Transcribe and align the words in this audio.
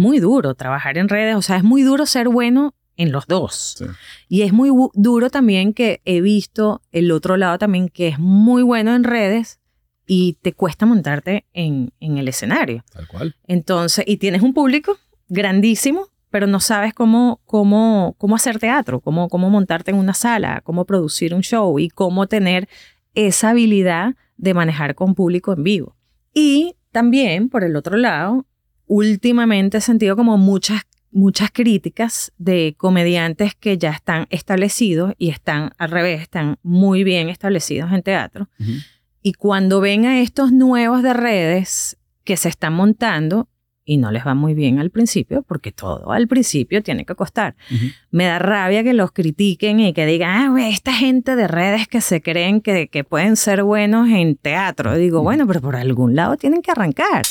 muy 0.00 0.18
duro 0.18 0.54
trabajar 0.54 0.98
en 0.98 1.08
redes, 1.08 1.36
o 1.36 1.42
sea, 1.42 1.56
es 1.56 1.62
muy 1.62 1.82
duro 1.82 2.06
ser 2.06 2.28
bueno 2.28 2.74
en 2.96 3.12
los 3.12 3.26
dos. 3.26 3.82
Y 4.28 4.42
es 4.42 4.52
muy 4.52 4.70
duro 4.94 5.30
también 5.30 5.72
que 5.72 6.00
he 6.04 6.20
visto 6.20 6.82
el 6.92 7.12
otro 7.12 7.36
lado 7.36 7.58
también 7.58 7.88
que 7.88 8.08
es 8.08 8.18
muy 8.18 8.62
bueno 8.62 8.94
en 8.94 9.04
redes 9.04 9.60
y 10.06 10.38
te 10.42 10.52
cuesta 10.52 10.86
montarte 10.86 11.46
en, 11.52 11.92
en 12.00 12.18
el 12.18 12.28
escenario. 12.28 12.84
Tal 12.92 13.06
cual. 13.06 13.36
Entonces, 13.46 14.04
y 14.06 14.16
tienes 14.16 14.42
un 14.42 14.52
público 14.52 14.98
grandísimo, 15.28 16.08
pero 16.30 16.46
no 16.46 16.60
sabes 16.60 16.92
cómo, 16.92 17.40
cómo, 17.44 18.16
cómo 18.18 18.36
hacer 18.36 18.58
teatro, 18.58 19.00
cómo, 19.00 19.28
cómo 19.28 19.48
montarte 19.48 19.92
en 19.92 19.96
una 19.96 20.14
sala, 20.14 20.60
cómo 20.62 20.84
producir 20.84 21.32
un 21.34 21.42
show 21.42 21.78
y 21.78 21.88
cómo 21.88 22.26
tener 22.26 22.68
esa 23.14 23.50
habilidad 23.50 24.14
de 24.36 24.54
manejar 24.54 24.94
con 24.94 25.14
público 25.14 25.52
en 25.52 25.62
vivo. 25.62 25.96
Y 26.34 26.76
también, 26.92 27.48
por 27.48 27.64
el 27.64 27.76
otro 27.76 27.96
lado, 27.96 28.46
últimamente 28.90 29.78
he 29.78 29.80
sentido 29.80 30.16
como 30.16 30.36
muchas, 30.36 30.82
muchas 31.12 31.52
críticas 31.52 32.32
de 32.38 32.74
comediantes 32.76 33.54
que 33.54 33.78
ya 33.78 33.90
están 33.90 34.26
establecidos 34.30 35.14
y 35.16 35.30
están 35.30 35.70
al 35.78 35.92
revés, 35.92 36.20
están 36.20 36.58
muy 36.64 37.04
bien 37.04 37.28
establecidos 37.28 37.92
en 37.92 38.02
teatro. 38.02 38.48
Y 39.22 39.34
cuando 39.34 39.80
ven 39.80 40.06
a 40.06 40.20
estos 40.20 40.50
nuevos 40.50 41.04
de 41.04 41.12
redes 41.12 41.98
que 42.24 42.36
se 42.36 42.48
están 42.48 42.72
montando, 42.72 43.48
y 43.84 43.96
no 43.96 44.10
les 44.10 44.26
va 44.26 44.34
muy 44.34 44.54
bien 44.54 44.80
al 44.80 44.90
principio, 44.90 45.42
porque 45.42 45.70
todo 45.70 46.10
al 46.10 46.26
principio 46.26 46.82
tiene 46.82 47.04
que 47.04 47.14
costar. 47.14 47.54
Me 48.10 48.24
da 48.24 48.40
rabia 48.40 48.82
que 48.82 48.92
los 48.92 49.12
critiquen 49.12 49.78
y 49.78 49.92
que 49.92 50.04
digan, 50.04 50.56
ah, 50.56 50.68
esta 50.68 50.92
gente 50.92 51.36
de 51.36 51.46
redes 51.46 51.86
que 51.86 52.00
se 52.00 52.20
creen 52.20 52.60
que, 52.60 52.88
que 52.88 53.04
pueden 53.04 53.36
ser 53.36 53.62
buenos 53.62 54.08
en 54.08 54.34
teatro. 54.34 54.96
digo, 54.96 55.22
bueno, 55.22 55.46
pero 55.46 55.60
por 55.60 55.76
algún 55.76 56.16
lado 56.16 56.36
tienen 56.36 56.60
que 56.60 56.72
arrancar. 56.72 57.22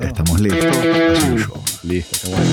Estamos 0.00 0.40
listos. 0.40 1.84
Listo, 1.84 2.16
qué 2.22 2.30
bueno. 2.30 2.50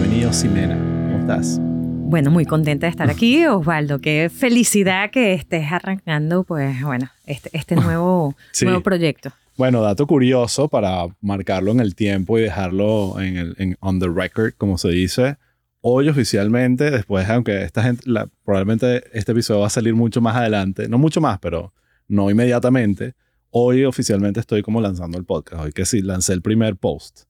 Bienvenido, 0.00 0.32
Simena. 0.32 0.76
¿Cómo 0.76 1.18
estás? 1.20 1.60
Bueno, 2.08 2.30
muy 2.30 2.44
contenta 2.44 2.86
de 2.86 2.92
estar 2.92 3.10
aquí, 3.10 3.44
Osvaldo. 3.46 3.98
Qué 3.98 4.30
felicidad 4.32 5.10
que 5.10 5.34
estés 5.34 5.72
arrancando, 5.72 6.44
pues, 6.44 6.80
bueno, 6.82 7.10
este, 7.26 7.50
este 7.52 7.74
nuevo, 7.76 8.36
nuevo 8.62 8.80
proyecto. 8.80 9.32
Bueno, 9.56 9.82
dato 9.82 10.06
curioso 10.06 10.68
para 10.68 11.04
marcarlo 11.20 11.72
en 11.72 11.80
el 11.80 11.96
tiempo 11.96 12.38
y 12.38 12.42
dejarlo 12.42 13.20
en 13.20 13.36
el 13.36 13.76
on 13.80 13.98
the 13.98 14.08
record, 14.08 14.52
como 14.56 14.78
se 14.78 14.90
dice. 14.90 15.36
Hoy 15.80 16.08
oficialmente, 16.08 16.92
después, 16.92 17.28
aunque 17.28 17.64
esta 17.64 17.82
gente, 17.82 18.04
probablemente 18.44 19.02
este 19.12 19.32
episodio 19.32 19.62
va 19.62 19.66
a 19.66 19.70
salir 19.70 19.94
mucho 19.94 20.20
más 20.20 20.36
adelante, 20.36 20.88
no 20.88 20.98
mucho 20.98 21.20
más, 21.20 21.40
pero 21.40 21.72
no 22.06 22.30
inmediatamente. 22.30 23.14
Hoy 23.50 23.84
oficialmente 23.84 24.38
estoy 24.38 24.62
como 24.62 24.80
lanzando 24.80 25.18
el 25.18 25.24
podcast. 25.24 25.64
Hoy 25.64 25.72
que 25.72 25.84
sí, 25.84 26.02
lancé 26.02 26.34
el 26.34 26.42
primer 26.42 26.76
post. 26.76 27.22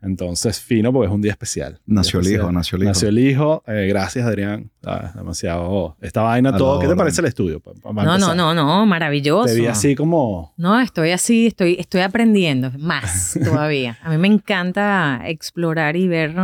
Entonces, 0.00 0.60
fino 0.60 0.92
porque 0.92 1.08
es 1.08 1.12
un 1.12 1.20
día 1.20 1.32
especial. 1.32 1.80
nació 1.84 2.20
el 2.20 2.32
hijo, 2.32 2.52
nació 2.52 2.76
el 2.76 2.82
hijo. 2.82 2.90
Nació 2.90 3.08
el 3.08 3.18
hijo. 3.18 3.64
Eh, 3.66 3.86
gracias, 3.88 4.24
Adrián. 4.24 4.70
Ah, 4.84 5.12
demasiado. 5.14 5.96
Esta 6.00 6.22
vaina, 6.22 6.56
todo. 6.56 6.78
¿Qué 6.78 6.86
te 6.86 6.94
parece 6.94 7.20
el 7.20 7.26
estudio? 7.26 7.60
no, 7.84 8.18
no, 8.18 8.34
no, 8.34 8.54
no, 8.54 8.86
maravilloso. 8.86 9.46
Te 9.46 9.60
vi 9.60 9.66
así 9.66 9.96
como. 9.96 10.54
No, 10.56 10.80
estoy 10.80 11.10
así, 11.10 11.48
estoy, 11.48 11.76
estoy 11.80 12.02
aprendiendo 12.02 12.70
más 12.78 13.36
todavía. 13.44 13.98
A 14.02 14.10
mí 14.10 14.18
me 14.18 14.28
encanta 14.28 15.22
explorar 15.26 15.96
y 15.96 16.06
ver 16.06 16.34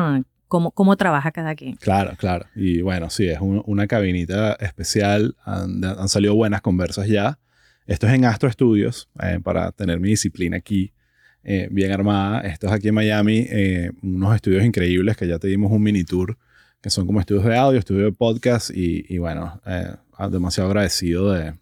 cómo, 0.48 0.72
cómo 0.72 0.96
trabaja 0.96 1.30
cada 1.30 1.54
quien. 1.54 1.76
Claro, 1.76 2.14
claro. 2.16 2.46
Y 2.56 2.82
bueno, 2.82 3.08
sí, 3.08 3.28
es 3.28 3.38
una 3.40 3.86
cabinita 3.86 4.54
especial. 4.54 5.36
Han, 5.44 6.08
salido 6.08 6.34
buenas 6.34 6.60
conversas 6.60 7.06
ya. 7.06 7.38
Esto 7.86 8.06
es 8.06 8.14
en 8.14 8.24
Astro 8.24 8.50
Studios, 8.50 9.10
eh, 9.22 9.38
para 9.44 9.70
tener 9.70 10.00
mi 10.00 10.08
disciplina 10.08 10.56
aquí 10.56 10.94
eh, 11.44 11.68
bien 11.70 11.92
armada. 11.92 12.40
Esto 12.40 12.68
es 12.68 12.72
aquí 12.72 12.88
en 12.88 12.94
Miami, 12.94 13.46
eh, 13.50 13.90
unos 14.02 14.34
estudios 14.34 14.64
increíbles 14.64 15.14
que 15.16 15.28
ya 15.28 15.38
te 15.38 15.46
dimos 15.46 15.70
un 15.70 15.82
mini 15.82 16.02
tour, 16.02 16.38
que 16.80 16.88
son 16.88 17.06
como 17.06 17.20
estudios 17.20 17.44
de 17.44 17.56
audio, 17.56 17.78
estudios 17.78 18.04
de 18.04 18.12
podcast 18.12 18.70
y, 18.72 19.18
bueno, 19.18 19.60
eh, 19.66 19.94
demasiado 20.30 20.70
agradecido 20.70 21.32
de, 21.32 21.52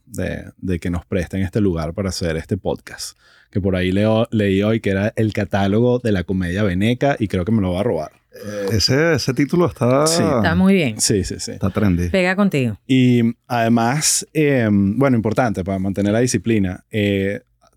de, 0.56 0.78
que 0.78 0.88
nos 0.88 1.04
presten 1.04 1.42
este 1.42 1.60
lugar 1.60 1.94
para 1.94 2.10
hacer 2.10 2.36
este 2.36 2.56
podcast. 2.56 3.18
Que 3.50 3.60
por 3.60 3.74
ahí 3.74 3.90
leo, 3.90 4.28
leí 4.30 4.62
hoy 4.62 4.80
que 4.80 4.90
era 4.90 5.12
el 5.16 5.32
catálogo 5.32 5.98
de 5.98 6.12
la 6.12 6.22
comedia 6.22 6.62
veneca 6.62 7.16
y 7.18 7.26
creo 7.26 7.44
que 7.44 7.52
me 7.52 7.60
lo 7.60 7.72
va 7.72 7.80
a 7.80 7.82
robar. 7.82 8.12
ese, 8.70 9.14
ese 9.14 9.34
título 9.34 9.66
está... 9.66 10.04
Está 10.04 10.54
muy 10.54 10.74
bien. 10.74 11.00
Sí, 11.00 11.24
sí, 11.24 11.36
sí. 11.38 11.52
Está 11.52 11.70
trendy. 11.70 12.08
Pega 12.08 12.36
contigo. 12.36 12.78
Y 12.86 13.34
además, 13.48 14.26
bueno, 14.70 15.16
importante 15.16 15.64
para 15.64 15.80
mantener 15.80 16.12
la 16.12 16.20
disciplina, 16.20 16.84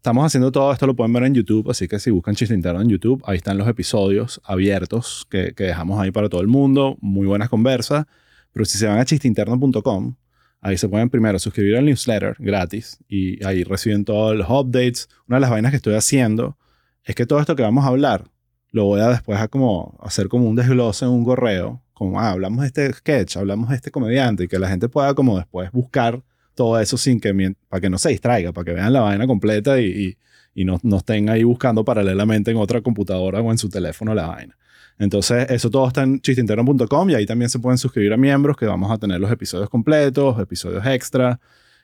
Estamos 0.05 0.23
haciendo 0.23 0.51
todo 0.51 0.71
esto, 0.71 0.85
lo 0.85 0.95
pueden 0.95 1.11
ver 1.13 1.23
en 1.23 1.33
YouTube, 1.33 1.67
así 1.71 1.88
que 1.88 1.97
si 1.97 2.11
buscan 2.11 2.35
Chiste 2.35 2.53
Interno 2.53 2.79
en 2.79 2.89
YouTube, 2.89 3.23
ahí 3.25 3.38
están 3.38 3.57
los 3.57 3.67
episodios 3.67 4.39
abiertos 4.43 5.25
que, 5.31 5.51
dejamos 5.57 5.99
ahí 5.99 6.11
para 6.11 6.29
todo 6.29 6.41
el 6.41 6.47
mundo, 6.47 6.95
muy 7.01 7.25
buenas 7.25 7.49
conversas. 7.49 8.05
Pero 8.51 8.66
si 8.66 8.77
se 8.77 8.85
van 8.85 8.99
a 8.99 9.05
chisteinterno.com, 9.05 10.16
ahí 10.61 10.77
se 10.77 10.88
pueden 10.88 11.09
primero 11.09 11.39
suscribir 11.39 11.77
al 11.77 11.85
newsletter 11.85 12.35
gratis 12.38 12.99
y 13.07 13.43
ahí 13.43 13.63
reciben 13.63 14.05
todos 14.05 14.35
los 14.35 14.47
updates. 14.47 15.09
Una 15.27 15.38
de 15.38 15.41
las 15.41 15.49
vainas 15.49 15.71
que 15.71 15.77
estoy 15.77 15.95
haciendo 15.95 16.55
es 17.03 17.16
que 17.16 17.25
todo 17.25 17.39
esto 17.39 17.55
que 17.55 17.63
vamos 17.63 17.83
a 17.83 17.87
hablar 17.87 18.25
lo 18.69 18.83
voy 18.83 19.01
a 19.01 19.07
después 19.07 19.39
a 19.39 19.47
como 19.47 19.97
hacer 20.03 20.27
como 20.27 20.47
un 20.47 20.55
desglose 20.55 21.05
en 21.05 21.09
un 21.13 21.25
correo, 21.25 21.81
como 21.93 22.19
ah, 22.19 22.29
hablamos 22.29 22.61
de 22.61 22.67
este 22.67 22.93
sketch, 22.93 23.37
hablamos 23.37 23.69
de 23.69 23.77
este 23.77 23.89
comediante 23.89 24.43
y 24.43 24.47
que 24.47 24.59
la 24.59 24.69
gente 24.69 24.87
pueda 24.87 25.16
como 25.16 25.35
después 25.37 25.72
buscar 25.72 26.22
todo 26.55 26.79
eso 26.79 26.97
sin 26.97 27.19
que, 27.19 27.55
para 27.69 27.81
que 27.81 27.89
no 27.89 27.97
se 27.97 28.09
distraiga, 28.09 28.51
para 28.51 28.66
que 28.66 28.73
vean 28.73 28.91
la 28.93 29.01
vaina 29.01 29.27
completa 29.27 29.79
y, 29.79 30.17
y, 30.55 30.66
no, 30.66 30.79
estén 30.97 31.29
ahí 31.29 31.43
buscando 31.43 31.85
paralelamente 31.85 32.51
en 32.51 32.57
otra 32.57 32.81
computadora 32.81 33.41
o 33.41 33.51
en 33.51 33.57
su 33.57 33.69
teléfono 33.69 34.16
la 34.16 34.27
vaina. 34.27 34.57
Entonces, 34.97 35.49
eso 35.51 35.69
todo 35.69 35.88
está 35.88 36.03
en 36.03 36.21
chistinterno.com 36.21 37.09
y 37.09 37.16
ahí 37.16 37.25
también 37.25 37.49
se 37.49 37.59
pueden 37.59 37.77
suscribir 37.77 38.13
a 38.13 38.17
miembros 38.17 38.55
que 38.55 38.66
vamos 38.66 38.89
a 38.89 38.97
tener 38.97 39.19
los 39.19 39.29
episodios 39.29 39.69
completos, 39.69 40.39
episodios 40.39 40.85
extra. 40.85 41.39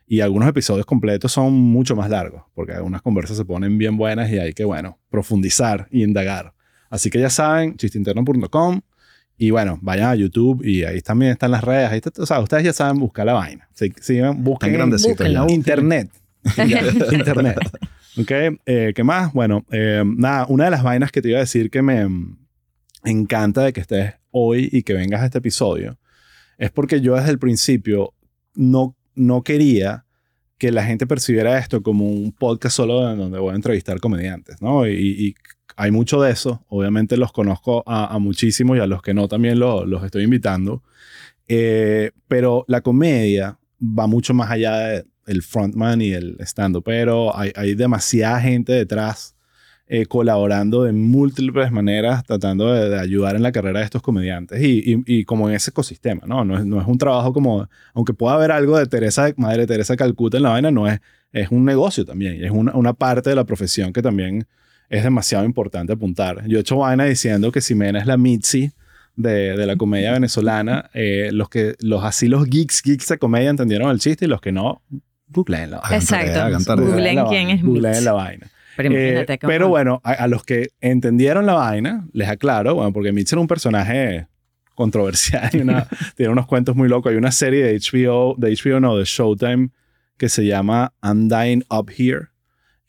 Y 0.07 0.21
algunos 0.21 0.49
episodios 0.49 0.85
completos 0.85 1.31
son 1.31 1.53
mucho 1.53 1.95
más 1.95 2.09
largos, 2.09 2.43
porque 2.53 2.73
algunas 2.73 3.01
conversas 3.01 3.37
se 3.37 3.45
ponen 3.45 3.77
bien 3.77 3.97
buenas 3.97 4.29
y 4.31 4.39
hay 4.39 4.53
que, 4.53 4.65
bueno, 4.65 4.97
profundizar 5.09 5.87
y 5.91 6.03
indagar. 6.03 6.53
Así 6.89 7.09
que 7.09 7.19
ya 7.19 7.29
saben, 7.29 7.77
chistinterno.com. 7.77 8.81
Y 9.41 9.49
bueno, 9.49 9.79
vayan 9.81 10.09
a 10.09 10.13
YouTube 10.13 10.63
y 10.63 10.83
ahí 10.83 11.01
también 11.01 11.31
están 11.31 11.49
las 11.49 11.63
redes. 11.63 11.89
Ahí 11.89 11.99
o 12.15 12.25
sea, 12.27 12.39
ustedes 12.41 12.63
ya 12.63 12.73
saben 12.73 12.99
buscar 12.99 13.25
la 13.25 13.33
vaina. 13.33 13.67
Sigan, 13.73 14.43
busquen 14.43 14.79
en 14.79 15.49
Internet. 15.49 16.11
Internet. 17.11 17.57
¿Ok? 18.19 18.31
Eh, 18.67 18.93
¿Qué 18.95 19.03
más? 19.03 19.33
Bueno, 19.33 19.65
eh, 19.71 20.03
nada, 20.05 20.45
una 20.47 20.65
de 20.65 20.69
las 20.69 20.83
vainas 20.83 21.11
que 21.11 21.23
te 21.23 21.29
iba 21.29 21.39
a 21.39 21.41
decir 21.41 21.71
que 21.71 21.81
me 21.81 22.07
encanta 23.03 23.63
de 23.63 23.73
que 23.73 23.81
estés 23.81 24.13
hoy 24.29 24.69
y 24.71 24.83
que 24.83 24.93
vengas 24.93 25.21
a 25.21 25.25
este 25.25 25.39
episodio 25.39 25.97
es 26.59 26.69
porque 26.69 27.01
yo 27.01 27.15
desde 27.15 27.31
el 27.31 27.39
principio 27.39 28.13
no, 28.53 28.95
no 29.15 29.41
quería 29.41 30.05
que 30.59 30.71
la 30.71 30.85
gente 30.85 31.07
percibiera 31.07 31.57
esto 31.57 31.81
como 31.81 32.05
un 32.05 32.31
podcast 32.31 32.75
solo 32.75 33.11
en 33.11 33.17
donde 33.17 33.39
voy 33.39 33.53
a 33.53 33.55
entrevistar 33.55 33.99
comediantes, 33.99 34.61
¿no? 34.61 34.87
Y, 34.87 34.93
y 34.93 35.35
hay 35.75 35.91
mucho 35.91 36.21
de 36.21 36.31
eso. 36.31 36.63
Obviamente 36.69 37.17
los 37.17 37.31
conozco 37.31 37.83
a, 37.85 38.17
muchísimos 38.19 38.77
y 38.77 38.79
a 38.79 38.87
los 38.87 39.01
que 39.01 39.13
no 39.13 39.27
también 39.27 39.59
los 39.59 40.03
estoy 40.03 40.23
invitando. 40.23 40.83
Eh, 41.47 42.11
pero 42.27 42.65
la 42.67 42.81
comedia 42.81 43.57
va 43.81 44.07
mucho 44.07 44.33
más 44.33 44.49
allá 44.51 45.03
del 45.25 45.41
frontman 45.41 46.01
y 46.01 46.13
el 46.13 46.37
stand-up. 46.41 46.83
Pero 46.85 47.35
hay, 47.37 47.51
hay, 47.55 47.75
demasiada 47.75 48.39
gente 48.39 48.73
detrás 48.73 49.35
eh, 49.87 50.05
colaborando 50.05 50.83
de 50.83 50.93
múltiples 50.93 51.69
maneras, 51.69 52.23
tratando 52.23 52.71
de, 52.71 52.97
ayudar 52.97 53.35
en 53.35 53.43
la 53.43 53.51
carrera 53.51 53.79
de 53.79 53.85
estos 53.85 54.01
comediantes 54.01 54.61
y, 54.63 55.03
y, 55.05 55.25
como 55.25 55.49
en 55.49 55.55
ese 55.55 55.71
ecosistema, 55.71 56.21
¿no? 56.25 56.45
No 56.45 56.57
es, 56.57 56.65
no 56.65 56.79
es, 56.79 56.87
un 56.87 56.97
trabajo 56.97 57.33
como, 57.33 57.67
aunque 57.93 58.13
pueda 58.13 58.35
haber 58.35 58.51
algo 58.53 58.77
de 58.77 58.85
Teresa, 58.85 59.33
Madre 59.35 59.67
Teresa 59.67 59.97
Calcuta 59.97 60.37
en 60.37 60.43
la 60.43 60.49
vaina, 60.51 60.71
no 60.71 60.87
es, 60.87 61.01
es 61.33 61.51
un 61.51 61.65
negocio 61.65 62.05
también. 62.05 62.41
Es 62.41 62.51
una, 62.51 62.73
una 62.73 62.93
parte 62.93 63.31
de 63.31 63.35
la 63.35 63.43
profesión 63.43 63.91
que 63.91 64.01
también 64.01 64.47
es 64.91 65.03
demasiado 65.03 65.45
importante 65.45 65.93
apuntar. 65.93 66.45
Yo 66.47 66.57
he 66.57 66.61
hecho 66.61 66.77
vaina 66.77 67.05
diciendo 67.05 67.51
que 67.51 67.61
Ximena 67.61 67.97
es 67.97 68.05
la 68.05 68.17
Mitzi 68.17 68.71
de, 69.15 69.55
de 69.55 69.65
la 69.65 69.77
comedia 69.77 70.11
venezolana. 70.11 70.89
Eh, 70.93 71.29
los 71.31 71.47
que, 71.47 71.75
los 71.79 72.03
así 72.03 72.27
los 72.27 72.45
geeks, 72.45 72.83
geeks 72.83 73.07
de 73.07 73.17
comedia 73.17 73.49
entendieron 73.49 73.89
el 73.89 73.99
chiste 73.99 74.25
y 74.25 74.27
los 74.27 74.41
que 74.41 74.51
no, 74.51 74.81
googleenlo. 75.29 75.81
Exacto. 75.91 76.75
Googleen 76.75 77.25
quién 77.29 77.49
es 77.49 77.63
Googleen 77.63 78.03
la 78.03 78.11
vaina. 78.11 78.47
Pero, 78.75 78.93
eh, 78.93 79.25
pero 79.41 79.69
bueno, 79.69 80.01
a, 80.03 80.27
los 80.27 80.43
que 80.43 80.71
entendieron 80.81 81.45
la 81.45 81.53
vaina, 81.53 82.05
les 82.11 82.27
aclaro, 82.27 82.75
bueno, 82.75 82.91
porque 82.91 83.13
Mitzi 83.13 83.35
era 83.35 83.41
un 83.41 83.47
personaje 83.47 84.27
controversial, 84.75 85.49
una, 85.61 85.87
tiene 86.17 86.33
unos 86.33 86.47
cuentos 86.47 86.75
muy 86.75 86.89
locos. 86.89 87.11
Hay 87.11 87.17
una 87.17 87.31
serie 87.31 87.63
de 87.63 87.79
HBO, 87.79 88.35
de 88.37 88.53
HBO 88.55 88.81
no, 88.81 88.97
de 88.97 89.05
Showtime, 89.05 89.69
que 90.17 90.27
se 90.27 90.45
llama 90.45 90.93
I'm 91.01 91.29
Dying 91.29 91.63
Up 91.69 91.89
Here, 91.95 92.27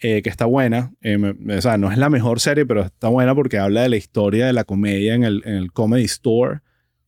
eh, 0.04 0.20
que 0.20 0.30
está 0.30 0.46
buena. 0.46 0.92
Eh, 1.00 1.16
o 1.16 1.60
sea, 1.60 1.78
no 1.78 1.92
es 1.92 1.96
la 1.96 2.10
mejor 2.10 2.40
serie, 2.40 2.66
pero 2.66 2.82
está 2.82 3.06
buena 3.06 3.36
porque 3.36 3.58
habla 3.58 3.82
de 3.82 3.88
la 3.88 3.96
historia 3.96 4.46
de 4.46 4.52
la 4.52 4.64
comedia 4.64 5.14
en 5.14 5.22
el, 5.22 5.42
en 5.44 5.54
el 5.54 5.72
Comedy 5.72 6.02
Store 6.06 6.58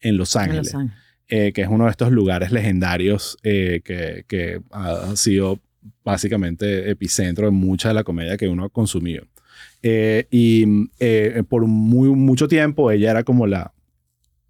en 0.01 0.17
Los 0.17 0.37
Ángeles, 0.37 0.77
eh, 1.27 1.51
que 1.53 1.63
es 1.63 1.69
uno 1.69 1.87
de 1.87 1.91
estos 1.91 2.13
lugares 2.13 2.53
legendarios 2.53 3.37
que, 3.43 3.83
que, 4.29 4.61
ha 4.71 5.17
sido 5.17 5.59
básicamente 6.05 6.89
epicentro 6.89 7.47
de 7.47 7.51
mucha 7.51 7.89
de 7.89 7.95
la 7.95 8.05
comedia 8.05 8.37
que 8.37 8.49
uno 8.49 8.67
ha 8.67 8.71
consumido. 8.71 9.25
Eh, 9.83 10.29
y 10.31 10.65
por 11.49 11.67
muy, 11.67 12.11
mucho 12.11 12.47
tiempo 12.47 12.93
ella 12.93 13.11
era 13.11 13.25
como 13.25 13.49
la, 13.49 13.75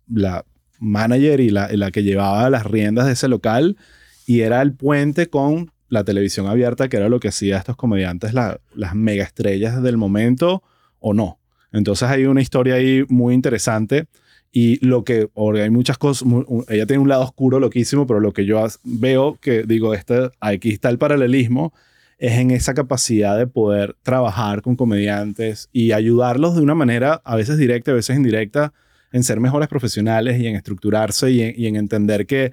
la 0.06 0.44
manager 0.80 1.40
y 1.40 1.48
la, 1.48 1.68
la 1.72 1.90
que 1.90 2.02
llevaba 2.02 2.50
las 2.50 2.66
riendas 2.66 3.06
de 3.06 3.12
ese 3.14 3.26
local 3.26 3.78
y 4.26 4.40
era 4.40 4.60
el 4.60 4.74
puente 4.74 5.28
con 5.28 5.70
la 5.94 6.04
televisión 6.04 6.46
abierta, 6.46 6.88
que 6.88 6.98
era 6.98 7.08
lo 7.08 7.20
que 7.20 7.28
hacía 7.28 7.56
estos 7.56 7.76
comediantes, 7.76 8.34
las 8.34 8.94
mega 8.94 9.24
estrellas 9.24 9.82
del 9.82 9.96
momento 9.96 10.62
o 10.98 11.14
no. 11.14 11.38
Entonces 11.72 12.08
hay 12.08 12.26
una 12.26 12.42
historia 12.42 12.74
ahí 12.74 13.04
muy 13.08 13.34
interesante 13.34 14.06
y 14.52 14.84
lo 14.86 15.02
que, 15.02 15.28
hay 15.54 15.70
muchas 15.70 15.98
cosas, 15.98 16.28
ella 16.68 16.86
tiene 16.86 17.02
un 17.02 17.08
lado 17.08 17.24
oscuro 17.24 17.58
loquísimo, 17.58 18.06
pero 18.06 18.20
lo 18.20 18.32
que 18.32 18.44
yo 18.44 18.64
veo 18.84 19.36
que 19.40 19.64
digo, 19.64 19.94
este, 19.94 20.30
aquí 20.40 20.70
está 20.70 20.90
el 20.90 20.98
paralelismo, 20.98 21.72
es 22.18 22.34
en 22.34 22.52
esa 22.52 22.74
capacidad 22.74 23.36
de 23.36 23.48
poder 23.48 23.96
trabajar 24.02 24.62
con 24.62 24.76
comediantes 24.76 25.68
y 25.72 25.90
ayudarlos 25.90 26.54
de 26.54 26.62
una 26.62 26.76
manera 26.76 27.20
a 27.24 27.34
veces 27.34 27.58
directa, 27.58 27.90
a 27.90 27.94
veces 27.94 28.16
indirecta, 28.16 28.72
en 29.10 29.24
ser 29.24 29.40
mejores 29.40 29.68
profesionales 29.68 30.40
y 30.40 30.46
en 30.46 30.54
estructurarse 30.54 31.30
y 31.30 31.66
en 31.66 31.76
entender 31.76 32.26
que 32.26 32.52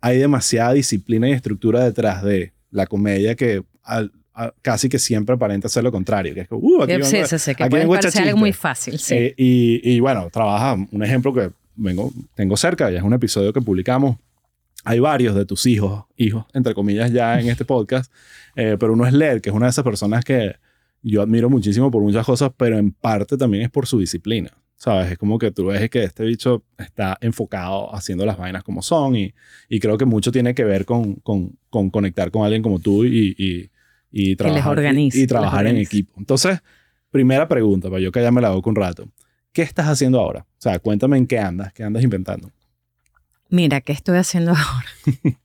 hay 0.00 0.18
demasiada 0.18 0.72
disciplina 0.72 1.28
y 1.28 1.32
estructura 1.32 1.84
detrás 1.84 2.22
de 2.22 2.52
la 2.72 2.86
comedia 2.86 3.36
que 3.36 3.62
al, 3.84 4.10
casi 4.62 4.88
que 4.88 4.98
siempre 4.98 5.34
aparenta 5.34 5.68
ser 5.68 5.84
lo 5.84 5.92
contrario. 5.92 6.34
Que 6.34 6.40
es 6.40 6.48
que, 6.48 6.54
uh, 6.54 6.82
aquí 6.82 6.94
sí, 7.02 7.18
sí, 7.26 7.38
sí, 7.38 7.54
que 7.54 7.64
algo 7.64 8.36
muy 8.36 8.52
fácil. 8.52 8.98
Sí. 8.98 9.14
Eh, 9.14 9.34
y, 9.36 9.94
y, 9.94 10.00
bueno, 10.00 10.28
trabaja, 10.30 10.74
un 10.90 11.02
ejemplo 11.02 11.32
que 11.32 11.50
vengo, 11.76 12.12
tengo 12.34 12.56
cerca, 12.56 12.90
ya 12.90 12.98
es 12.98 13.04
un 13.04 13.12
episodio 13.12 13.52
que 13.52 13.60
publicamos. 13.60 14.16
Hay 14.84 14.98
varios 14.98 15.36
de 15.36 15.44
tus 15.44 15.66
hijos, 15.66 16.04
hijos, 16.16 16.44
entre 16.54 16.74
comillas, 16.74 17.12
ya 17.12 17.38
en 17.38 17.48
este 17.48 17.64
podcast, 17.64 18.12
eh, 18.56 18.76
pero 18.80 18.94
uno 18.94 19.06
es 19.06 19.12
Led, 19.12 19.40
que 19.40 19.50
es 19.50 19.54
una 19.54 19.66
de 19.66 19.70
esas 19.70 19.84
personas 19.84 20.24
que 20.24 20.56
yo 21.02 21.22
admiro 21.22 21.48
muchísimo 21.48 21.90
por 21.90 22.02
muchas 22.02 22.26
cosas, 22.26 22.50
pero 22.56 22.78
en 22.78 22.90
parte 22.90 23.36
también 23.36 23.64
es 23.64 23.70
por 23.70 23.86
su 23.86 23.98
disciplina. 23.98 24.50
¿Sabes? 24.74 25.12
Es 25.12 25.18
como 25.18 25.38
que 25.38 25.52
tú 25.52 25.66
ves 25.66 25.88
que 25.88 26.02
este 26.02 26.24
bicho 26.24 26.64
está 26.76 27.16
enfocado 27.20 27.94
haciendo 27.94 28.26
las 28.26 28.36
vainas 28.36 28.64
como 28.64 28.82
son 28.82 29.14
y, 29.14 29.32
y 29.68 29.78
creo 29.78 29.96
que 29.96 30.04
mucho 30.04 30.32
tiene 30.32 30.56
que 30.56 30.64
ver 30.64 30.84
con, 30.84 31.14
con, 31.16 31.56
con 31.72 31.90
conectar 31.90 32.30
con 32.30 32.44
alguien 32.44 32.62
como 32.62 32.78
tú 32.78 33.04
y, 33.04 33.34
y 33.36 33.72
y 34.12 34.36
trabajar, 34.36 34.78
y, 34.94 35.26
trabajar 35.26 35.66
en 35.66 35.78
equipo. 35.78 36.12
Entonces, 36.18 36.60
primera 37.10 37.48
pregunta, 37.48 37.88
para 37.88 38.00
yo 38.00 38.12
que 38.12 38.22
ya 38.22 38.30
me 38.30 38.42
la 38.42 38.48
hago 38.48 38.62
un 38.64 38.76
rato. 38.76 39.08
¿Qué 39.52 39.62
estás 39.62 39.86
haciendo 39.86 40.20
ahora? 40.20 40.40
O 40.40 40.60
sea, 40.60 40.78
cuéntame 40.78 41.16
en 41.16 41.26
qué 41.26 41.38
andas, 41.38 41.72
qué 41.72 41.82
andas 41.82 42.04
inventando. 42.04 42.50
Mira, 43.48 43.80
¿qué 43.80 43.92
estoy 43.92 44.18
haciendo 44.18 44.52
ahora? 44.52 44.86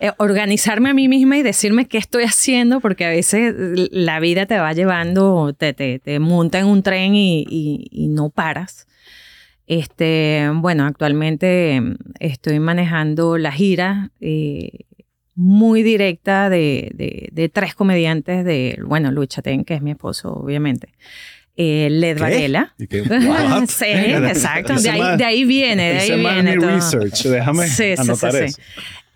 Eh, 0.00 0.10
organizarme 0.18 0.90
a 0.90 0.94
mí 0.94 1.06
misma 1.06 1.38
y 1.38 1.42
decirme 1.44 1.86
qué 1.86 1.98
estoy 1.98 2.24
haciendo, 2.24 2.80
porque 2.80 3.04
a 3.04 3.10
veces 3.10 3.54
la 3.92 4.18
vida 4.18 4.44
te 4.44 4.58
va 4.58 4.72
llevando, 4.72 5.54
te, 5.56 5.72
te, 5.72 6.00
te 6.00 6.18
monta 6.18 6.58
en 6.58 6.66
un 6.66 6.82
tren 6.82 7.14
y, 7.14 7.46
y, 7.48 8.08
no 8.08 8.28
paras. 8.28 8.88
Este, 9.68 10.50
bueno, 10.52 10.84
actualmente 10.84 11.80
estoy 12.18 12.58
manejando 12.58 13.38
la 13.38 13.52
gira. 13.52 14.10
Eh, 14.20 14.80
muy 15.34 15.82
directa 15.82 16.48
de, 16.48 17.30
de, 17.32 17.48
tres 17.48 17.74
comediantes 17.74 18.44
de, 18.44 18.78
bueno, 18.86 19.10
Lucha 19.10 19.42
Ten, 19.42 19.64
que 19.64 19.74
es 19.74 19.82
mi 19.82 19.90
esposo, 19.92 20.32
obviamente. 20.32 20.88
Eh, 21.56 21.88
Led 21.90 22.18
Varela. 22.18 22.74
sí, 22.78 23.84
exacto. 23.84 24.74
De 24.74 24.90
ahí, 24.90 25.16
de 25.16 25.24
ahí, 25.24 25.44
viene, 25.44 25.94
de 25.94 25.98
ahí 25.98 26.18
viene 26.18 26.56
todo. 26.56 26.70
research, 26.70 27.22
déjame 27.24 27.66
sí, 27.68 27.94
anotar 27.96 28.32
sí, 28.32 28.38
eso. 28.38 28.60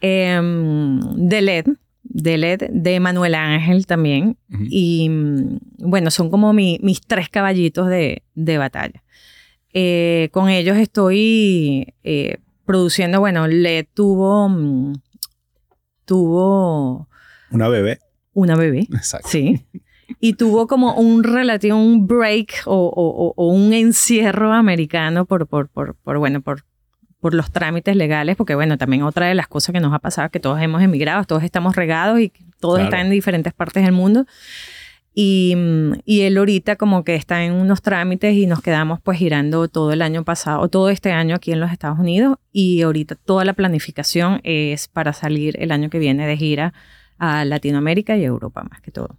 Em, 0.01 1.01
de 1.17 1.43
Led, 1.43 1.67
de 2.03 2.39
Led, 2.39 2.63
de 2.71 3.01
Manuel 3.01 3.35
Ángel 3.35 3.87
también. 3.87 4.37
Y 4.71 5.11
bueno, 5.79 6.11
son 6.11 6.31
como 6.31 6.53
mi, 6.53 6.79
mis 6.83 7.01
tres 7.01 7.29
caballitos 7.29 7.89
de, 7.89 8.23
de 8.35 8.59
batalla. 8.59 9.03
Eh, 9.73 10.29
con 10.33 10.49
ellos 10.49 10.77
estoy 10.77 11.95
eh, 12.03 12.39
produciendo, 12.65 13.21
bueno, 13.21 13.47
Led 13.47 13.87
tuvo 13.95 14.49
mm, 14.49 14.95
tuvo... 16.09 17.07
Una 17.51 17.69
bebé. 17.69 18.01
Una 18.33 18.57
bebé. 18.57 18.89
Exacto. 18.93 19.29
Sí. 19.29 19.65
Y 20.21 20.33
tuvo 20.33 20.67
como 20.67 20.95
un 20.95 21.23
relativo, 21.23 21.77
un 21.77 22.07
break 22.07 22.63
o, 22.65 23.35
un 23.37 23.73
encierro 23.75 24.53
americano 24.53 25.27
por, 25.27 25.47
por, 25.47 25.69
por, 25.69 25.95
por, 25.97 26.19
bueno, 26.19 26.41
por, 26.41 26.65
por 27.21 27.35
los 27.35 27.53
trámites 27.53 27.95
legales, 27.95 28.37
porque 28.37 28.55
bueno, 28.55 28.79
también 28.79 29.03
otra 29.03 29.27
de 29.27 29.35
las 29.35 29.49
cosas 29.49 29.75
que 29.75 29.81
nos 29.81 29.93
ha 29.93 29.99
pasado 29.99 30.27
es 30.27 30.33
que 30.33 30.41
todos 30.41 30.61
hemos 30.63 30.83
emigrado, 30.83 31.25
todos 31.25 31.43
estamos 31.43 31.77
regados 31.77 32.21
y 32.21 32.33
todos 32.59 32.81
están 32.81 33.01
en 33.01 33.11
diferentes 33.11 33.53
partes 33.53 33.85
del 33.85 33.93
mundo. 33.93 34.25
Y, 35.21 35.57
y, 36.05 36.21
él 36.21 36.37
ahorita 36.37 36.77
como 36.77 37.03
que 37.03 37.17
está 37.17 37.45
en 37.45 37.55
unos 37.55 37.83
trámites 37.83 38.37
y 38.37 38.47
nos 38.47 38.63
quedamos 38.63 39.01
pues 39.03 39.19
girando 39.19 39.67
todo 39.67 39.93
el 39.93 40.01
año 40.01 40.23
pasado, 40.23 40.69
todo 40.69 40.91
este 40.91 41.11
año 41.11 41.35
aquí 41.35 41.51
en 41.51 41.59
los 41.59 41.73
Estados 41.73 41.99
Unidos 41.99 42.39
y 42.53 42.83
ahorita 42.83 43.17
toda 43.17 43.45
la 43.45 43.53
planificación 43.55 44.41
es 44.45 44.87
para 44.87 45.13
salir 45.13 45.61
el 45.61 45.73
año 45.73 45.91
que 45.91 45.99
viene 45.99 46.25
de 46.25 46.37
gira 46.37 46.73
a 47.19 47.45
Latinoamérica 47.45 48.17
y 48.17 48.23
Europa 48.23 48.63
más 48.71 48.81
que 48.81 48.93
todo. 48.93 49.19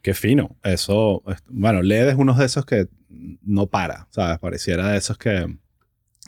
Qué 0.00 0.14
fino. 0.14 0.56
Eso, 0.62 1.22
bueno, 1.50 1.82
Led 1.82 2.08
es 2.08 2.14
uno 2.16 2.32
de 2.32 2.46
esos 2.46 2.64
que 2.64 2.88
no 3.42 3.66
para, 3.66 4.08
¿sabes? 4.12 4.38
Pareciera 4.38 4.92
de 4.92 4.96
esos 4.96 5.18
que 5.18 5.58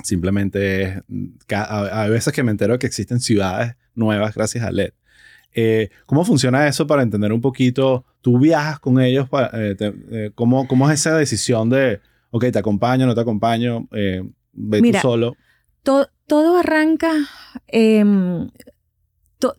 simplemente 0.03 1.03
hay 1.49 2.11
veces 2.11 2.35
que 2.35 2.43
me 2.43 2.51
entero 2.51 2.79
que 2.79 2.87
existen 2.87 3.21
ciudades 3.21 3.77
nuevas 3.95 4.35
gracias 4.35 4.62
a 4.62 4.71
LED. 4.71 4.93
Eh, 5.58 5.88
¿Cómo 6.05 6.23
funciona 6.23 6.69
eso 6.69 6.87
para 6.87 7.03
entender 7.03 7.32
un 7.32 7.41
poquito? 7.41 8.05
¿Tú 8.20 8.38
viajas 8.38 8.79
con 8.79 9.00
ellos? 9.00 9.26
Para, 9.26 9.50
eh, 9.55 9.75
eh, 9.81 10.31
¿cómo, 10.35 10.69
¿Cómo 10.69 10.88
es 10.91 11.00
esa 11.00 11.17
decisión 11.17 11.70
de, 11.70 12.03
ok, 12.31 12.44
te 12.53 12.58
acompaño, 12.58 13.06
no 13.06 13.14
te 13.14 13.23
acompaño, 13.23 13.88
ve 13.91 14.82
tú 14.82 14.99
solo? 15.00 15.35
todo 15.82 16.58
arranca, 16.58 17.11
em, 17.69 18.50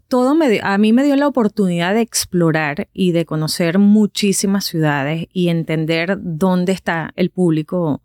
todo 0.07 0.35
me 0.35 0.59
a 0.61 0.77
mí 0.77 0.93
me 0.93 1.03
dio 1.03 1.15
la 1.15 1.27
oportunidad 1.27 1.95
de 1.95 2.01
explorar 2.01 2.89
y 2.93 3.11
de 3.11 3.25
conocer 3.25 3.79
muchísimas 3.79 4.65
ciudades 4.65 5.25
y 5.33 5.49
entender 5.49 6.19
dónde 6.21 6.73
está 6.73 7.11
el 7.15 7.31
público 7.31 8.03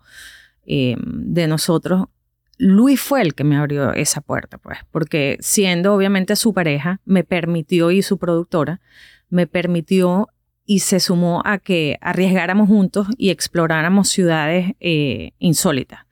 em, 0.65 0.99
de 1.05 1.47
nosotros 1.47 2.07
Luis 2.65 3.01
fue 3.01 3.23
el 3.23 3.35
que 3.35 3.43
me 3.43 3.57
abrió 3.57 3.93
esa 3.93 4.21
puerta, 4.21 4.57
pues, 4.57 4.79
porque 4.93 5.37
siendo 5.41 5.93
obviamente 5.95 6.37
su 6.37 6.55
pareja, 6.55 7.01
me 7.05 7.25
permitió 7.25 7.91
y 7.91 8.03
su 8.03 8.19
productora, 8.19 8.81
me 9.31 9.49
permitió 9.49 10.29
y 10.65 10.79
se 10.79 11.01
sumó 11.01 11.43
a 11.45 11.59
que 11.59 11.99
arriesgáramos 12.01 12.69
juntos 12.69 13.09
y 13.19 13.31
exploráramos 13.31 14.11
ciudades 14.11 14.75
eh, 14.79 15.33
insólitas. 15.41 16.07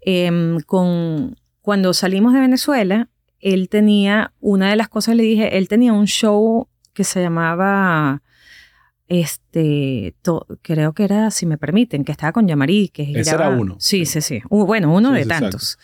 Em, 0.00 0.58
con, 0.62 1.36
cuando 1.60 1.94
salimos 1.94 2.32
de 2.32 2.40
Venezuela, 2.40 3.08
él 3.38 3.68
tenía, 3.68 4.32
una 4.40 4.70
de 4.70 4.76
las 4.76 4.88
cosas 4.88 5.14
le 5.14 5.22
dije, 5.22 5.58
él 5.58 5.68
tenía 5.68 5.92
un 5.92 6.08
show 6.08 6.66
que 6.92 7.04
se 7.04 7.22
llamaba 7.22 8.23
este, 9.08 10.14
creo 10.62 10.92
que 10.92 11.04
era, 11.04 11.30
si 11.30 11.46
me 11.46 11.58
permiten, 11.58 12.04
que 12.04 12.12
estaba 12.12 12.32
con 12.32 12.48
Yamari. 12.48 12.88
Que 12.88 13.02
Ese 13.14 13.34
era 13.34 13.50
uno. 13.50 13.76
Sí, 13.78 14.06
sí, 14.06 14.20
sí. 14.20 14.40
bueno, 14.48 14.92
uno 14.94 15.12
de 15.12 15.26
tantos. 15.26 15.78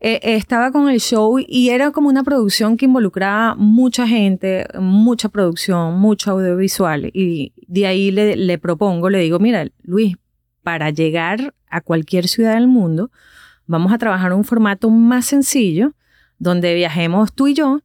Eh, 0.00 0.20
estaba 0.22 0.70
con 0.70 0.88
el 0.88 1.00
show 1.00 1.38
y 1.40 1.70
era 1.70 1.90
como 1.90 2.08
una 2.08 2.22
producción 2.22 2.76
que 2.76 2.84
involucraba 2.84 3.56
mucha 3.56 4.06
gente, 4.06 4.66
mucha 4.78 5.28
producción, 5.28 5.98
mucho 5.98 6.32
audiovisual. 6.32 7.10
Y 7.12 7.52
de 7.66 7.86
ahí 7.86 8.10
le, 8.10 8.36
le 8.36 8.58
propongo, 8.58 9.10
le 9.10 9.18
digo, 9.18 9.38
mira, 9.38 9.66
Luis, 9.82 10.16
para 10.62 10.90
llegar 10.90 11.54
a 11.68 11.80
cualquier 11.80 12.28
ciudad 12.28 12.54
del 12.54 12.68
mundo, 12.68 13.10
vamos 13.66 13.92
a 13.92 13.98
trabajar 13.98 14.32
un 14.34 14.44
formato 14.44 14.88
más 14.90 15.26
sencillo, 15.26 15.94
donde 16.38 16.74
viajemos 16.74 17.32
tú 17.32 17.48
y 17.48 17.54
yo 17.54 17.80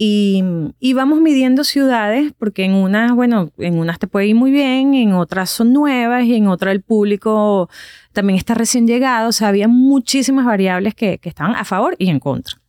y, 0.00 0.92
vamos 0.94 1.20
midiendo 1.20 1.64
ciudades, 1.64 2.32
porque 2.38 2.64
en 2.64 2.74
unas, 2.74 3.12
bueno, 3.12 3.50
en 3.58 3.78
unas 3.78 3.98
te 3.98 4.06
puede 4.06 4.28
ir 4.28 4.36
muy 4.36 4.52
bien, 4.52 4.94
en 4.94 5.12
otras 5.12 5.50
son 5.50 5.72
nuevas 5.72 6.24
y 6.24 6.36
en 6.36 6.46
otras 6.46 6.72
el 6.72 6.82
público 6.82 7.68
también 8.12 8.38
está 8.38 8.54
recién 8.54 8.86
llegado. 8.86 9.28
O 9.28 9.32
sea, 9.32 9.48
había 9.48 9.66
muchísimas 9.66 10.46
variables 10.46 10.94
que, 10.94 11.18
que 11.18 11.28
estaban 11.28 11.56
a 11.56 11.64
favor 11.64 11.96
y 11.98 12.10
en 12.10 12.20
contra. 12.20 12.60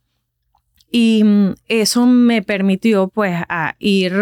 Y 0.90 1.22
mm, 1.22 1.54
eso 1.68 2.04
me 2.06 2.42
permitió, 2.42 3.06
pues, 3.06 3.36
a 3.48 3.76
ir, 3.78 4.12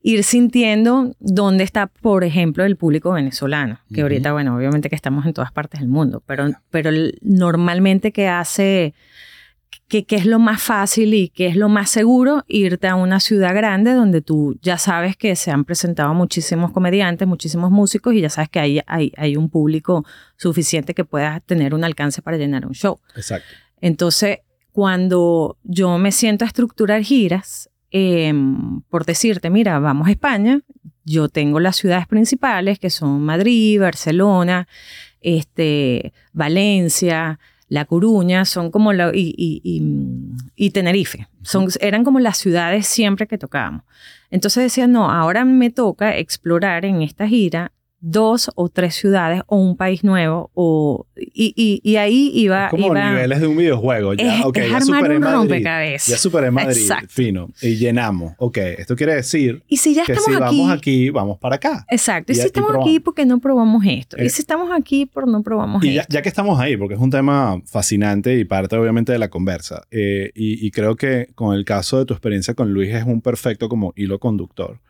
ir 0.00 0.24
sintiendo 0.24 1.14
dónde 1.20 1.64
está, 1.64 1.86
por 1.86 2.24
ejemplo, 2.24 2.64
el 2.64 2.76
público 2.76 3.12
venezolano. 3.12 3.80
Que 3.92 4.00
ahorita, 4.00 4.32
bueno, 4.32 4.56
obviamente 4.56 4.88
que 4.88 4.96
estamos 4.96 5.26
en 5.26 5.34
todas 5.34 5.52
partes 5.52 5.80
del 5.80 5.90
mundo, 5.90 6.22
pero, 6.24 6.48
pero 6.70 6.90
normalmente 7.20 8.10
que 8.10 8.26
hace 8.26 8.94
qué 9.88 10.04
es 10.10 10.26
lo 10.26 10.38
más 10.38 10.62
fácil 10.62 11.14
y 11.14 11.28
qué 11.28 11.46
es 11.46 11.56
lo 11.56 11.68
más 11.68 11.90
seguro 11.90 12.44
irte 12.48 12.88
a 12.88 12.96
una 12.96 13.20
ciudad 13.20 13.54
grande 13.54 13.94
donde 13.94 14.20
tú 14.20 14.58
ya 14.60 14.78
sabes 14.78 15.16
que 15.16 15.36
se 15.36 15.50
han 15.50 15.64
presentado 15.64 16.12
muchísimos 16.12 16.72
comediantes, 16.72 17.26
muchísimos 17.28 17.70
músicos 17.70 18.14
y 18.14 18.20
ya 18.20 18.30
sabes 18.30 18.48
que 18.50 18.58
hay, 18.58 18.80
hay, 18.86 19.12
hay 19.16 19.36
un 19.36 19.48
público 19.48 20.04
suficiente 20.36 20.92
que 20.92 21.04
pueda 21.04 21.40
tener 21.40 21.72
un 21.72 21.84
alcance 21.84 22.20
para 22.20 22.36
llenar 22.36 22.66
un 22.66 22.74
show. 22.74 23.00
Exacto. 23.14 23.48
Entonces, 23.80 24.38
cuando 24.72 25.56
yo 25.62 25.98
me 25.98 26.10
siento 26.10 26.44
a 26.44 26.48
estructurar 26.48 27.02
giras, 27.02 27.70
em, 27.90 28.80
por 28.90 29.06
decirte, 29.06 29.50
mira, 29.50 29.78
vamos 29.78 30.08
a 30.08 30.10
España, 30.10 30.60
yo 31.04 31.28
tengo 31.28 31.60
las 31.60 31.76
ciudades 31.76 32.08
principales 32.08 32.78
que 32.80 32.90
son 32.90 33.22
Madrid, 33.22 33.80
Barcelona, 33.80 34.66
este, 35.20 36.12
Valencia, 36.32 37.38
La 37.68 37.84
Coruña, 37.84 38.44
son 38.44 38.70
como 38.70 38.92
la, 38.92 39.10
y, 39.12 39.34
y, 40.54 40.70
Tenerife. 40.70 41.28
Son, 41.42 41.68
eran 41.80 42.04
como 42.04 42.20
las 42.20 42.38
ciudades 42.38 42.86
siempre 42.86 43.26
que 43.26 43.38
tocábamos. 43.38 43.82
Entonces 44.30 44.64
decía, 44.64 44.86
no, 44.86 45.10
ahora 45.10 45.44
me 45.44 45.70
toca 45.70 46.16
explorar 46.16 46.84
en 46.84 47.02
esta 47.02 47.26
gira 47.26 47.72
dos 48.06 48.52
o 48.54 48.68
tres 48.68 48.94
ciudades 48.94 49.42
o 49.48 49.56
un 49.56 49.76
país 49.76 50.04
nuevo 50.04 50.52
o 50.54 51.06
y, 51.16 51.80
y, 51.82 51.96
ahí 51.96 52.30
iba 52.34 52.66
es 52.66 52.70
como 52.70 52.94
niveles 52.94 53.40
de 53.40 53.46
un 53.48 53.56
videojuego. 53.56 54.14
Ya, 54.14 54.38
es, 54.38 54.44
okay, 54.44 54.70
ya 54.70 54.80
superé 54.80 55.18
Madrid, 55.18 55.34
rompecabezas. 55.34 56.06
ya 56.06 56.16
superé 56.16 56.50
Madrid. 56.52 56.82
Exacto. 56.82 57.08
fino. 57.10 57.48
Y 57.60 57.74
llenamos. 57.76 58.34
Ok 58.38 58.58
esto 58.58 58.94
quiere 58.94 59.16
decir 59.16 59.64
y 59.66 59.76
si 59.78 59.94
ya 59.94 60.04
que 60.04 60.12
estamos 60.12 60.38
si 60.38 60.44
aquí, 60.44 60.58
vamos 60.60 60.78
aquí 60.78 61.10
vamos 61.10 61.38
para 61.38 61.56
acá. 61.56 61.84
Exacto. 61.90 62.30
Y, 62.30 62.36
si 62.36 62.46
estamos 62.46 62.76
aquí 62.76 63.00
porque 63.00 63.26
no 63.26 63.40
probamos 63.40 63.84
esto. 63.84 64.16
Y 64.18 64.26
eh, 64.26 64.30
si 64.30 64.40
estamos 64.40 64.70
aquí 64.72 65.06
por 65.06 65.26
no 65.26 65.42
probamos 65.42 65.82
y 65.84 65.98
esto. 65.98 66.08
ya, 66.08 66.18
ya, 66.18 66.22
que 66.22 66.28
estamos 66.28 66.60
ahí 66.60 66.76
porque 66.76 66.94
es 66.94 67.00
un 67.00 67.10
tema 67.10 67.60
fascinante 67.66 68.38
y 68.38 68.44
parte 68.44 68.76
obviamente 68.76 69.10
de 69.10 69.18
la 69.18 69.30
conversa 69.30 69.82
eh, 69.90 70.30
y, 70.34 70.64
y 70.64 70.70
creo 70.70 70.94
que 70.94 71.28
con 71.34 71.56
el 71.56 71.64
caso 71.64 71.98
de 71.98 72.04
tu 72.04 72.14
experiencia 72.14 72.54
con 72.54 72.72
Luis 72.72 72.94
es 72.94 73.04
un 73.04 73.20
perfecto 73.20 73.68
como 73.68 73.92
hilo 73.96 74.20
conductor 74.20 74.80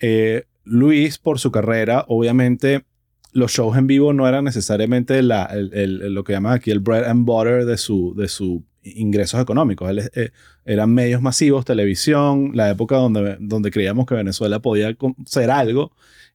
eh, 0.00 0.44
Luis, 0.66 1.18
por 1.18 1.38
su 1.38 1.50
carrera, 1.50 2.04
obviamente 2.08 2.84
los 3.32 3.52
shows 3.52 3.76
en 3.76 3.86
vivo 3.86 4.12
no 4.12 4.26
eran 4.26 4.44
necesariamente 4.44 5.22
la, 5.22 5.50
lo 5.54 6.24
que 6.24 6.32
llaman 6.32 6.54
aquí 6.54 6.70
el 6.70 6.80
bread 6.80 7.04
and 7.04 7.24
butter 7.26 7.66
de 7.66 7.76
su, 7.76 8.14
de 8.16 8.28
sus 8.28 8.62
ingresos 8.82 9.40
económicos. 9.40 9.90
Eh, 10.14 10.30
eran 10.64 10.92
medios 10.92 11.22
masivos, 11.22 11.64
televisión, 11.64 12.52
la 12.54 12.70
época 12.70 12.96
donde, 12.96 13.36
donde 13.40 13.70
creíamos 13.70 14.06
que 14.06 14.14
Venezuela 14.14 14.60
podía 14.60 14.96
ser 15.26 15.50
algo. 15.50 15.92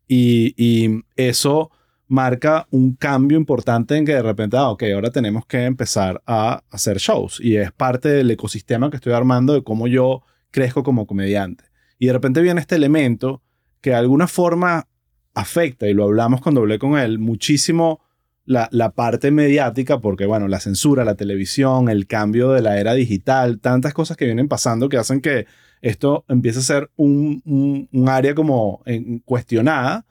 Y, 0.08 0.54
y, 0.58 1.04
eso 1.16 1.72
marca 2.08 2.68
un 2.72 2.96
cambio 2.96 3.38
importante 3.38 3.96
en 3.96 4.06
que 4.06 4.14
de 4.14 4.22
repente, 4.22 4.58
ah, 4.58 4.70
ok, 4.70 4.84
ahora 4.94 5.12
tenemos 5.12 5.46
que 5.46 5.64
empezar 5.64 6.22
a 6.26 6.64
hacer 6.70 6.98
shows. 6.98 7.40
Y 7.42 7.56
es 7.56 7.72
parte 7.72 8.10
del 8.10 8.30
ecosistema 8.30 8.90
que 8.90 8.98
estoy 8.98 9.14
armando 9.14 9.54
de 9.54 9.64
cómo 9.64 9.88
yo 9.88 10.24
crezco 10.52 10.84
como 10.84 11.08
comediante. 11.08 11.64
Y 11.98 12.08
de 12.08 12.14
repente 12.14 12.42
viene 12.42 12.62
este 12.62 12.76
elemento 12.76 13.42
que 13.82 13.92
de 13.92 13.98
alguna 13.98 14.28
forma 14.28 14.88
afecta, 15.34 15.88
y 15.88 15.94
lo 15.94 16.06
hablamos 16.06 16.42
cuando 16.42 16.62
hablé 16.62 16.80
con 16.80 16.98
él, 16.98 17.20
muchísimo 17.20 18.02
la, 18.46 18.70
la, 18.72 18.92
parte 18.92 19.32
mediática, 19.32 20.00
porque 20.00 20.26
bueno, 20.26 20.48
la 20.48 20.60
censura, 20.60 21.06
la 21.06 21.16
televisión, 21.16 21.90
el 21.90 22.08
cambio 22.08 22.52
de 22.52 22.62
la 22.62 22.80
era 22.80 22.94
digital, 22.94 23.60
tantas 23.60 23.94
cosas 23.94 24.18
que 24.18 24.26
vienen 24.26 24.48
pasando 24.48 24.90
que 24.90 24.98
hacen 24.98 25.22
que 25.22 25.46
esto 25.82 26.26
empiece 26.28 26.60
a 26.60 26.64
ser 26.64 26.92
un, 26.96 27.88
un, 27.92 28.10
área 28.10 28.36
como 28.36 28.84
cuestionada, 29.26 30.06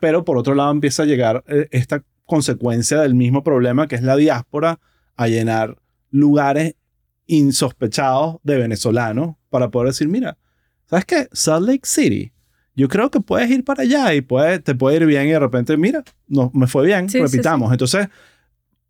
pero 0.00 0.24
por 0.24 0.36
otro 0.36 0.54
lado 0.54 0.72
empieza 0.72 1.04
a 1.04 1.06
llegar 1.06 1.44
eh, 1.46 1.68
esta 1.70 2.02
consecuencia 2.24 3.00
del 3.00 3.14
mismo 3.14 3.44
problema 3.44 3.86
que 3.86 3.96
es 3.96 4.02
la 4.02 4.16
diáspora 4.16 4.80
a 5.16 5.28
llenar 5.28 5.76
lugares 6.10 6.74
insospechados 7.26 8.36
de 8.42 8.58
venezolanos 8.58 9.36
para 9.48 9.70
poder 9.70 9.88
decir, 9.88 10.08
mira, 10.08 10.38
¿sabes 10.86 11.04
qué? 11.04 11.28
Salt 11.32 11.66
Lake 11.66 11.82
City 11.84 12.32
yo 12.74 12.88
creo 12.88 13.10
que 13.10 13.20
puedes 13.20 13.50
ir 13.50 13.64
para 13.64 13.82
allá 13.82 14.14
y 14.14 14.22
te 14.22 14.74
puede 14.74 14.96
ir 14.96 15.06
bien 15.06 15.26
y 15.28 15.30
de 15.30 15.38
repente, 15.38 15.76
mira, 15.76 16.02
no, 16.28 16.50
me 16.54 16.66
fue 16.66 16.86
bien, 16.86 17.08
repitamos. 17.08 17.70
Entonces, 17.72 18.08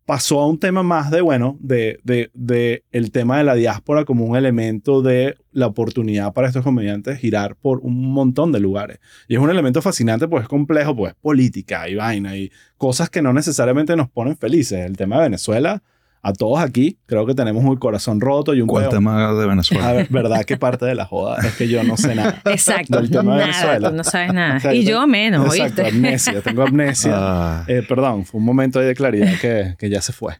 pasó 0.05 0.39
a 0.39 0.47
un 0.47 0.59
tema 0.59 0.83
más 0.83 1.11
de, 1.11 1.21
bueno, 1.21 1.57
de, 1.59 1.99
de, 2.03 2.29
de, 2.33 2.83
el 2.91 3.11
tema 3.11 3.37
de 3.37 3.43
la 3.43 3.55
diáspora 3.55 4.05
como 4.05 4.25
un 4.25 4.35
elemento 4.35 5.01
de 5.01 5.37
la 5.51 5.67
oportunidad 5.67 6.33
para 6.33 6.47
estos 6.47 6.63
comediantes 6.63 7.19
girar 7.19 7.55
por 7.55 7.79
un 7.79 8.11
montón 8.11 8.51
de 8.51 8.59
lugares. 8.59 8.99
Y 9.27 9.35
es 9.35 9.41
un 9.41 9.49
elemento 9.49 9.81
fascinante, 9.81 10.27
pues 10.27 10.43
es 10.43 10.49
complejo, 10.49 10.95
pues 10.95 11.13
política 11.15 11.87
y 11.87 11.95
vaina 11.95 12.37
y 12.37 12.51
cosas 12.77 13.09
que 13.09 13.21
no 13.21 13.33
necesariamente 13.33 13.95
nos 13.95 14.09
ponen 14.09 14.37
felices. 14.37 14.85
El 14.85 14.97
tema 14.97 15.17
de 15.17 15.23
Venezuela 15.23 15.83
a 16.25 16.31
todos 16.31 16.61
aquí, 16.61 16.97
creo 17.05 17.25
que 17.25 17.35
tenemos 17.35 17.65
un 17.65 17.75
corazón 17.75 18.21
roto 18.21 18.53
y 18.53 18.61
un 18.61 18.67
¿Cuál 18.67 18.87
tema 18.87 19.33
de 19.33 19.45
Venezuela? 19.45 19.89
A 19.89 19.91
ver, 19.91 20.07
verdad 20.09 20.45
que 20.45 20.55
parte 20.55 20.85
de 20.85 20.95
la 20.95 21.05
joda 21.05 21.45
es 21.45 21.53
que 21.55 21.67
yo 21.67 21.83
no 21.83 21.97
sé 21.97 22.15
nada. 22.15 22.41
Exacto. 22.45 22.97
Del 22.97 23.11
tema 23.11 23.35
de 23.35 23.41
Venezuela. 23.41 23.89
Tú 23.89 23.95
no 23.97 24.03
sabes 24.05 24.33
nada. 24.33 24.73
Y 24.73 24.85
yo 24.85 25.05
menos, 25.05 25.53
Exacto, 25.53 25.85
amnesia. 25.85 26.41
Tengo 26.41 26.63
amnesia. 26.63 27.11
Ah. 27.13 27.65
Eh, 27.67 27.83
perdón, 27.87 28.23
fue 28.23 28.39
un 28.39 28.45
momento 28.45 28.79
de 28.79 28.95
claridad 28.95 29.37
que, 29.41 29.75
que 29.77 29.89
ya 29.89 30.01
se 30.01 30.13
fue. 30.13 30.35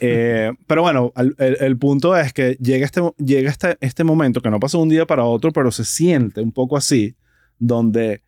Eh, 0.00 0.52
pero 0.66 0.82
bueno, 0.82 1.12
el, 1.16 1.36
el, 1.38 1.78
punto 1.78 2.16
es 2.16 2.32
que 2.32 2.56
llega, 2.60 2.84
este, 2.84 3.00
llega 3.18 3.48
este, 3.48 3.76
este 3.80 4.02
momento 4.02 4.40
que 4.40 4.50
no 4.50 4.58
pasó 4.58 4.80
un 4.80 4.88
día 4.88 5.06
para 5.06 5.22
otro, 5.22 5.52
pero 5.52 5.70
se 5.70 5.84
siente 5.84 6.40
un 6.40 6.50
poco 6.50 6.76
así, 6.76 7.14
donde 7.60 8.22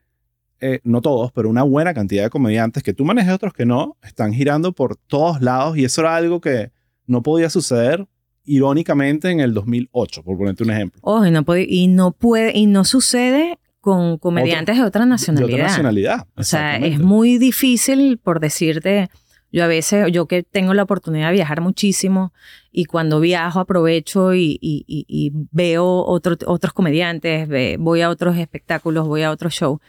eh, 0.60 0.80
no 0.84 1.00
todos, 1.00 1.32
pero 1.32 1.48
una 1.48 1.62
buena 1.62 1.94
cantidad 1.94 2.22
de 2.22 2.30
comediantes 2.30 2.82
que 2.82 2.92
tú 2.92 3.04
manejes 3.04 3.32
otros 3.32 3.52
que 3.54 3.64
no, 3.64 3.96
están 4.02 4.32
girando 4.32 4.72
por 4.72 4.94
todos 4.94 5.40
lados 5.40 5.76
y 5.76 5.84
eso 5.84 6.02
era 6.02 6.14
algo 6.14 6.40
que 6.40 6.70
no 7.10 7.22
podía 7.22 7.50
suceder 7.50 8.06
irónicamente 8.44 9.30
en 9.30 9.40
el 9.40 9.52
2008, 9.52 10.22
por 10.22 10.38
ponerte 10.38 10.62
un 10.64 10.70
ejemplo. 10.70 11.00
Oh, 11.02 11.26
y 11.26 11.30
no 11.30 11.44
puede, 11.44 11.66
y 11.68 11.88
no 11.88 12.12
puede, 12.12 12.56
y 12.56 12.66
no 12.66 12.84
sucede 12.84 13.58
con 13.80 14.18
comediantes 14.18 14.76
de 14.76 14.84
otra 14.84 15.06
nacionalidad. 15.06 15.48
De 15.48 15.54
otra 15.54 15.68
nacionalidad. 15.68 16.26
O 16.36 16.44
sea, 16.44 16.76
es 16.76 17.00
muy 17.00 17.38
difícil, 17.38 18.18
por 18.18 18.40
decirte, 18.40 19.10
yo 19.52 19.64
a 19.64 19.66
veces, 19.66 20.06
yo 20.12 20.26
que 20.26 20.44
tengo 20.44 20.74
la 20.74 20.84
oportunidad 20.84 21.28
de 21.28 21.34
viajar 21.34 21.60
muchísimo 21.60 22.32
y 22.70 22.84
cuando 22.84 23.18
viajo 23.18 23.58
aprovecho 23.58 24.34
y, 24.34 24.58
y, 24.60 25.32
veo 25.50 26.04
otros 26.06 26.72
comediantes, 26.72 27.48
voy 27.78 28.02
a 28.02 28.10
otros 28.10 28.36
espectáculos, 28.36 29.08
voy 29.08 29.22
a 29.22 29.32
otros 29.32 29.54
shows. 29.54 29.80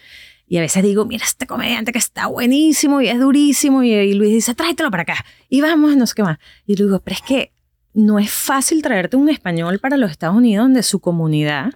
Y 0.51 0.58
a 0.58 0.60
veces 0.62 0.84
digo, 0.84 1.05
mira 1.05 1.24
este 1.24 1.48
comediante 1.48 1.93
que 1.93 1.98
está 1.98 2.27
buenísimo 2.27 3.00
y 3.00 3.08
es 3.08 3.17
durísimo. 3.17 3.84
Y, 3.84 4.13
Luis 4.15 4.34
dice, 4.34 4.53
tráetelo 4.53 4.91
para 4.91 5.03
acá. 5.03 5.25
Y 5.48 5.62
vamos, 5.62 5.96
no 5.96 6.05
sé 6.05 6.13
qué 6.13 6.24
más. 6.24 6.39
Y 6.65 6.75
digo, 6.75 7.00
pero 7.00 7.15
es 7.15 7.22
que 7.22 7.53
no 7.93 8.20
es 8.20 8.29
fácil 8.29 8.81
traerte 8.81 9.15
un 9.15 9.29
español 9.29 9.79
para 9.79 9.96
los 9.96 10.12
Estados 10.12 10.36
Unidos 10.36 10.65
donde 10.65 10.84
su 10.84 11.00
comunidad 11.00 11.72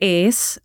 es, 0.00 0.60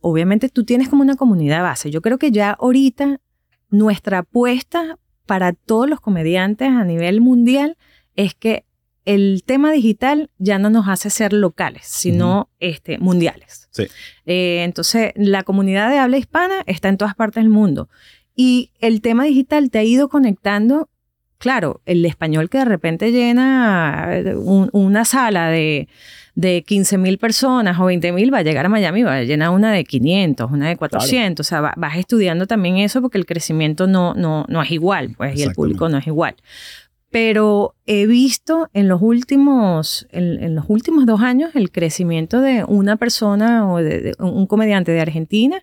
obviamente 0.00 0.48
tú 0.48 0.64
tienes 0.64 0.88
como 0.88 1.02
una 1.02 1.16
comunidad 1.16 1.62
base. 1.62 1.90
Yo 1.90 2.00
creo 2.00 2.16
que 2.16 2.30
ya 2.30 2.52
ahorita 2.52 3.20
nuestra 3.68 4.20
apuesta 4.20 4.98
para 5.26 5.52
todos 5.52 5.90
los 5.90 6.00
comediantes 6.00 6.70
a 6.70 6.84
nivel 6.84 7.20
mundial 7.20 7.76
es 8.16 8.34
que 8.34 8.64
el 9.08 9.42
tema 9.42 9.72
digital 9.72 10.28
ya 10.36 10.58
no 10.58 10.68
nos 10.68 10.86
hace 10.86 11.08
ser 11.08 11.32
locales, 11.32 11.84
sino 11.86 12.50
este, 12.60 12.98
mundiales. 12.98 13.66
Sí. 13.70 13.84
Eh, 14.26 14.64
entonces, 14.64 15.12
la 15.16 15.44
comunidad 15.44 15.88
de 15.88 15.96
habla 15.96 16.18
hispana 16.18 16.56
está 16.66 16.90
en 16.90 16.98
todas 16.98 17.14
partes 17.14 17.42
del 17.42 17.48
mundo. 17.48 17.88
Y 18.36 18.70
el 18.80 19.00
tema 19.00 19.24
digital 19.24 19.70
te 19.70 19.78
ha 19.78 19.82
ido 19.82 20.10
conectando, 20.10 20.90
claro, 21.38 21.80
el 21.86 22.04
español 22.04 22.50
que 22.50 22.58
de 22.58 22.66
repente 22.66 23.10
llena 23.10 24.08
eh, 24.10 24.34
una 24.36 25.06
sala 25.06 25.48
de, 25.48 25.88
de 26.34 26.62
15 26.64 26.98
mil 26.98 27.16
personas 27.16 27.80
o 27.80 27.86
20 27.86 28.12
mil 28.12 28.32
va 28.32 28.38
a 28.38 28.42
llegar 28.42 28.66
a 28.66 28.68
Miami, 28.68 29.04
va 29.04 29.14
a 29.14 29.22
llenar 29.22 29.48
una 29.50 29.72
de 29.72 29.84
500, 29.84 30.50
una 30.50 30.68
de 30.68 30.76
400. 30.76 31.46
O 31.46 31.48
sea, 31.48 31.62
vas 31.62 31.96
estudiando 31.96 32.46
también 32.46 32.76
eso 32.76 33.00
porque 33.00 33.16
el 33.16 33.24
crecimiento 33.24 33.86
no, 33.86 34.12
no, 34.12 34.44
no 34.48 34.60
es 34.60 34.70
igual, 34.70 35.14
pues, 35.16 35.38
y 35.38 35.44
el 35.44 35.52
público 35.54 35.88
no 35.88 35.96
es 35.96 36.06
igual 36.06 36.36
pero 37.10 37.74
he 37.86 38.06
visto 38.06 38.68
en 38.74 38.86
los 38.86 39.00
últimos, 39.00 40.06
en, 40.10 40.54
los 40.54 40.66
últimos 40.68 41.06
dos 41.06 41.22
años 41.22 41.52
el 41.54 41.70
crecimiento 41.70 42.42
de 42.42 42.64
una 42.64 42.96
persona 42.96 43.66
o 43.72 43.78
de, 43.78 44.14
un 44.18 44.46
comediante 44.46 44.92
de 44.92 45.00
Argentina 45.00 45.62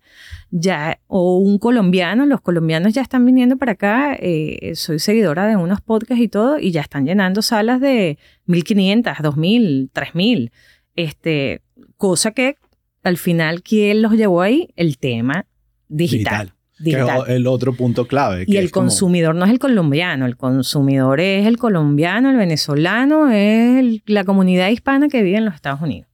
ya, 0.50 1.00
o 1.08 1.38
un 1.38 1.60
colombiano. 1.60 2.26
Los 2.26 2.42
colombianos 2.42 2.94
ya 2.94 3.04
están 3.04 3.26
viniendo 3.26 3.58
para 3.58 3.74
acá. 3.74 4.16
Eh, 4.20 4.72
soy 4.76 4.98
seguidora 4.98 5.46
de 5.46 5.56
unos 5.56 5.82
podcasts 5.82 6.24
y 6.24 6.28
todo, 6.28 6.58
y 6.58 6.72
ya 6.72 6.82
están 6.82 7.06
llenando 7.06 7.44
salas 7.44 7.80
de 7.80 8.18
1500, 8.46 9.18
2000, 9.22 9.90
3000. 9.94 10.52
Este, 10.96 11.62
cosa 11.98 12.32
que 12.32 12.58
al 13.04 13.18
final, 13.18 13.62
¿quién 13.62 14.02
los 14.02 14.14
llevó 14.14 14.42
ahí? 14.42 14.70
El 14.76 14.98
tema 14.98 15.46
digital. 15.90 16.55
Que 16.84 16.92
es 16.92 17.08
el 17.28 17.48
otro 17.48 17.74
punto 17.74 18.06
clave. 18.06 18.44
y 18.48 18.58
el 18.58 18.70
consumidor 18.72 19.34
no 19.34 19.46
es 19.46 19.52
el 19.52 19.60
colombiano, 19.60 20.26
el 20.26 20.36
consumidor 20.36 21.22
es 21.22 21.48
el 21.48 21.58
colombiano, 21.58 22.30
el 22.30 22.38
venezolano, 22.38 23.32
es 23.32 24.02
la 24.06 24.26
comunidad 24.26 24.70
hispana 24.70 25.08
que 25.08 25.24
vive 25.24 25.38
en 25.38 25.46
los 25.46 25.56
Estados 25.56 25.82
Unidos. 25.82 26.10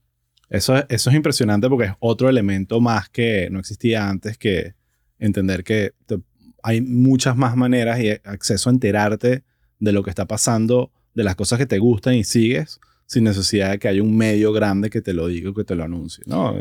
Eso, 0.50 0.76
eso 0.90 1.10
es 1.10 1.16
impresionante 1.16 1.68
porque 1.70 1.86
es 1.86 1.94
otro 2.00 2.30
elemento 2.30 2.80
más 2.80 3.10
que 3.10 3.50
no 3.52 3.60
existía 3.60 4.08
antes 4.08 4.38
que 4.38 4.76
entender 5.18 5.64
que 5.64 5.94
hay 6.62 6.82
muchas 6.82 7.36
más 7.36 7.56
maneras 7.56 8.00
y 8.00 8.10
acceso 8.10 8.70
a 8.70 8.74
enterarte 8.74 9.44
de 9.80 9.92
lo 9.92 10.04
que 10.04 10.12
está 10.12 10.26
pasando, 10.26 10.92
de 11.16 11.24
las 11.24 11.36
cosas 11.36 11.58
que 11.58 11.66
te 11.66 11.80
gustan 11.80 12.14
y 12.16 12.24
sigues 12.24 12.80
sin 13.12 13.26
necesidad 13.26 13.72
de 13.72 13.78
que 13.78 13.90
haya 13.90 14.02
un 14.02 14.16
medio 14.16 14.54
grande 14.54 14.90
que 14.90 15.02
te 15.02 15.12
lo 15.14 15.28
diga 15.28 15.50
o 15.50 15.54
que 15.54 15.66
te 15.66 15.76
lo 15.76 15.84
anuncie, 15.84 16.24
¿no? 16.28 16.56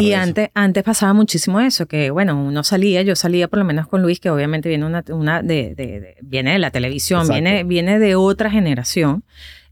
y 0.00 0.14
antes, 0.14 0.50
antes 0.52 0.82
pasaba 0.82 1.12
muchísimo 1.12 1.60
eso, 1.60 1.86
que 1.86 2.10
bueno, 2.10 2.44
uno 2.44 2.64
salía, 2.64 3.02
yo 3.02 3.14
salía 3.14 3.46
por 3.46 3.60
lo 3.60 3.64
menos 3.64 3.86
con 3.86 4.02
Luis, 4.02 4.18
que 4.18 4.28
obviamente 4.28 4.68
viene, 4.68 4.84
una, 4.84 5.04
una 5.10 5.42
de, 5.42 5.76
de, 5.76 6.16
viene 6.20 6.54
de 6.54 6.58
la 6.58 6.72
televisión, 6.72 7.28
viene, 7.28 7.62
viene 7.62 8.00
de 8.00 8.16
otra 8.16 8.50
generación. 8.50 9.22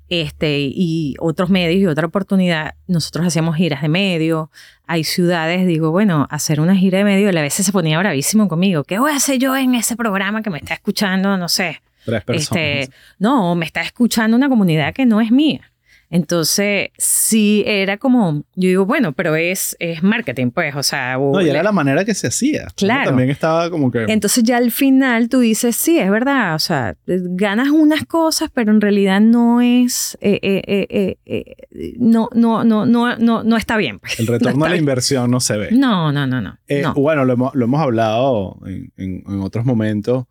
este, 0.08 0.60
y 0.60 1.16
otros 1.18 1.50
medios 1.50 1.80
y 1.80 1.86
otra 1.86 2.06
oportunidad, 2.06 2.74
nosotros 2.86 3.26
hacíamos 3.26 3.56
giras 3.56 3.82
de 3.82 3.88
medio, 3.88 4.52
hay 4.86 5.02
ciudades, 5.02 5.66
digo, 5.66 5.90
bueno, 5.90 6.28
hacer 6.30 6.60
una 6.60 6.76
gira 6.76 6.98
de 6.98 7.04
medio, 7.04 7.28
a 7.28 7.42
veces 7.42 7.66
se 7.66 7.72
ponía 7.72 7.98
bravísimo 7.98 8.46
conmigo, 8.46 8.84
¿qué 8.84 9.00
voy 9.00 9.10
a 9.10 9.16
hacer 9.16 9.40
yo 9.40 9.56
en 9.56 9.74
ese 9.74 9.96
programa 9.96 10.42
que 10.42 10.50
me 10.50 10.58
está 10.58 10.74
escuchando, 10.74 11.36
no 11.36 11.48
sé? 11.48 11.82
Tres 12.04 12.22
personas. 12.22 12.64
Este, 12.86 12.94
no, 13.18 13.56
me 13.56 13.66
está 13.66 13.82
escuchando 13.82 14.36
una 14.36 14.48
comunidad 14.48 14.94
que 14.94 15.06
no 15.06 15.20
es 15.20 15.32
mía. 15.32 15.70
Entonces, 16.10 16.88
sí 16.98 17.62
era 17.66 17.96
como, 17.96 18.42
yo 18.56 18.68
digo, 18.68 18.84
bueno, 18.84 19.12
pero 19.12 19.36
es, 19.36 19.76
es 19.78 20.02
marketing, 20.02 20.50
pues, 20.50 20.74
o 20.74 20.82
sea... 20.82 21.16
No, 21.16 21.40
y 21.40 21.48
era 21.48 21.62
la 21.62 21.70
manera 21.70 22.04
que 22.04 22.14
se 22.14 22.26
hacía. 22.26 22.66
Claro. 22.74 23.10
También 23.10 23.30
estaba 23.30 23.70
como 23.70 23.92
que... 23.92 24.06
Entonces 24.08 24.42
ya 24.42 24.56
al 24.56 24.72
final 24.72 25.28
tú 25.28 25.38
dices, 25.38 25.76
sí, 25.76 26.00
es 26.00 26.10
verdad, 26.10 26.56
o 26.56 26.58
sea, 26.58 26.96
ganas 27.06 27.68
unas 27.68 28.04
cosas, 28.06 28.50
pero 28.52 28.72
en 28.72 28.80
realidad 28.80 29.20
no 29.20 29.60
es, 29.60 30.18
eh, 30.20 30.40
eh, 30.42 31.16
eh, 31.24 31.54
no, 31.96 32.28
no, 32.34 32.64
no, 32.64 32.86
no, 32.86 33.16
no, 33.16 33.44
no 33.44 33.56
está 33.56 33.76
bien. 33.76 34.00
Pues. 34.00 34.18
El 34.18 34.26
retorno 34.26 34.64
a 34.64 34.68
la 34.68 34.76
inversión 34.76 35.30
no 35.30 35.38
se 35.38 35.56
ve. 35.56 35.68
No, 35.70 36.10
no, 36.10 36.26
no, 36.26 36.40
no. 36.40 36.58
no. 36.68 36.94
Bueno, 36.94 37.24
lo 37.24 37.34
hemos, 37.34 37.54
lo 37.54 37.64
hemos 37.66 37.80
hablado 37.80 38.58
en, 38.66 38.92
en, 38.96 39.22
en 39.28 39.40
otros 39.42 39.64
momentos, 39.64 40.24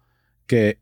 que 0.45 0.79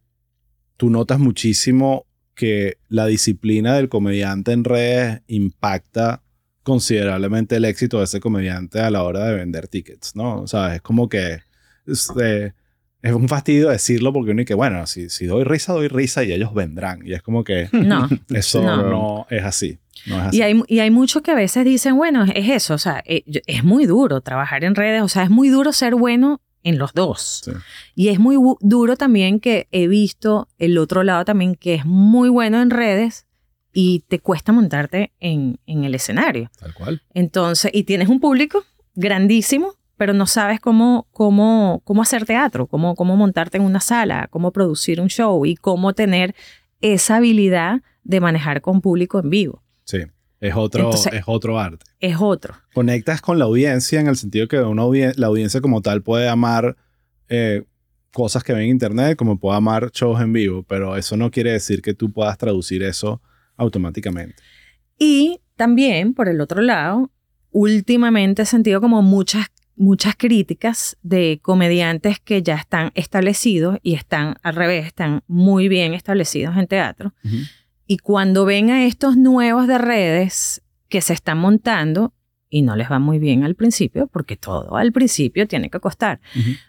tú 0.76 0.90
notas 0.90 1.20
muchísimo 1.20 2.07
que 2.38 2.78
la 2.88 3.08
disciplina 3.08 3.76
del 3.76 3.90
comediante 3.90 4.54
en 4.54 4.64
redes 4.64 5.22
impacta 5.28 6.22
considerablemente 6.64 7.56
el 7.56 7.66
éxito 7.66 7.98
de 7.98 8.06
ese 8.06 8.20
comediante 8.20 8.80
a 8.80 8.92
la 8.92 9.04
hora 9.04 9.26
de 9.26 9.36
vender 9.36 9.68
tickets, 9.68 10.16
¿no? 10.16 10.42
O 10.42 10.48
sea, 10.48 10.76
es 10.76 10.82
como 10.82 11.10
que 11.10 11.40
este, 11.88 12.54
es 13.02 13.14
un 13.14 13.28
fastidio 13.28 13.70
decirlo 13.70 14.14
porque 14.14 14.32
uno 14.32 14.42
dice, 14.42 14.54
bueno, 14.54 14.86
si, 14.86 15.10
si 15.10 15.26
doy 15.26 15.44
risa, 15.44 15.74
doy 15.74 15.88
risa 15.88 16.24
y 16.24 16.32
ellos 16.32 16.54
vendrán. 16.54 17.00
Y 17.06 17.14
es 17.14 17.24
como 17.24 17.44
que 17.44 17.70
no, 17.72 18.08
eso 18.30 18.62
no. 18.62 19.26
es 19.30 19.44
así. 19.44 19.80
No 20.06 20.18
es 20.18 20.28
así. 20.28 20.38
Y, 20.38 20.42
hay, 20.44 20.62
y 20.68 20.80
hay 20.80 20.92
muchos 20.92 21.24
que 21.24 21.32
a 21.32 21.36
veces 21.36 21.66
dicen, 21.66 21.98
bueno, 21.98 22.24
es 22.24 22.50
eso, 22.50 22.76
o 22.76 22.78
sea, 22.78 23.02
eh, 23.06 23.24
es 23.48 23.64
muy 23.64 23.88
duro 23.88 24.22
trabajar 24.22 24.64
en 24.64 24.76
redes, 24.76 25.02
o 25.02 25.08
sea, 25.08 25.24
es 25.24 25.32
muy 25.32 25.50
duro 25.50 25.74
ser 25.74 25.96
bueno 25.96 26.42
en 26.68 26.78
los 26.78 26.94
dos. 26.94 27.50
Y 27.96 28.10
es 28.10 28.20
muy 28.20 28.36
duro 28.60 28.98
también 28.98 29.40
que 29.40 29.68
he 29.72 29.88
visto 29.88 30.50
el 30.58 30.78
otro 30.78 31.04
lado 31.04 31.24
también 31.24 31.56
que 31.56 31.76
es 31.76 31.86
muy 31.86 32.28
bueno 32.28 32.62
en 32.62 32.72
redes 32.72 33.26
y 33.72 34.04
te 34.10 34.20
cuesta 34.20 34.52
montarte 34.52 35.14
en, 35.22 35.60
en 35.66 35.86
el 35.86 35.96
escenario. 35.96 36.52
Tal 36.60 36.74
cual. 36.74 37.02
Entonces, 37.14 37.72
y 37.74 37.84
tienes 37.84 38.10
un 38.10 38.20
público 38.20 38.66
grandísimo, 38.96 39.76
pero 39.96 40.12
no 40.12 40.28
sabes 40.28 40.60
cómo, 40.60 41.08
cómo, 41.12 41.82
cómo 41.86 42.02
hacer 42.02 42.26
teatro, 42.26 42.68
cómo, 42.68 42.96
cómo 42.96 43.16
montarte 43.16 43.58
en 43.58 43.64
una 43.64 43.80
sala, 43.80 44.28
cómo 44.30 44.52
producir 44.52 45.00
un 45.00 45.08
show 45.08 45.46
y 45.46 45.56
cómo 45.56 45.94
tener 45.94 46.36
esa 46.82 47.16
habilidad 47.16 47.82
de 48.04 48.20
manejar 48.20 48.60
con 48.60 48.82
público 48.82 49.20
en 49.20 49.30
vivo. 49.30 49.64
Sí. 49.86 50.00
Es 50.40 50.56
otro, 50.56 50.92
es 50.94 51.24
otro 51.26 51.60
arte. 51.60 51.86
Es 52.00 52.18
otro. 52.20 52.56
Conectas 52.74 53.22
con 53.22 53.40
la 53.40 53.46
audiencia 53.46 54.00
en 54.00 54.08
el 54.08 54.16
sentido 54.16 54.48
que 54.48 54.60
una 54.60 54.84
la 55.16 55.28
audiencia 55.28 55.62
como 55.62 55.82
tal 55.82 56.04
puede 56.04 56.30
amar 56.30 56.78
eh, 57.28 57.64
cosas 58.12 58.44
que 58.44 58.54
ven 58.54 58.64
en 58.64 58.70
internet 58.70 59.18
como 59.18 59.40
puede 59.40 59.58
amar 59.58 59.92
shows 59.92 60.22
en 60.22 60.34
vivo, 60.34 60.64
pero 60.64 60.96
eso 60.96 61.18
no 61.18 61.32
quiere 61.32 61.52
decir 61.52 61.82
que 61.82 61.94
tú 61.94 62.12
puedas 62.12 62.38
traducir 62.38 62.84
eso 62.84 63.22
automáticamente. 63.56 64.36
Y 65.00 65.40
también, 65.56 66.14
por 66.14 66.30
el 66.30 66.42
otro 66.42 66.62
lado, 66.62 67.12
últimamente 67.52 68.44
he 68.44 68.46
sentido 68.46 68.82
como 68.82 69.02
muchas, 69.02 69.48
muchas 69.76 70.16
críticas 70.16 70.98
de 71.02 71.40
comediantes 71.42 72.20
que 72.20 72.42
ya 72.44 72.56
están 72.56 72.92
establecidos 72.96 73.80
y 73.82 73.96
están 73.96 74.36
al 74.44 74.56
revés, 74.56 74.86
están 74.86 75.24
muy 75.28 75.68
bien 75.68 75.94
establecidos 75.94 76.56
en 76.58 76.68
teatro. 76.68 77.14
Y 77.88 77.98
cuando 78.00 78.46
ven 78.46 78.70
a 78.70 78.86
estos 78.86 79.16
nuevos 79.16 79.68
de 79.68 79.78
redes 79.78 80.62
que 80.90 81.02
se 81.02 81.14
están 81.14 81.38
montando, 81.38 82.14
y 82.50 82.62
no 82.62 82.76
les 82.76 82.90
va 82.90 83.00
muy 83.00 83.20
bien 83.20 83.44
al 83.44 83.56
principio, 83.56 84.08
porque 84.08 84.38
todo 84.38 84.78
al 84.78 84.92
principio 84.92 85.48
tiene 85.48 85.70
que 85.70 85.80
costar. 85.80 86.20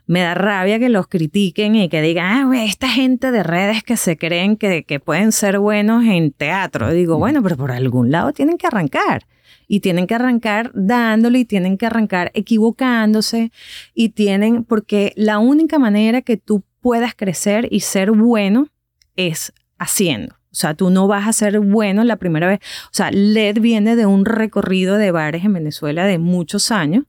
Me 0.07 0.21
da 0.21 0.35
rabia 0.35 0.79
que 0.79 0.89
los 0.89 1.07
critiquen 1.07 1.77
y 1.77 1.89
que 1.89 2.03
digan, 2.03 2.53
ah, 2.53 2.65
esta 2.65 2.89
gente 2.89 3.31
de 3.31 3.43
redes 3.43 3.83
que 3.83 3.97
se 3.97 4.17
creen 4.17 4.57
que, 4.57 4.85
que 4.85 5.01
pueden 5.01 5.33
ser 5.33 5.59
buenos 5.59 6.05
en 6.05 6.33
teatro. 6.33 6.91
digo, 6.93 7.19
bueno, 7.19 7.43
pero 7.43 7.57
por 7.57 7.73
algún 7.73 8.11
lado 8.11 8.33
tienen 8.33 8.59
que 8.59 8.67
arrancar. 8.67 9.27
Y 9.71 9.81
tienen 9.81 10.07
que 10.07 10.15
arrancar 10.15 10.71
dándole 10.75 11.41
y 11.41 11.45
tienen 11.45 11.77
que 11.77 11.87
arrancar 11.87 12.31
equivocándose. 12.35 13.53
Y 13.95 14.11
tienen, 14.11 14.65
porque 14.65 15.13
la 15.15 15.39
única 15.39 15.79
manera 15.79 16.23
que 16.23 16.39
tú 16.39 16.65
puedas 16.81 17.15
crecer 17.15 17.69
y 17.71 17.81
ser 17.81 18.13
bueno 18.13 18.69
es 19.15 19.53
haciendo. 19.79 20.38
O 20.51 20.55
sea, 20.55 20.75
tú 20.75 20.91
no 20.91 21.07
vas 21.07 21.29
a 21.29 21.33
ser 21.33 21.61
bueno 21.61 22.05
la 22.05 22.17
primera 22.17 22.47
vez. 22.47 22.61
O 22.87 22.93
sea, 22.93 23.11
LED 23.11 23.61
viene 23.61 23.97
de 23.97 24.07
un 24.07 24.25
recorrido 24.25 24.97
de 24.97 25.11
bares 25.11 25.45
en 25.45 25.53
Venezuela 25.53 26.07
de 26.07 26.19
muchos 26.19 26.71
años 26.71 27.05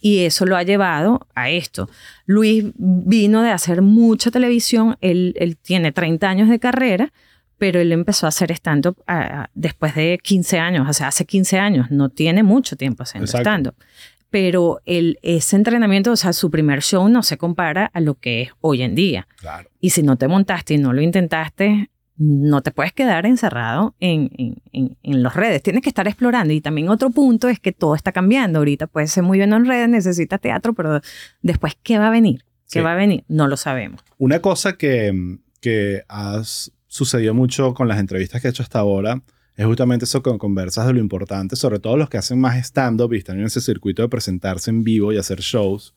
y 0.00 0.20
eso 0.20 0.46
lo 0.46 0.56
ha 0.56 0.62
llevado 0.62 1.26
a 1.34 1.50
esto. 1.50 1.88
Luis 2.26 2.64
vino 2.76 3.42
de 3.42 3.50
hacer 3.50 3.82
mucha 3.82 4.30
televisión, 4.30 4.96
él, 5.00 5.34
él 5.38 5.56
tiene 5.56 5.92
30 5.92 6.28
años 6.28 6.48
de 6.48 6.58
carrera, 6.58 7.12
pero 7.58 7.80
él 7.80 7.92
empezó 7.92 8.26
a 8.26 8.28
hacer 8.28 8.52
stand-up 8.52 8.96
ah, 9.06 9.50
después 9.54 9.94
de 9.94 10.18
15 10.22 10.58
años, 10.58 10.88
o 10.88 10.92
sea, 10.92 11.08
hace 11.08 11.26
15 11.26 11.58
años, 11.58 11.90
no 11.90 12.08
tiene 12.08 12.42
mucho 12.42 12.76
tiempo 12.76 13.02
haciendo 13.02 13.26
stand-up. 13.26 13.74
Pero 14.30 14.80
el, 14.84 15.18
ese 15.22 15.56
entrenamiento, 15.56 16.12
o 16.12 16.16
sea, 16.16 16.32
su 16.32 16.50
primer 16.50 16.82
show 16.82 17.08
no 17.08 17.22
se 17.22 17.38
compara 17.38 17.90
a 17.92 18.00
lo 18.00 18.14
que 18.14 18.42
es 18.42 18.50
hoy 18.60 18.82
en 18.82 18.94
día. 18.94 19.26
Claro. 19.38 19.70
Y 19.80 19.90
si 19.90 20.02
no 20.02 20.16
te 20.16 20.28
montaste 20.28 20.74
y 20.74 20.78
no 20.78 20.92
lo 20.92 21.00
intentaste, 21.00 21.90
no 22.18 22.62
te 22.62 22.72
puedes 22.72 22.92
quedar 22.92 23.26
encerrado 23.26 23.94
en, 24.00 24.30
en, 24.72 24.96
en, 25.02 25.22
las 25.22 25.34
redes, 25.34 25.62
tienes 25.62 25.82
que 25.82 25.88
estar 25.88 26.06
explorando. 26.08 26.52
Y 26.52 26.60
también 26.60 26.88
otro 26.88 27.10
punto 27.10 27.48
es 27.48 27.60
que 27.60 27.72
todo 27.72 27.94
está 27.94 28.12
cambiando. 28.12 28.58
Ahorita 28.58 28.88
puedes 28.88 29.12
ser 29.12 29.22
muy 29.22 29.38
bien 29.38 29.52
en 29.52 29.64
redes, 29.64 29.88
necesitas 29.88 30.40
teatro, 30.40 30.74
pero 30.74 31.00
después, 31.42 31.76
¿qué 31.82 31.98
va 31.98 32.08
a 32.08 32.10
venir? 32.10 32.44
¿Qué 32.70 32.82
va 32.82 32.92
a 32.92 32.96
venir? 32.96 33.24
No 33.28 33.46
lo 33.46 33.56
sabemos. 33.56 34.02
Una 34.18 34.40
cosa 34.40 34.76
que, 34.76 35.38
que 35.60 36.02
has 36.08 36.72
sucedido 36.88 37.34
mucho 37.34 37.72
con 37.72 37.88
las 37.88 37.98
entrevistas 37.98 38.42
que 38.42 38.48
he 38.48 38.50
hecho 38.50 38.62
hasta 38.62 38.80
ahora 38.80 39.22
es 39.56 39.66
justamente 39.66 40.04
eso 40.04 40.22
con 40.22 40.38
conversas 40.38 40.86
de 40.86 40.92
lo 40.92 41.00
importante, 41.00 41.56
sobre 41.56 41.78
todo 41.78 41.96
los 41.96 42.08
que 42.08 42.18
hacen 42.18 42.40
más 42.40 42.56
stand-up 42.58 43.12
y 43.12 43.18
están 43.18 43.38
en 43.38 43.46
ese 43.46 43.60
circuito 43.60 44.02
de 44.02 44.08
presentarse 44.08 44.70
en 44.70 44.84
vivo 44.84 45.12
y 45.12 45.18
hacer 45.18 45.40
shows. 45.40 45.94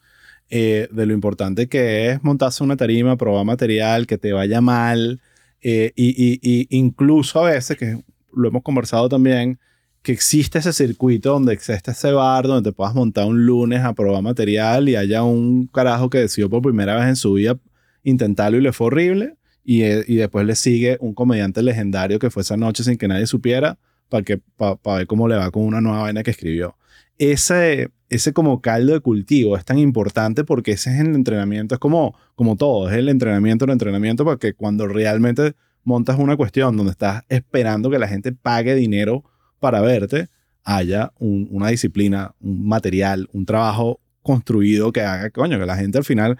Eh, 0.53 0.89
de 0.91 1.05
lo 1.05 1.13
importante 1.13 1.67
que 1.69 2.09
es 2.09 2.23
montarse 2.23 2.61
una 2.63 2.75
tarima, 2.75 3.15
probar 3.15 3.45
material, 3.45 4.05
que 4.05 4.17
te 4.17 4.33
vaya 4.33 4.59
mal, 4.59 5.21
eh, 5.61 5.91
y, 5.95 6.67
incluso 6.69 7.45
a 7.45 7.51
veces, 7.51 7.77
que 7.77 8.03
lo 8.33 8.47
hemos 8.47 8.63
conversado 8.63 9.09
también, 9.09 9.59
que 10.01 10.11
existe 10.11 10.59
ese 10.59 10.73
circuito 10.73 11.31
donde 11.33 11.53
existe 11.53 11.91
ese 11.91 12.11
bar 12.11 12.47
donde 12.47 12.71
te 12.71 12.75
puedas 12.75 12.95
montar 12.95 13.25
un 13.25 13.45
lunes 13.45 13.81
a 13.81 13.93
probar 13.93 14.23
material 14.23 14.89
y 14.89 14.95
haya 14.95 15.23
un 15.23 15.67
carajo 15.67 16.09
que 16.09 16.17
decidió 16.17 16.49
por 16.49 16.63
primera 16.63 16.95
vez 16.95 17.05
en 17.07 17.15
su 17.15 17.33
vida 17.33 17.59
intentarlo 18.03 18.57
y 18.57 18.61
le 18.61 18.73
fue 18.73 18.87
horrible. 18.87 19.35
Y, 19.63 19.83
eh, 19.83 20.03
y 20.07 20.15
después 20.15 20.45
le 20.47 20.55
sigue 20.55 20.97
un 21.01 21.13
comediante 21.13 21.61
legendario 21.61 22.17
que 22.17 22.31
fue 22.31 22.41
esa 22.41 22.57
noche 22.57 22.83
sin 22.83 22.97
que 22.97 23.07
nadie 23.07 23.27
supiera 23.27 23.77
para 24.09 24.23
que 24.23 24.39
para 24.57 24.97
ver 24.97 25.07
cómo 25.07 25.27
le 25.27 25.35
va 25.35 25.51
con 25.51 25.63
una 25.63 25.81
nueva 25.81 26.01
vaina 26.01 26.23
que 26.23 26.31
escribió. 26.31 26.75
Ese, 27.19 27.91
ese 28.11 28.33
como 28.33 28.61
caldo 28.61 28.91
de 28.91 28.99
cultivo 28.99 29.55
es 29.55 29.63
tan 29.63 29.79
importante 29.79 30.43
porque 30.43 30.73
ese 30.73 30.93
es 30.93 30.99
el 30.99 31.15
entrenamiento, 31.15 31.75
es 31.75 31.79
como, 31.79 32.13
como 32.35 32.57
todo, 32.57 32.89
es 32.89 32.97
el 32.97 33.07
entrenamiento, 33.07 33.63
el 33.63 33.71
entrenamiento 33.71 34.25
para 34.25 34.37
que 34.37 34.53
cuando 34.53 34.85
realmente 34.85 35.53
montas 35.85 36.19
una 36.19 36.35
cuestión 36.35 36.75
donde 36.75 36.91
estás 36.91 37.23
esperando 37.29 37.89
que 37.89 37.97
la 37.97 38.09
gente 38.09 38.33
pague 38.33 38.75
dinero 38.75 39.23
para 39.61 39.79
verte, 39.79 40.27
haya 40.65 41.13
una 41.19 41.69
disciplina, 41.69 42.35
un 42.41 42.67
material, 42.67 43.29
un 43.31 43.45
trabajo 43.45 44.01
construido 44.21 44.91
que 44.91 45.01
haga, 45.01 45.29
coño, 45.29 45.57
que 45.57 45.65
la 45.65 45.77
gente 45.77 45.97
al 45.97 46.03
final... 46.03 46.37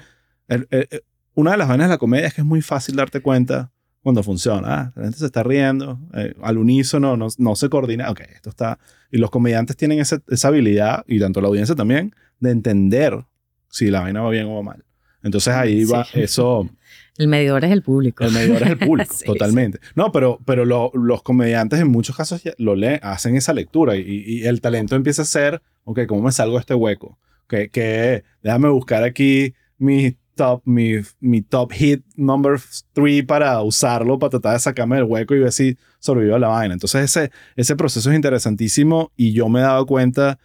una 1.33 1.51
de 1.51 1.57
las 1.57 1.69
vainas 1.69 1.87
de 1.87 1.93
la 1.93 1.97
comedia 1.97 2.27
es 2.27 2.33
que 2.33 2.41
es 2.41 2.47
muy 2.47 2.61
fácil 2.61 2.97
darte 2.97 3.21
cuenta 3.21 3.71
cuando 4.03 4.23
funciona. 4.23 4.67
Ah, 4.73 4.93
la 4.95 5.03
gente 5.03 5.19
se 5.19 5.25
está 5.25 5.43
riendo, 5.43 5.99
eh, 6.13 6.33
al 6.41 6.57
unísono, 6.57 7.17
no, 7.17 7.27
no, 7.37 7.55
se 7.55 7.69
coordina. 7.69 8.09
Ok, 8.09 8.21
esto 8.33 8.49
está. 8.49 8.79
Y 9.11 9.17
los 9.17 9.29
comediantes 9.29 9.77
tienen 9.77 9.99
esa, 9.99 10.21
esa, 10.29 10.47
habilidad, 10.47 11.03
y 11.07 11.19
tanto 11.19 11.41
la 11.41 11.47
audiencia 11.47 11.75
también, 11.75 12.15
de 12.39 12.51
entender 12.51 13.25
si 13.69 13.89
la 13.89 14.01
vaina 14.01 14.21
va 14.21 14.29
bien 14.29 14.47
o 14.47 14.55
va 14.55 14.63
mal. 14.63 14.83
Entonces 15.23 15.53
ahí 15.53 15.85
va 15.85 16.07
eso. 16.13 16.69
El 17.17 17.27
medidor 17.27 17.63
es 17.63 17.71
el 17.71 17.83
público. 17.83 18.23
El 18.23 18.31
medidor 18.31 18.63
es 18.63 18.69
el 18.69 18.77
público, 18.79 19.13
totalmente. 19.25 19.79
No, 19.95 20.11
pero, 20.11 20.39
pero 20.43 20.65
los 20.65 21.21
comediantes 21.21 21.79
en 21.79 21.89
muchos 21.89 22.15
casos 22.15 22.41
lo 22.57 22.75
leen, 22.75 22.99
hacen 23.03 23.35
esa 23.35 23.53
lectura 23.53 23.95
y, 23.95 24.01
y, 24.01 24.47
el 24.47 24.61
talento 24.61 24.95
empieza 24.95 25.21
a 25.21 25.25
ser, 25.25 25.61
ok, 25.83 26.07
¿cómo 26.07 26.23
me 26.23 26.31
salgo 26.31 26.55
de 26.55 26.61
este 26.61 26.73
hueco? 26.73 27.19
Que, 27.47 27.69
que 27.69 28.23
déjame 28.41 28.69
buscar 28.69 29.03
aquí 29.03 29.53
mis 29.77 30.15
top, 30.41 30.63
mi, 30.65 30.93
mi 31.19 31.43
top 31.43 31.71
hit 31.71 32.03
number 32.15 32.59
three 32.93 33.21
para 33.21 33.61
usarlo, 33.61 34.17
para 34.17 34.31
tratar 34.31 34.53
de 34.53 34.59
sacarme 34.59 34.95
del 34.95 35.05
hueco 35.05 35.35
y 35.35 35.39
ver 35.39 35.51
si 35.51 35.77
sobrevivo 35.99 36.35
a 36.35 36.39
la 36.39 36.47
vaina. 36.47 36.73
Entonces 36.73 37.03
ese, 37.03 37.31
ese 37.55 37.75
proceso 37.75 38.09
es 38.09 38.15
interesantísimo 38.15 39.11
y 39.15 39.33
yo 39.33 39.49
me 39.49 39.59
he 39.59 39.63
dado 39.63 39.85
cuenta 39.85 40.39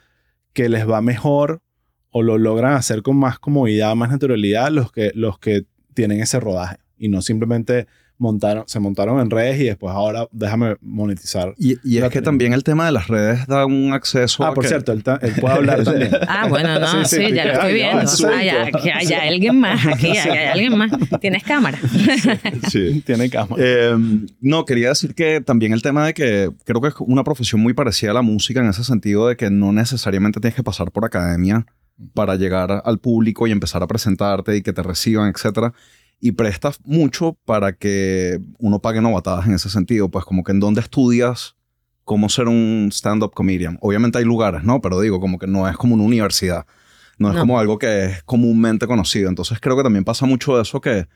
que 0.53 0.69
les 0.69 0.87
va 0.87 1.01
mejor 1.01 1.63
o 2.11 2.23
lo 2.23 2.37
logran 2.37 2.75
hacer 2.75 3.03
con 3.03 3.17
más 3.17 3.39
comodidad, 3.39 3.95
más 3.95 4.11
naturalidad 4.11 4.71
los 4.71 4.93
que, 4.93 5.13
los 5.15 5.39
que 5.39 5.65
tienen 5.95 6.21
ese 6.21 6.41
rodaje 6.41 6.77
y 6.99 7.09
no 7.09 7.23
simplemente 7.23 7.87
montaron, 8.19 8.65
se 8.67 8.81
montaron 8.81 9.21
en 9.21 9.31
redes 9.31 9.61
y 9.61 9.65
después 9.65 9.95
ahora 9.95 10.27
déjame 10.33 10.77
monetizar. 10.81 11.55
Y, 11.59 11.77
y 11.85 11.99
es 11.99 12.09
que 12.11 12.23
también 12.23 12.53
el 12.53 12.65
tema 12.65 12.87
de 12.87 12.93
las 12.93 13.09
redes 13.09 13.47
da 13.47 13.67
un 13.67 13.93
acceso 13.93 14.43
Ah, 14.45 14.49
a 14.49 14.55
por 14.55 14.63
que- 14.65 14.69
cierto, 14.69 14.93
él, 14.93 15.03
él 15.21 15.33
puede 15.41 15.55
hablar 15.55 15.85
también. 15.85 16.11
Ah, 16.29 16.47
bueno, 16.49 16.79
no, 16.81 16.87
Sí, 17.05 17.17
sí, 17.17 17.27
sí, 17.27 17.33
ya 17.35 17.45
lo 17.45 17.53
estoy 17.53 17.75
viendo. 17.75 18.03
no, 18.03 18.29
Ah, 18.29 18.45
ya, 18.45 18.71
que 18.73 18.93
haya 18.93 19.23
alguien 19.23 19.61
más 19.61 19.87
aquí, 19.87 20.09
hay 20.17 20.47
alguien 20.47 20.77
más. 20.79 20.91
¿Tienes 21.21 21.43
cámara? 21.45 21.79
Sí. 22.71 23.03
Tiene 23.07 23.29
cámara. 23.31 23.63
Eh, 23.65 23.95
no, 24.41 24.65
quería 24.65 24.89
decir 24.91 25.15
que 25.15 25.41
también 25.41 25.73
el 25.73 25.83
tema 25.83 26.07
de 26.07 26.15
que 26.15 26.51
creo 26.65 26.81
que 26.81 26.89
es 26.89 26.95
una 27.01 27.25
profesión 27.25 27.61
muy 27.61 27.75
parecida 27.75 28.13
a 28.13 28.15
la 28.15 28.23
música 28.23 28.61
en 28.61 28.69
ese 28.69 28.85
sentido 28.85 29.29
de 29.29 29.37
que 29.37 29.51
no 29.51 29.73
necesariamente 29.73 30.41
tienes 30.41 30.55
que 30.55 30.63
pasar 30.63 30.91
por 30.91 31.05
academia 31.05 31.67
para 32.15 32.37
llegar 32.37 32.83
al 32.85 32.99
público 32.99 33.47
y 33.47 33.53
empezar 33.53 33.83
a 33.83 33.87
presentarte 33.87 34.57
y 34.57 34.63
que 34.63 34.73
te 34.73 34.83
reciban, 34.83 35.31
etcétera. 35.35 35.73
Y 36.21 36.33
prestas 36.33 36.79
mucho 36.85 37.37
para 37.45 37.73
que 37.75 38.41
uno 38.59 38.79
pague 38.81 39.01
novatadas 39.01 39.47
en 39.47 39.55
ese 39.55 39.69
sentido. 39.69 40.09
Pues 40.09 40.25
como 40.25 40.43
que 40.45 40.53
en 40.53 40.61
dónde 40.61 40.81
estudias 40.81 41.55
cómo 42.05 42.29
ser 42.29 42.47
un 42.49 42.89
stand-up 42.93 43.33
comedian. 43.35 43.79
Obviamente 43.81 44.19
hay 44.19 44.25
lugares, 44.25 44.63
¿no? 44.65 44.81
Pero 44.81 45.01
digo, 45.01 45.21
como 45.21 45.39
que 45.39 45.47
no 45.49 45.69
es 45.69 45.77
como 45.77 45.95
una 45.95 46.05
universidad. 46.05 46.65
No 47.19 47.29
es 47.29 47.35
No. 47.35 47.41
como 47.41 47.59
algo 47.59 47.79
que 47.79 48.05
es 48.07 48.23
comúnmente 48.23 48.87
conocido. 48.87 49.29
Entonces 49.29 49.59
creo 49.61 49.77
que 49.77 49.83
también 49.83 50.05
pasa 50.05 50.25
mucho 50.27 50.61
eso 50.61 50.81
que 50.81 51.07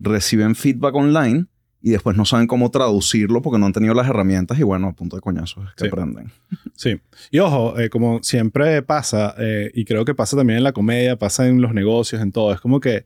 reciben 0.00 0.54
feedback 0.54 0.94
online 0.94 1.46
y 1.82 1.90
después 1.90 2.16
no 2.16 2.24
saben 2.24 2.46
cómo 2.46 2.70
traducirlo 2.70 3.42
porque 3.42 3.58
no 3.58 3.66
han 3.66 3.72
tenido 3.72 3.94
las 3.94 4.08
herramientas 4.08 4.58
y 4.58 4.62
bueno, 4.62 4.88
a 4.88 4.92
punto 4.94 5.16
de 5.16 5.22
coñazos 5.22 5.64
es 5.68 5.74
que 5.74 5.84
Sí. 5.84 5.88
aprenden. 5.92 6.32
Sí. 6.74 7.00
Y 7.30 7.38
ojo, 7.40 7.78
eh, 7.78 7.90
como 7.90 8.20
siempre 8.22 8.82
pasa, 8.82 9.34
eh, 9.38 9.70
y 9.74 9.84
creo 9.84 10.04
que 10.04 10.14
pasa 10.14 10.36
también 10.36 10.56
en 10.58 10.64
la 10.64 10.72
comedia, 10.72 11.16
pasa 11.16 11.46
en 11.46 11.60
los 11.60 11.74
negocios, 11.74 12.22
en 12.22 12.32
todo, 12.32 12.52
es 12.52 12.60
como 12.60 12.80
que 12.80 13.04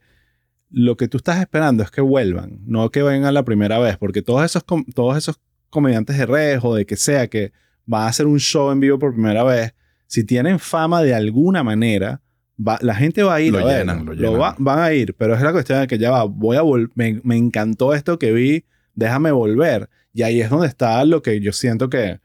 lo 0.72 0.96
que 0.96 1.06
tú 1.08 1.18
estás 1.18 1.38
esperando 1.40 1.82
es 1.82 1.90
que 1.90 2.00
vuelvan, 2.00 2.60
no 2.66 2.90
que 2.90 3.02
vengan 3.02 3.34
la 3.34 3.44
primera 3.44 3.78
vez, 3.78 3.96
porque 3.98 4.22
todos 4.22 4.44
esos, 4.44 4.64
todos 4.94 5.16
esos 5.16 5.38
comediantes 5.70 6.16
de 6.18 6.26
redes 6.26 6.60
o 6.62 6.74
de 6.74 6.86
que 6.86 6.96
sea 6.96 7.28
que 7.28 7.52
van 7.86 8.02
a 8.02 8.06
hacer 8.06 8.26
un 8.26 8.38
show 8.40 8.70
en 8.70 8.80
vivo 8.80 8.98
por 8.98 9.12
primera 9.12 9.44
vez, 9.44 9.74
si 10.06 10.24
tienen 10.24 10.58
fama 10.58 11.02
de 11.02 11.14
alguna 11.14 11.62
manera, 11.62 12.20
va- 12.58 12.78
la 12.82 12.94
gente 12.94 13.22
va 13.22 13.34
a 13.34 13.40
ir 13.40 13.52
Lo 13.52 13.66
a 13.66 13.78
llenan, 13.78 14.04
lo 14.06 14.14
Lo 14.14 14.20
llenan. 14.32 14.40
va- 14.40 14.56
van 14.58 14.78
a 14.78 14.92
ir, 14.92 15.14
pero 15.14 15.34
es 15.34 15.42
la 15.42 15.52
cuestión 15.52 15.80
de 15.80 15.86
que 15.86 15.98
ya 15.98 16.10
va, 16.10 16.24
voy 16.24 16.56
a 16.56 16.62
me, 16.94 17.20
me 17.24 17.36
encantó 17.36 17.92
esto 17.94 18.18
que 18.18 18.32
vi, 18.32 18.64
déjame 18.94 19.30
volver. 19.32 19.88
Y 20.14 20.22
ahí 20.22 20.40
es 20.42 20.50
donde 20.50 20.66
está 20.68 21.04
lo 21.04 21.22
que 21.22 21.40
yo 21.40 21.52
siento 21.52 21.88
que 21.88 22.20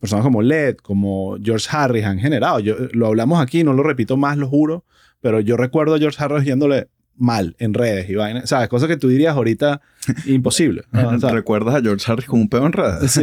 personas 0.00 0.24
como 0.24 0.42
Led, 0.42 0.76
como 0.76 1.36
George 1.42 1.66
Harris 1.70 2.04
han 2.04 2.18
generado. 2.20 2.60
Yo, 2.60 2.76
lo 2.92 3.08
hablamos 3.08 3.40
aquí, 3.40 3.64
no 3.64 3.72
lo 3.72 3.82
repito 3.82 4.16
más, 4.16 4.36
lo 4.36 4.48
juro, 4.48 4.84
pero 5.20 5.40
yo 5.40 5.56
recuerdo 5.56 5.96
a 5.96 5.98
George 5.98 6.22
Harris 6.22 6.44
yéndole 6.44 6.88
mal 7.18 7.54
en 7.58 7.74
redes 7.74 8.08
y 8.08 8.14
vainas. 8.14 8.48
¿Sabes? 8.48 8.68
Cosas 8.68 8.88
que 8.88 8.96
tú 8.96 9.08
dirías 9.08 9.34
ahorita 9.34 9.80
imposible. 10.26 10.84
¿no? 10.92 11.08
O 11.10 11.18
sea, 11.18 11.30
¿Recuerdas 11.30 11.74
a 11.74 11.80
George 11.82 12.10
Harris 12.10 12.26
con 12.26 12.40
un 12.40 12.48
pedo 12.48 12.66
en 12.66 12.72
redes? 12.72 13.10
sí. 13.10 13.22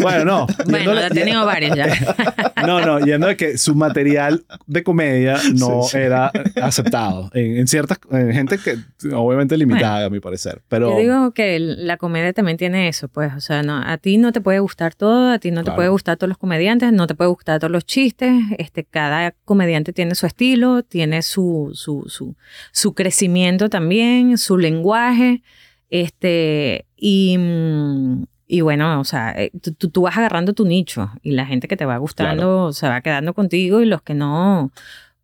Bueno, 0.00 0.24
no. 0.24 0.46
Bueno, 0.66 0.94
ya 0.94 1.06
he 1.06 1.10
tenido 1.10 1.44
varios 1.46 1.76
ya. 1.76 1.86
no, 2.66 2.80
no, 2.80 2.98
yendo 3.00 3.26
de 3.26 3.36
que 3.36 3.58
su 3.58 3.74
material 3.74 4.44
de 4.66 4.82
comedia 4.82 5.38
no 5.54 5.82
Sí, 5.82 5.90
sí. 5.92 5.98
era 5.98 6.32
aceptado 6.60 7.30
en, 7.34 7.58
en 7.58 7.66
ciertas 7.68 7.98
en 8.10 8.32
gente 8.32 8.58
que 8.58 8.76
obviamente 9.14 9.56
limitada 9.56 10.06
a 10.06 10.10
mi 10.10 10.20
parecer, 10.20 10.62
pero 10.68 10.90
Yo 10.92 10.98
digo 10.98 11.30
que 11.32 11.58
la 11.58 11.96
comedia 11.96 12.32
también 12.32 12.56
tiene 12.56 12.88
eso, 12.88 13.08
pues, 13.08 13.32
o 13.34 13.40
sea, 13.40 13.62
no, 13.62 13.76
a 13.76 13.98
ti 13.98 14.16
no 14.18 14.32
te 14.32 14.40
puede 14.40 14.58
gustar 14.60 14.94
todo, 14.94 15.30
a 15.30 15.38
ti 15.38 15.50
no 15.50 15.62
te 15.62 15.72
puede 15.72 15.88
gustar 15.88 16.16
todos 16.16 16.28
los 16.28 16.38
comediantes, 16.38 16.92
no 16.92 17.06
te 17.06 17.14
puede 17.14 17.28
gustar 17.30 17.60
todos 17.60 17.70
los 17.70 17.84
chistes, 17.84 18.32
este, 18.58 18.84
cada 18.84 19.32
comediante 19.44 19.92
tiene 19.92 20.14
su 20.14 20.26
estilo, 20.26 20.82
tiene 20.82 21.22
su, 21.22 21.70
su, 21.74 22.04
su, 22.08 22.34
su 22.72 22.94
crecimiento 22.94 23.33
también, 23.70 24.38
su 24.38 24.56
lenguaje, 24.58 25.42
este, 25.90 26.86
y, 26.96 27.36
y 28.46 28.60
bueno, 28.60 29.00
o 29.00 29.04
sea, 29.04 29.32
eh, 29.36 29.50
tú, 29.78 29.88
tú- 29.90 30.02
vas 30.02 30.16
agarrando 30.16 30.52
tu 30.52 30.64
nicho 30.66 31.10
y 31.22 31.32
la 31.32 31.46
gente 31.46 31.68
que 31.68 31.76
te 31.76 31.84
va 31.84 31.96
gustando 31.98 32.72
se 32.72 32.88
va 32.88 33.00
quedando 33.00 33.34
contigo 33.34 33.80
y 33.80 33.86
los 33.86 34.02
que 34.02 34.14
no 34.14 34.70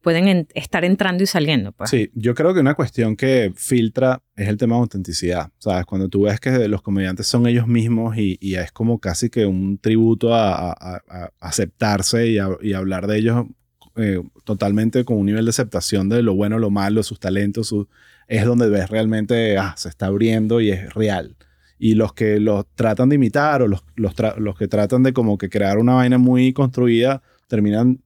pueden 0.01 0.29
en- 0.29 0.49
estar 0.55 0.85
entrando 0.85 1.23
y 1.23 1.27
saliendo, 1.27 1.73
pues. 1.73 1.91
Sí, 1.91 2.11
yo 2.15 2.35
creo 2.35 2.55
que 2.55 2.61
una 2.61 2.75
cuestión 2.75 3.17
que 3.17 3.53
filtra 3.55 4.23
es 4.35 4.49
el 4.49 4.57
tema 4.57 4.77
de 4.77 4.81
autenticidad. 4.83 5.51
¿Sabes? 5.59 5.85
Cuando 5.85 6.09
tú 6.09 6.23
ves 6.23 6.41
que 6.41 6.69
los 6.69 6.81
comediantes 6.83 7.27
son 7.27 7.47
ellos 7.47 7.67
mismos 7.67 8.17
y, 8.17 8.39
y 8.41 8.55
es 8.55 8.73
como 8.73 8.99
casi 8.99 9.29
que 9.29 9.45
un 9.45 9.77
tributo 9.79 10.35
a, 10.35 10.71
a- 10.71 10.73
a- 10.73 11.03
a 11.09 11.31
aceptarse 11.41 12.29
y, 12.29 12.39
a, 12.39 12.49
y 12.63 12.73
hablar 12.73 13.07
de 13.09 13.19
ellos 13.19 13.45
eh, 13.97 14.23
totalmente 14.45 15.05
con 15.05 15.17
un 15.19 15.27
nivel 15.27 15.45
de 15.45 15.51
aceptación 15.51 16.09
de 16.09 16.23
lo 16.23 16.35
bueno, 16.35 16.59
lo 16.59 16.71
malo, 16.71 17.03
sus 17.03 17.19
talentos, 17.21 17.69
su- 17.69 17.89
es 18.29 18.45
donde 18.45 18.69
ves 18.69 18.89
realmente, 18.91 19.59
ah, 19.59 19.75
se 19.77 19.89
está 19.89 20.07
abriendo 20.07 20.61
y 20.61 20.71
es 20.71 20.93
real. 20.95 21.37
Y 21.79 21.95
los 21.95 22.13
que 22.13 22.39
los 22.41 22.67
tratan 22.75 23.09
de 23.09 23.17
imitar 23.17 23.63
o 23.63 23.69
los, 23.69 23.83
los, 23.97 24.15
los 24.39 24.57
que 24.59 24.69
tratan 24.69 25.03
de 25.03 25.13
como 25.13 25.39
que 25.39 25.49
crear 25.49 25.79
una 25.79 25.95
vaina 25.95 26.19
muy 26.19 26.53
construida 26.53 27.23
terminan 27.49 28.01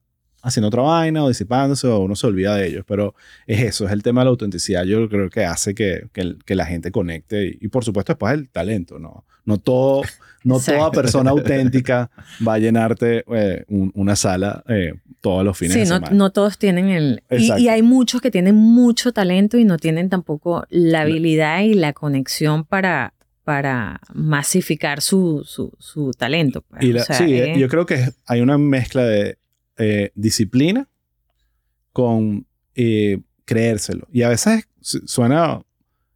haciendo 0.45 0.69
otra 0.69 0.83
vaina 0.83 1.25
o 1.25 1.29
disipándose 1.29 1.87
o 1.89 1.99
uno 2.01 2.15
se 2.15 2.27
olvida 2.27 2.55
de 2.57 2.67
ellos. 2.69 2.85
Pero 2.87 3.15
es 3.47 3.61
eso, 3.63 3.87
es 3.87 3.93
el 3.93 4.03
tema 4.03 4.21
de 4.21 4.27
la 4.27 4.31
autenticidad. 4.31 4.85
Yo 4.85 5.09
creo 5.09 5.31
que 5.31 5.45
hace 5.45 5.75
que, 5.75 6.07
que, 6.13 6.55
la 6.55 6.67
gente 6.67 6.91
conecte 6.93 7.47
y, 7.47 7.59
y 7.63 7.69
por 7.69 7.85
supuesto 7.85 8.13
después 8.13 8.35
el 8.35 8.49
talento, 8.51 8.99
¿no? 8.99 9.25
No, 9.47 9.59
todo, 9.59 10.03
no 10.45 10.59
toda 10.59 10.91
persona 10.91 11.31
auténtica 11.31 12.11
va 12.47 12.55
a 12.55 12.59
llenarte 12.59 13.25
eh, 13.35 13.65
un- 13.69 13.91
una 13.95 14.17
sala 14.17 14.63
eh, 14.69 14.95
todos 15.21 15.45
los 15.45 15.57
fines 15.59 15.75
Sí, 15.75 15.81
de 15.81 15.87
no, 15.87 15.95
semana. 15.97 16.15
no 16.17 16.31
todos 16.31 16.57
tienen 16.59 16.89
el... 16.89 17.23
Y, 17.31 17.69
hay 17.69 17.83
muchos 17.83 18.21
que 18.23 18.31
tienen 18.31 18.55
mucho 18.55 19.13
talento 19.13 19.59
y 19.59 19.65
no 19.65 19.77
tienen 19.79 20.09
tampoco 20.09 20.65
la 20.71 21.03
habilidad 21.03 21.61
y 21.61 21.75
la 21.75 21.93
conexión 21.93 22.65
para, 22.65 23.13
para 23.45 24.01
masificar 24.15 25.01
su, 25.03 25.43
su, 25.45 25.73
su 25.79 26.11
talento. 26.13 26.63
pues. 26.63 26.83
Y 26.83 26.93
la- 26.93 27.03
O 27.03 27.05
sea, 27.05 27.17
sí, 27.19 27.35
eh, 27.35 27.55
yo 27.59 27.69
creo 27.69 27.85
que 27.87 28.11
hay 28.27 28.41
una 28.41 28.57
mezcla 28.59 29.03
de 29.05 29.37
eh, 29.79 30.11
disciplina 30.15 30.89
con 31.93 32.47
eh, 32.75 33.21
creérselo. 33.45 34.07
Y 34.13 34.23
a 34.23 34.29
veces 34.29 34.69
su- 34.81 35.07
suena 35.07 35.63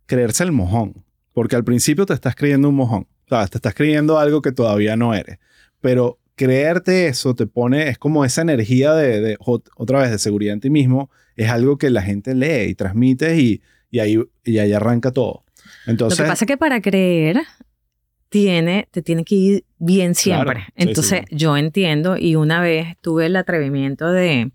creerse 0.06 0.44
el 0.44 0.52
mojón, 0.52 1.04
porque 1.32 1.56
al 1.56 1.64
principio 1.64 2.06
te 2.06 2.14
estás 2.14 2.34
creyendo 2.34 2.68
un 2.68 2.74
mojón, 2.74 3.06
¿sabes? 3.28 3.50
Te 3.50 3.58
estás 3.58 3.74
creyendo 3.74 4.18
algo 4.18 4.42
que 4.42 4.52
todavía 4.52 4.96
no 4.96 5.14
eres. 5.14 5.38
Pero 5.80 6.18
creerte 6.34 7.08
eso 7.08 7.34
te 7.34 7.46
pone, 7.46 7.88
es 7.88 7.98
como 7.98 8.24
esa 8.24 8.42
energía 8.42 8.92
de, 8.94 9.20
de- 9.20 9.38
ot- 9.38 9.68
otra 9.76 10.00
vez, 10.00 10.10
de 10.10 10.18
seguridad 10.18 10.54
en 10.54 10.60
ti 10.60 10.70
mismo, 10.70 11.10
es 11.36 11.48
algo 11.50 11.78
que 11.78 11.90
la 11.90 12.02
gente 12.02 12.34
lee 12.34 12.70
y 12.70 12.74
transmite 12.74 13.36
y, 13.40 13.62
y 13.90 13.98
ahí, 14.00 14.18
y 14.44 14.58
ahí 14.58 14.72
arranca 14.72 15.12
todo. 15.12 15.44
lo 15.86 15.92
Entonces, 15.92 16.18
que 16.18 16.28
pasa 16.28 16.44
es 16.44 16.48
que 16.48 16.56
para 16.56 16.80
creer 16.80 17.42
tiene, 18.28 18.88
te 18.90 19.02
tiene 19.02 19.24
que 19.24 19.34
ir 19.34 19.64
bien 19.78 20.14
siempre. 20.14 20.54
Claro, 20.54 20.72
Entonces 20.76 21.22
sí. 21.28 21.36
yo 21.36 21.56
entiendo 21.56 22.16
y 22.16 22.36
una 22.36 22.60
vez 22.60 22.96
tuve 23.00 23.26
el 23.26 23.36
atrevimiento 23.36 24.10
de, 24.10 24.50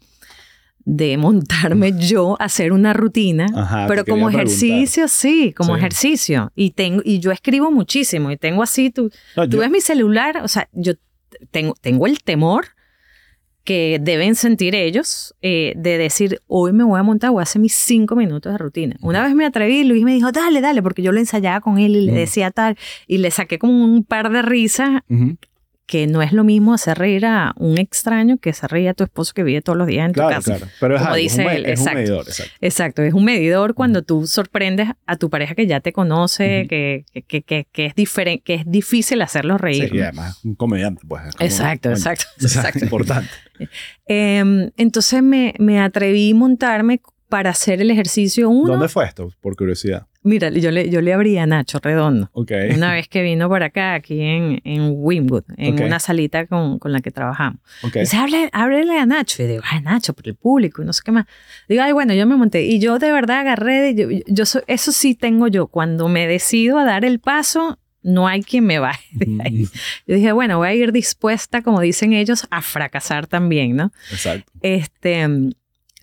de 0.85 1.17
montarme 1.17 1.93
yo 1.97 2.35
a 2.39 2.45
hacer 2.45 2.71
una 2.71 2.93
rutina. 2.93 3.47
Ajá, 3.55 3.85
pero 3.87 4.03
como 4.05 4.27
preguntar. 4.27 4.41
ejercicio, 4.45 5.07
sí, 5.07 5.53
como 5.55 5.73
Sí. 5.75 5.79
ejercicio. 5.79 6.51
Y, 6.55 6.71
tengo, 6.71 7.01
y 7.03 7.19
yo 7.19 7.31
escribo 7.31 7.71
muchísimo 7.71 8.31
y 8.31 8.37
tengo 8.37 8.61
así, 8.63 8.89
tú, 8.89 9.09
no, 9.35 9.45
Tú 9.49 9.55
yo- 9.57 9.59
ves 9.61 9.71
mi 9.71 9.81
celular, 9.81 10.41
o 10.43 10.47
sea, 10.47 10.69
yo 10.73 10.93
tengo, 11.51 11.73
tengo 11.81 12.05
el 12.05 12.21
temor 12.21 12.67
que 13.63 13.99
deben 14.01 14.35
sentir 14.35 14.75
ellos 14.75 15.33
eh, 15.41 15.73
de 15.75 15.97
decir, 15.97 16.41
hoy 16.47 16.73
me 16.73 16.83
voy 16.83 16.99
a 16.99 17.03
montar, 17.03 17.31
voy 17.31 17.41
a 17.41 17.43
hacer 17.43 17.61
mis 17.61 17.73
cinco 17.73 18.15
minutos 18.15 18.51
de 18.51 18.57
rutina. 18.57 18.95
Una 19.01 19.23
vez 19.23 19.35
me 19.35 19.45
atreví, 19.45 19.83
Luis 19.83 20.03
me 20.03 20.13
dijo, 20.13 20.31
dale, 20.31 20.59
dale, 20.59 20.81
porque 20.81 21.01
yo 21.01 21.11
lo 21.11 21.19
ensayaba 21.19 21.61
con 21.61 21.77
él 21.77 21.95
y 21.95 22.01
le 22.01 22.11
decía 22.11 22.51
tal, 22.51 22.77
y 23.07 23.19
le 23.19 23.31
saqué 23.31 23.59
como 23.59 23.83
un 23.83 24.03
par 24.03 24.29
de 24.31 24.41
risas. 24.41 25.01
Que 25.85 26.07
no 26.07 26.21
es 26.21 26.31
lo 26.31 26.43
mismo 26.43 26.73
hacer 26.73 26.97
reír 26.97 27.25
a 27.25 27.53
un 27.57 27.77
extraño 27.77 28.37
que 28.37 28.51
hacer 28.51 28.71
reír 28.71 28.89
a 28.89 28.93
tu 28.93 29.03
esposo 29.03 29.33
que 29.33 29.43
vive 29.43 29.61
todos 29.61 29.77
los 29.77 29.85
días 29.87 30.05
en 30.07 30.13
tu 30.13 30.21
casa. 30.21 30.41
claro. 30.55 30.67
Pero 30.79 30.95
es, 30.95 31.01
Como 31.01 31.13
algo, 31.13 31.21
dice 31.21 31.41
es 31.41 31.47
un, 31.47 31.53
él, 31.53 31.65
es 31.65 31.79
un 31.81 31.93
medidor, 31.93 32.25
exacto. 32.27 32.53
Exacto, 32.61 33.01
es 33.03 33.13
un 33.13 33.25
medidor 33.25 33.73
cuando 33.73 34.01
tú 34.01 34.25
sorprendes 34.25 34.87
a 35.05 35.15
tu 35.17 35.29
pareja 35.29 35.55
que 35.55 35.67
ya 35.67 35.81
te 35.81 35.91
conoce, 35.91 36.61
Ujú. 36.61 36.69
que, 36.69 37.05
que, 37.11 37.21
que, 37.23 37.41
que, 37.43 37.67
que 37.71 37.85
es 37.87 37.95
diferente, 37.95 38.43
que 38.43 38.53
es 38.55 38.63
difícil 38.65 39.21
hacerlo 39.21 39.57
reír. 39.57 39.89
Sí, 39.89 39.97
y 39.97 40.01
además 40.01 40.39
un 40.45 40.55
comediante, 40.55 41.01
pues. 41.07 41.23
Exacto, 41.39 41.89
exacto, 41.89 42.25
exacto. 42.41 42.79
importante. 42.83 43.29
Em, 44.05 44.71
entonces 44.77 45.21
me, 45.21 45.53
me 45.59 45.79
atreví 45.81 46.31
a 46.31 46.35
montarme 46.35 47.01
para 47.29 47.49
hacer 47.49 47.81
el 47.81 47.91
ejercicio 47.91 48.49
uno. 48.49 48.73
¿Dónde 48.73 48.87
fue 48.89 49.05
esto? 49.05 49.31
Por 49.41 49.55
curiosidad. 49.55 50.07
Mira, 50.23 50.49
yo 50.49 50.71
le, 50.71 50.89
yo 50.89 51.01
le 51.01 51.13
abrí 51.13 51.37
a 51.37 51.45
Nacho 51.45 51.79
Redondo. 51.81 52.29
Ok. 52.33 52.51
Una 52.75 52.93
vez 52.93 53.07
que 53.09 53.21
vino 53.21 53.49
por 53.49 53.61
acá, 53.61 53.93
aquí 53.93 54.21
en, 54.21 54.61
en 54.63 54.91
Wynwood, 54.95 55.43
en 55.57 55.73
Ok. 55.75 55.81
una 55.85 55.99
salita 55.99 56.47
con, 56.47 56.79
con 56.79 56.91
la 56.93 57.01
que 57.01 57.11
trabajamos. 57.11 57.59
ok. 57.83 57.93
Dice, 57.97 58.17
"Hable- 58.17 58.49
ábrele 58.53 58.97
a 58.97 59.05
Nacho. 59.05 59.43
Y 59.43 59.47
digo, 59.47 59.63
ay, 59.69 59.81
Nacho, 59.81 60.13
por 60.13 60.27
el 60.27 60.35
público 60.35 60.81
y 60.81 60.85
no 60.85 60.93
sé 60.93 61.01
qué 61.05 61.11
más. 61.11 61.25
Digo, 61.67 61.81
ay, 61.83 61.91
bueno, 61.91 62.13
yo 62.13 62.25
me 62.25 62.35
monté. 62.35 62.63
Y 62.65 62.79
yo 62.79 62.99
de 62.99 63.11
verdad 63.11 63.39
agarré, 63.41 63.93
de- 63.93 63.95
yo, 63.95 64.23
yo 64.27 64.45
soy- 64.45 64.63
eso 64.67 64.91
sí 64.91 65.13
tengo 65.15 65.47
yo. 65.47 65.67
Cuando 65.67 66.07
me 66.07 66.25
decido 66.27 66.77
a 66.79 66.85
dar 66.85 67.03
el 67.05 67.19
paso, 67.19 67.79
no 68.01 68.27
hay 68.27 68.43
quien 68.43 68.65
me 68.65 68.79
baje 68.79 69.05
de 69.13 69.37
ahí. 69.43 69.67
Yo 70.07 70.15
dije, 70.15 70.31
bueno, 70.31 70.57
voy 70.57 70.67
a 70.69 70.73
ir 70.73 70.91
dispuesta, 70.91 71.61
como 71.61 71.79
dicen 71.81 72.13
ellos, 72.13 72.47
a 72.49 72.61
fracasar 72.61 73.27
también, 73.27 73.75
¿no? 73.75 73.91
Exacto. 74.11 74.51
Este, 74.61 75.27
mm, 75.27 75.51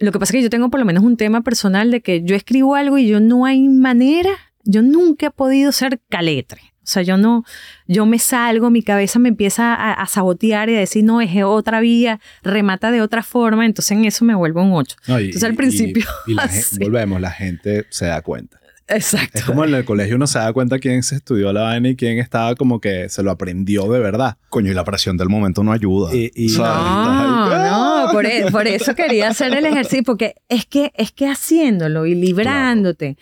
lo 0.01 0.13
que 0.13 0.19
pasa 0.19 0.33
es 0.33 0.39
que 0.39 0.43
yo 0.43 0.51
tengo 0.51 0.71
por 0.71 0.81
lo 0.81 0.87
menos 0.87 1.05
un 1.05 1.17
tema 1.17 1.43
personal 1.43 1.91
de 1.91 2.01
que 2.01 2.23
yo 2.23 2.35
escribo 2.35 2.75
algo 2.75 2.99
y 2.99 3.07
yo 3.07 3.21
no 3.21 3.45
hay 3.45 3.69
manera, 3.69 4.31
yo 4.65 4.83
nunca 4.83 5.27
he 5.27 5.31
podido 5.31 5.73
ser 5.73 6.01
caletre. 6.09 6.61
sea, 6.83 7.03
yo 7.03 7.19
no, 7.19 7.45
yo 7.87 8.07
me 8.07 8.19
salgo, 8.19 8.71
mi 8.71 8.83
cabeza 8.83 9.19
me 9.19 9.29
empieza 9.29 9.75
a, 9.75 10.07
sabotear 10.07 10.71
y 10.71 10.77
a 10.77 10.79
decir, 10.79 11.05
no, 11.05 11.21
es 11.21 11.31
otra 11.45 11.81
vía, 11.81 12.19
remata 12.43 12.91
de 12.91 13.03
otra 13.03 13.23
forma, 13.23 13.67
entonces 13.67 13.93
en 13.93 14.07
eso 14.07 14.25
me 14.25 14.35
vuelvo 14.35 14.63
un 14.63 14.73
8. 14.73 14.97
entonces 15.07 15.45
al 15.45 15.55
principio... 15.55 16.05
Y, 16.27 16.35
volvemos, 16.81 17.21
la 17.21 17.31
gente 17.31 17.85
se 17.91 18.07
da 18.07 18.23
cuenta. 18.23 18.61
Exacto. 18.91 19.39
Es 19.39 19.45
como 19.45 19.65
en 19.65 19.75
el 19.75 19.85
colegio 19.85 20.17
uno 20.17 20.27
se 20.27 20.39
da 20.39 20.53
cuenta 20.53 20.79
quién 20.79 21.03
se 21.03 21.17
estudió 21.17 21.53
la 21.53 21.63
vaina 21.63 21.91
y 21.91 21.97
quién 21.97 22.19
estaba 22.19 22.55
como 22.57 22.81
que 22.81 23.09
se 23.09 23.23
lo 23.23 23.31
aprendió 23.31 23.91
de 23.91 24.01
verdad. 24.01 24.37
Coño, 24.49 24.71
y 24.71 24.75
la 24.75 24.85
presión 24.85 25.17
del 25.17 25.29
momento 25.29 25.63
no 25.63 25.73
ayuda. 25.73 26.11
Y, 26.13 26.49
no, 26.57 26.65
no, 26.65 27.90
por, 28.13 28.27
e, 28.27 28.51
por, 28.51 28.67
eso 28.67 28.95
quería 28.95 29.29
hacer 29.29 29.53
el 29.55 29.65
ejercicio, 29.65 30.03
porque 30.05 30.35
es 30.49 30.67
que, 30.67 30.93
es 30.97 31.13
que 31.13 31.29
haciéndolo 31.29 32.07
y 32.07 32.15
librándote, 32.15 33.17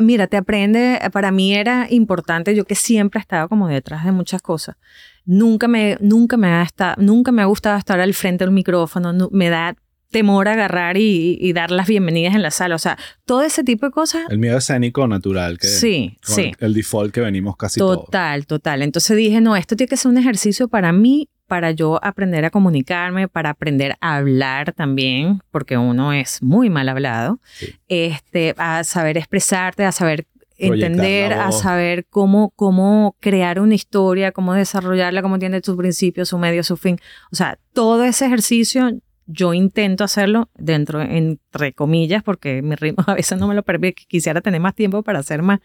mira, 0.00 0.26
te 0.26 0.36
aprende, 0.36 1.00
para 1.12 1.30
mí 1.30 1.54
era 1.54 1.86
importante, 1.90 2.54
yo 2.54 2.64
que 2.64 2.74
siempre 2.74 3.18
he 3.18 3.22
estado 3.22 3.48
como 3.48 3.68
detrás 3.68 4.04
de 4.04 4.12
muchas 4.12 4.42
cosas, 4.42 4.76
nunca 5.24 5.68
me, 5.68 5.96
nunca 6.00 6.36
me, 6.36 6.48
ha, 6.48 6.62
estado, 6.62 6.94
nunca 6.98 7.32
me 7.32 7.42
ha 7.42 7.46
gustado 7.46 7.78
estar 7.78 8.00
al 8.00 8.14
frente 8.14 8.44
del 8.44 8.52
micrófono, 8.52 9.28
me 9.30 9.48
da 9.48 9.74
temor 10.12 10.46
a 10.46 10.52
agarrar 10.52 10.96
y, 10.96 11.52
dar 11.52 11.72
las 11.72 11.88
bienvenidas 11.88 12.36
en 12.36 12.42
la 12.42 12.52
sala. 12.52 12.76
O 12.76 12.78
sea, 12.78 12.96
todo 13.24 13.42
ese 13.42 13.64
tipo 13.64 13.86
de 13.86 13.92
cosas. 13.92 14.22
El 14.28 14.38
miedo 14.38 14.58
escénico 14.58 15.08
natural. 15.08 15.58
Que, 15.58 15.66
sí, 15.66 16.16
sí. 16.22 16.52
El, 16.60 16.74
default 16.74 17.12
que 17.12 17.20
venimos 17.20 17.56
casi 17.56 17.80
Total, 17.80 18.46
total. 18.46 18.82
Entonces 18.82 19.16
dije, 19.16 19.40
no, 19.40 19.56
esto 19.56 19.74
tiene 19.74 19.88
que 19.88 19.96
ser 19.96 20.12
un 20.12 20.18
ejercicio 20.18 20.68
para 20.68 20.92
mí, 20.92 21.28
para 21.46 21.70
yo 21.72 21.98
aprender 22.02 22.44
a 22.44 22.50
comunicarme, 22.50 23.28
para 23.28 23.50
aprender 23.50 23.96
a 24.00 24.16
hablar 24.16 24.72
también, 24.72 25.40
porque 25.50 25.76
uno 25.76 26.12
es 26.12 26.42
muy 26.42 26.70
mal 26.70 26.88
hablado. 26.88 27.40
Este, 27.88 28.54
a 28.56 28.84
saber 28.84 29.18
expresarte, 29.18 29.84
a 29.84 29.92
saber 29.92 30.26
entender, 30.56 31.32
a 31.32 31.52
saber 31.52 32.06
cómo, 32.08 32.50
cómo 32.56 33.16
crear 33.20 33.60
una 33.60 33.74
historia, 33.74 34.32
cómo 34.32 34.54
desarrollarla, 34.54 35.22
cómo 35.22 35.38
tiene 35.38 35.60
su 35.62 35.76
principio, 35.76 36.24
su 36.24 36.38
medio, 36.38 36.62
su 36.62 36.76
fin. 36.76 36.98
O 37.32 37.36
sea, 37.36 37.58
todo 37.72 38.04
ese 38.04 38.26
ejercicio 38.26 38.90
yo 39.26 39.54
intento 39.54 40.04
hacerlo 40.04 40.50
dentro, 40.54 41.00
entre 41.00 41.72
comillas, 41.72 42.22
porque 42.22 42.62
mi 42.62 42.74
ritmo 42.74 43.04
a 43.06 43.14
veces 43.14 43.38
no 43.38 43.48
me 43.48 43.54
lo 43.54 43.62
permite, 43.62 44.04
quisiera 44.06 44.40
tener 44.40 44.60
más 44.60 44.74
tiempo 44.74 45.02
para 45.02 45.20
hacer 45.20 45.42
más, 45.42 45.60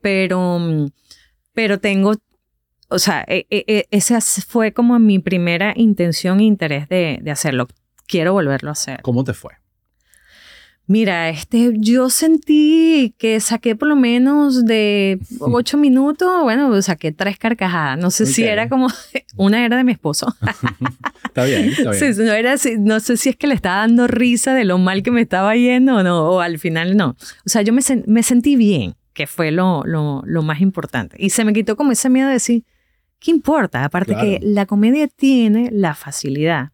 pero, 0.00 0.60
pero 1.52 1.78
tengo, 1.78 2.14
o 2.90 2.98
sea, 2.98 3.24
e, 3.26 3.46
e, 3.50 3.64
e, 3.66 3.86
esa 3.90 4.20
fue 4.20 4.72
como 4.72 4.98
mi 4.98 5.18
primera 5.18 5.72
intención 5.76 6.40
e 6.40 6.44
interés 6.44 6.88
de, 6.88 7.18
de 7.22 7.30
hacerlo. 7.30 7.68
Quiero 8.06 8.32
volverlo 8.32 8.70
a 8.70 8.72
hacer. 8.72 9.00
¿Cómo 9.02 9.24
te 9.24 9.32
fue? 9.32 9.52
Mira, 10.90 11.28
este, 11.28 11.70
yo 11.76 12.10
sentí 12.10 13.14
que 13.16 13.38
saqué 13.38 13.76
por 13.76 13.86
lo 13.86 13.94
menos 13.94 14.64
de 14.64 15.20
ocho 15.38 15.76
minutos, 15.76 16.42
bueno, 16.42 16.82
saqué 16.82 17.12
tres 17.12 17.38
carcajadas. 17.38 17.96
No 17.96 18.10
sé 18.10 18.26
si 18.26 18.42
era 18.42 18.68
como, 18.68 18.88
una 19.36 19.64
era 19.64 19.76
de 19.76 19.84
mi 19.84 19.92
esposo. 19.92 20.34
está 21.24 21.44
bien, 21.44 21.68
está 21.68 21.92
bien. 21.92 22.14
Sí, 22.14 22.22
no, 22.24 22.32
era, 22.32 22.56
no 22.80 22.98
sé 22.98 23.16
si 23.18 23.28
es 23.28 23.36
que 23.36 23.46
le 23.46 23.54
estaba 23.54 23.76
dando 23.76 24.08
risa 24.08 24.52
de 24.52 24.64
lo 24.64 24.78
mal 24.78 25.04
que 25.04 25.12
me 25.12 25.20
estaba 25.20 25.54
yendo 25.54 25.94
o 25.98 26.02
no, 26.02 26.28
o 26.28 26.40
al 26.40 26.58
final 26.58 26.96
no. 26.96 27.10
O 27.10 27.48
sea, 27.48 27.62
yo 27.62 27.72
me, 27.72 27.82
me 28.08 28.24
sentí 28.24 28.56
bien, 28.56 28.96
que 29.12 29.28
fue 29.28 29.52
lo, 29.52 29.84
lo, 29.84 30.24
lo, 30.26 30.42
más 30.42 30.60
importante. 30.60 31.14
Y 31.20 31.30
se 31.30 31.44
me 31.44 31.52
quitó 31.52 31.76
como 31.76 31.92
ese 31.92 32.10
miedo 32.10 32.26
de 32.26 32.32
decir, 32.32 32.64
¿qué 33.20 33.30
importa? 33.30 33.84
Aparte 33.84 34.16
que 34.16 34.40
la 34.42 34.66
comedia 34.66 35.06
tiene 35.06 35.70
la 35.72 35.94
facilidad 35.94 36.72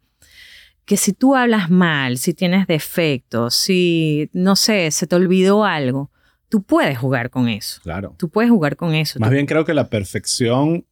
que 0.86 0.96
si 0.96 1.12
tú 1.12 1.34
hablas 1.34 1.68
mal, 1.68 2.16
si 2.16 2.32
tienes 2.32 2.68
defectos, 2.68 3.56
si, 3.56 4.30
no 4.32 4.54
sé, 4.54 4.90
se 4.92 5.08
te 5.08 5.16
olvidó 5.16 5.64
algo, 5.64 6.12
tú 6.48 6.62
puedes 6.62 6.96
jugar 6.96 7.28
con 7.28 7.48
eso. 7.48 7.80
Claro. 7.82 8.14
Tú 8.16 8.30
puedes 8.30 8.50
jugar 8.50 8.76
con 8.76 8.94
eso. 8.94 9.18
Más 9.18 9.30
bien 9.30 9.46
creo 9.46 9.64
que 9.64 9.74
la 9.74 9.90
perfección 9.90 10.86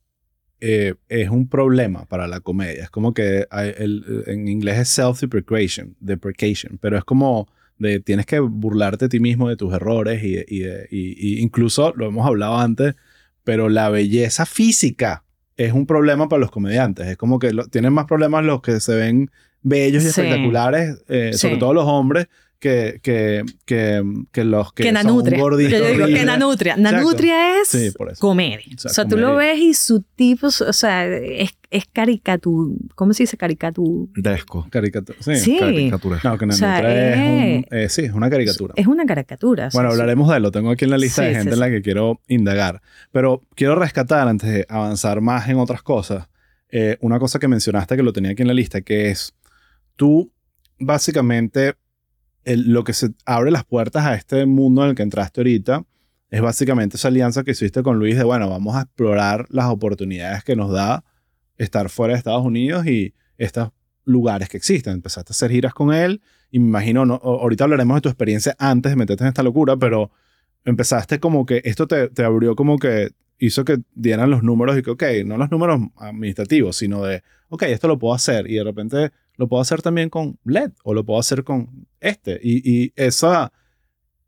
eh, 0.61 0.95
es 1.09 1.31
un 1.31 1.49
problema 1.49 2.07
para 2.07 2.27
la 2.27 2.41
comedia. 2.41 2.83
Es 2.83 2.91
como 2.91 3.15
que 3.15 3.47
en 3.53 4.49
inglés 4.49 4.79
es 4.81 4.89
self-deprecation, 4.89 5.95
deprecation, 6.01 6.79
pero 6.81 6.99
es 6.99 7.05
como 7.05 7.49
de 7.79 8.01
tienes 8.01 8.27
que 8.27 8.41
burlarte 8.41 9.05
a 9.05 9.09
ti 9.09 9.21
mismo 9.21 9.49
de 9.49 9.57
tus 9.57 9.73
errores 9.73 10.23
y, 10.25 11.41
incluso 11.41 11.93
lo 11.97 12.07
hemos 12.07 12.27
hablado 12.27 12.59
antes, 12.59 12.97
pero 13.45 13.69
la 13.69 13.91
belleza 13.91 14.45
física 14.45 15.24
es 15.57 15.73
un 15.73 15.87
problema 15.87 16.29
para 16.29 16.41
los 16.41 16.51
comediantes. 16.51 17.07
Es 17.07 17.17
como 17.17 17.39
que 17.39 17.53
tienen 17.71 17.93
más 17.93 18.07
problemas 18.07 18.45
los 18.45 18.61
que 18.61 18.81
se 18.81 18.95
ven 18.95 19.31
bellos 19.63 20.05
y 20.05 20.09
espectaculares, 20.09 21.03
eh, 21.09 21.33
sobre 21.35 21.57
todo 21.57 21.73
los 21.73 21.87
hombres, 21.87 22.29
que, 22.65 22.99
que, 23.03 23.45
que, 23.67 24.03
que 24.33 24.43
los 24.43 24.73
que, 24.73 24.91
son 24.91 25.23
gorditos. 25.39 25.79
Yo 25.79 25.87
digo 25.87 26.07
que 26.07 26.25
Nanutria. 26.25 26.79
Nanutria 26.79 27.61
es 27.61 27.95
comedia. 28.19 28.65
O 28.83 28.89
sea, 28.89 29.05
tú 29.05 29.19
lo 29.19 29.37
ves 29.37 29.59
y 29.59 29.75
su 29.75 30.01
tipo, 30.01 30.47
o 30.47 30.73
sea, 30.73 31.07
es, 31.07 31.51
es 31.71 31.85
caricatura. 31.93 32.75
¿Cómo 32.95 33.13
se 33.13 33.25
dice 33.25 33.37
caricatura? 33.37 34.11
Desco. 34.17 34.67
Caricatura. 34.71 35.19
Sí. 35.21 35.37
sí. 35.37 35.59
Caricatura. 35.59 36.21
No, 36.25 36.39
que 36.39 36.47
Nanutria 36.47 37.13
es, 37.13 37.19
un, 37.19 37.67
eh, 37.71 37.89
sí, 37.91 38.03
es 38.07 38.13
una 38.13 38.31
caricatura. 38.31 38.73
Es 38.79 38.87
una 38.87 39.05
caricatura. 39.05 39.69
Bueno, 39.75 39.91
hablaremos 39.91 40.31
de 40.31 40.37
él. 40.39 40.43
Lo 40.43 40.51
tengo 40.51 40.71
aquí 40.71 40.87
en 40.87 40.91
la 40.91 40.99
lista 40.99 41.21
de 41.21 41.35
gente 41.35 41.53
en 41.53 41.61
la 41.61 41.69
que 41.69 41.83
quiero 41.83 42.23
indagar. 42.29 42.81
Pero 43.13 43.43
quiero 43.55 43.75
rescatar, 43.75 44.27
antes 44.27 44.49
de 44.49 44.65
avanzar 44.71 45.21
más 45.21 45.51
en 45.51 45.59
otras 45.59 45.83
cosas, 45.83 46.29
eh, 46.71 46.97
una 47.03 47.19
cosa 47.19 47.39
que 47.39 47.47
mencionaste 47.47 47.95
que 47.95 48.03
lo 48.03 48.15
tenía 48.15 48.31
aquí 48.31 48.41
en 48.41 48.49
la 48.49 48.55
lista, 48.55 48.81
que 48.81 49.11
es 49.11 49.35
tú 49.97 50.33
básicamente 50.79 51.75
lo 52.45 52.85
que 52.85 52.93
se 52.93 53.11
abre 53.25 53.51
las 53.51 53.65
puertas 53.65 54.05
a 54.05 54.15
este 54.15 54.47
mundo 54.47 54.83
en 54.85 54.91
el 54.91 54.95
que 54.95 55.03
entraste 55.03 55.41
ahorita 55.41 55.85
es 56.31 56.41
básicamente 56.41 56.97
esa 56.97 57.09
alianza 57.09 57.45
que 57.45 57.53
hiciste 57.53 57.83
con 57.83 57.99
Luis 57.99 58.17
de, 58.17 58.25
bueno, 58.25 58.51
vamos 58.51 58.75
a 58.75 58.83
explorar 58.83 59.47
las 59.51 59.67
oportunidades 59.67 60.43
que 60.43 60.57
nos 60.57 60.73
da 60.73 61.05
estar 61.59 61.89
fuera 61.89 62.15
de 62.15 62.19
Estados 62.19 62.45
Unidos 62.45 62.87
y 62.87 63.15
estos 63.39 63.71
lugares 64.05 64.49
que 64.49 64.57
existen. 64.57 64.95
Empezaste 64.95 65.31
a 65.31 65.35
hacer 65.35 65.53
giras 65.53 65.75
con 65.75 65.93
él 65.95 66.23
y 66.51 66.59
me 66.59 66.67
imagino, 66.67 67.07
no, 67.07 67.15
ahorita 67.23 67.65
hablaremos 67.65 67.97
de 67.97 68.01
tu 68.01 68.09
experiencia 68.09 68.57
antes 68.59 68.91
de 68.91 68.97
meterte 68.97 69.25
en 69.25 69.29
esta 69.29 69.43
locura, 69.43 69.77
pero 69.77 70.11
empezaste 70.65 71.21
como 71.21 71.47
que 71.47 71.63
esto 71.65 71.87
te, 71.87 72.09
te 72.09 72.25
abrió 72.25 72.57
como 72.57 72.79
que 72.79 73.11
hizo 73.39 73.65
que 73.65 73.79
dieran 73.95 74.31
los 74.31 74.43
números 74.43 74.77
y 74.79 74.83
que, 74.83 74.91
ok, 74.91 75.03
no 75.25 75.37
los 75.37 75.51
números 75.51 75.81
administrativos, 75.97 76.77
sino 76.77 77.05
de, 77.05 77.23
ok, 77.49 77.63
esto 77.65 77.89
lo 77.89 77.99
puedo 77.99 78.15
hacer 78.15 78.51
y 78.51 78.55
de 78.55 78.65
repente 78.65 79.13
lo 79.37 79.49
puedo 79.49 79.61
hacer 79.61 79.83
también 79.83 80.11
con 80.11 80.39
LED 80.45 80.73
o 80.83 80.95
lo 80.95 81.05
puedo 81.05 81.21
hacer 81.21 81.45
con 81.45 81.87
este. 82.01 82.39
Y, 82.43 82.93
esa, 82.97 83.53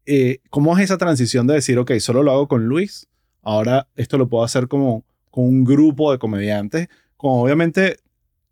eh, 0.05 0.41
¿cómo 0.51 0.77
es 0.77 0.85
esa 0.85 0.99
transición 0.99 1.47
de 1.47 1.55
decir, 1.55 1.79
ok, 1.79 1.93
solo 1.99 2.23
lo 2.23 2.33
hago 2.33 2.49
con 2.49 2.67
Luis? 2.67 3.09
Ahora 3.43 3.89
esto 3.95 4.19
lo 4.19 4.29
puedo 4.29 4.45
hacer 4.45 4.69
como 4.69 5.05
con 5.31 5.45
un 5.45 5.65
grupo 5.65 6.11
de 6.13 6.19
comediantes, 6.19 6.89
como 7.17 7.43
obviamente 7.43 7.99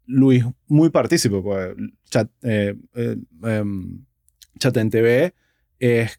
Luis 0.07 0.45
muy 0.69 0.91
partícipe, 0.91 1.41
pues 1.41 1.75
chat, 2.11 2.31
eh, 2.43 2.77
eh, 2.95 3.17
em, 3.43 4.05
en 4.63 4.91
TV 4.91 5.35
es 5.79 6.19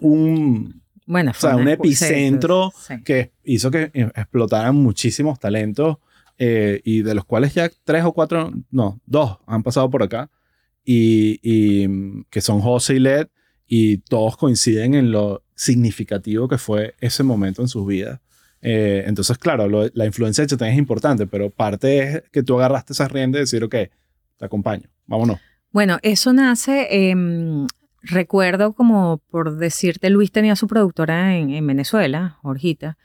un, 0.00 0.82
bueno, 1.06 1.30
o 1.30 1.34
sea, 1.34 1.56
un 1.56 1.68
epicentro 1.68 2.72
que 3.04 3.32
hizo 3.44 3.70
que 3.70 3.90
explotaran 3.94 4.74
muchísimos 4.76 5.38
talentos 5.38 5.98
eh, 6.42 6.80
y 6.84 7.02
de 7.02 7.14
los 7.14 7.26
cuales 7.26 7.52
ya 7.52 7.70
tres 7.84 8.02
o 8.02 8.14
cuatro, 8.14 8.50
no, 8.70 8.98
dos 9.04 9.36
han 9.46 9.62
pasado 9.62 9.90
por 9.90 10.02
acá, 10.02 10.30
y, 10.82 11.86
mm, 11.86 12.22
que 12.30 12.40
son 12.40 12.60
José 12.62 12.94
y 12.94 13.00
Led, 13.00 13.28
y 13.66 13.98
todos 13.98 14.38
coinciden 14.38 14.94
en 14.94 15.12
lo 15.12 15.44
significativo 15.54 16.48
que 16.48 16.56
fue 16.56 16.94
ese 16.98 17.22
momento 17.24 17.60
en 17.60 17.68
sus 17.68 17.86
vidas. 17.86 18.20
Eh, 18.62 19.04
entonces, 19.06 19.36
claro, 19.36 19.68
la 19.92 20.06
influencia 20.06 20.42
de 20.42 20.48
Chatén 20.48 20.68
es 20.68 20.78
importante, 20.78 21.26
pero 21.26 21.50
parte 21.50 21.98
es 21.98 22.22
que 22.32 22.42
tú 22.42 22.56
agarraste 22.58 22.94
esas 22.94 23.12
riendas 23.12 23.40
y 23.40 23.42
decir, 23.42 23.62
ok, 23.62 23.74
te 24.38 24.44
acompaño, 24.44 24.88
vámonos. 25.06 25.38
Bueno, 25.72 25.98
eso 26.00 26.32
nace, 26.32 27.10
em, 27.10 27.66
recuerdo 28.00 28.72
como 28.72 29.20
por 29.30 29.58
decirte, 29.58 30.08
Luis 30.08 30.32
tenía 30.32 30.56
su 30.56 30.66
productora 30.66 31.36
en, 31.36 31.50
en 31.50 31.66
Venezuela, 31.66 32.38
Jorgita, 32.40 32.96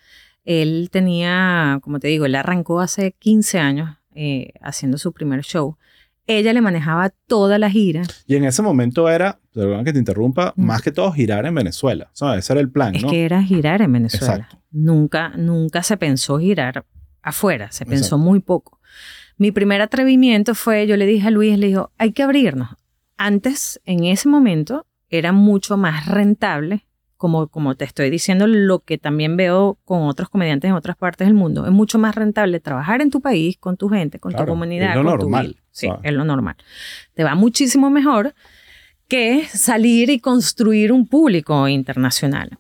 él 0.46 0.90
tenía, 0.92 1.80
como 1.82 2.00
te 2.00 2.08
digo, 2.08 2.26
él 2.26 2.36
arrancó 2.36 2.80
hace 2.80 3.14
15 3.14 3.60
años 3.60 3.98
eh, 4.14 4.54
haciendo 4.62 4.98
su 4.98 5.12
primer 5.12 5.42
show. 5.42 5.78
Ella 6.28 6.54
le 6.54 6.62
manejaba 6.62 7.12
toda 7.28 7.60
la 7.60 7.70
gira. 7.70 8.04
Y 8.26 8.36
en 8.36 8.46
ese 8.46 8.62
momento 8.62 9.10
era, 9.10 9.40
perdón 9.54 9.84
que 9.84 9.94
te 9.94 10.00
interrumpa, 10.00 10.54
más 10.56 10.82
que 10.82 10.92
todo 10.92 11.12
girar 11.12 11.46
en 11.46 11.54
Venezuela. 11.54 12.10
O 12.14 12.16
sea, 12.16 12.36
ese 12.36 12.54
era 12.54 12.62
el 12.62 12.72
plan, 12.72 12.94
¿no? 12.94 13.00
Es 13.00 13.06
que 13.06 13.26
era 13.26 13.44
girar 13.44 13.82
en 13.82 13.92
Venezuela. 13.92 14.48
Nunca, 14.72 15.30
nunca 15.36 15.84
se 15.84 15.98
pensó 15.98 16.40
girar 16.40 16.86
afuera, 17.22 17.72
se 17.72 17.86
pensó 17.86 18.18
muy 18.18 18.40
poco. 18.40 18.80
Mi 19.38 19.52
primer 19.52 19.82
atrevimiento 19.82 20.56
fue, 20.56 20.88
yo 20.88 20.96
le 20.96 21.06
dije 21.06 21.28
a 21.28 21.32
Luis, 21.32 21.58
le 21.58 21.68
dijo, 21.68 21.92
hay 21.98 22.12
que 22.12 22.24
abrirnos. 22.24 22.70
Antes, 23.18 23.82
en 23.86 24.06
ese 24.06 24.30
momento, 24.30 24.86
era 25.10 25.32
mucho 25.32 25.78
más 25.78 26.08
rentable 26.08 26.86
como, 27.26 27.48
como 27.48 27.74
te 27.74 27.86
estoy 27.86 28.12
diciendo, 28.12 28.46
lo 28.46 28.82
que 28.82 29.00
también 29.00 29.36
veo 29.36 29.80
con 29.84 30.04
otros 30.04 30.30
comediantes 30.30 30.70
en 30.70 30.76
otras 30.76 30.96
partes 30.96 31.26
del 31.26 31.34
mundo, 31.34 31.66
es 31.66 31.72
mucho 31.72 31.98
más 31.98 32.14
rentable 32.14 32.60
trabajar 32.60 33.02
en 33.02 33.10
tu 33.10 33.20
país, 33.20 33.58
con 33.58 33.78
tu 33.78 33.90
gente, 33.90 34.20
con 34.20 34.36
tu 34.36 34.46
comunidad. 34.46 34.92
Es 34.92 34.96
lo 34.98 35.04
normal. 35.04 35.56
sí, 35.72 35.90
es 36.04 36.14
lo 36.14 36.24
normal. 36.24 36.56
Te 37.16 37.24
va 37.24 37.34
muchísimo 37.34 37.90
mejor 37.90 38.36
que 39.08 39.44
salir 39.52 40.12
y 40.12 40.20
construir 40.20 40.92
un 40.92 41.08
público 41.08 41.68
internacional. 41.68 42.60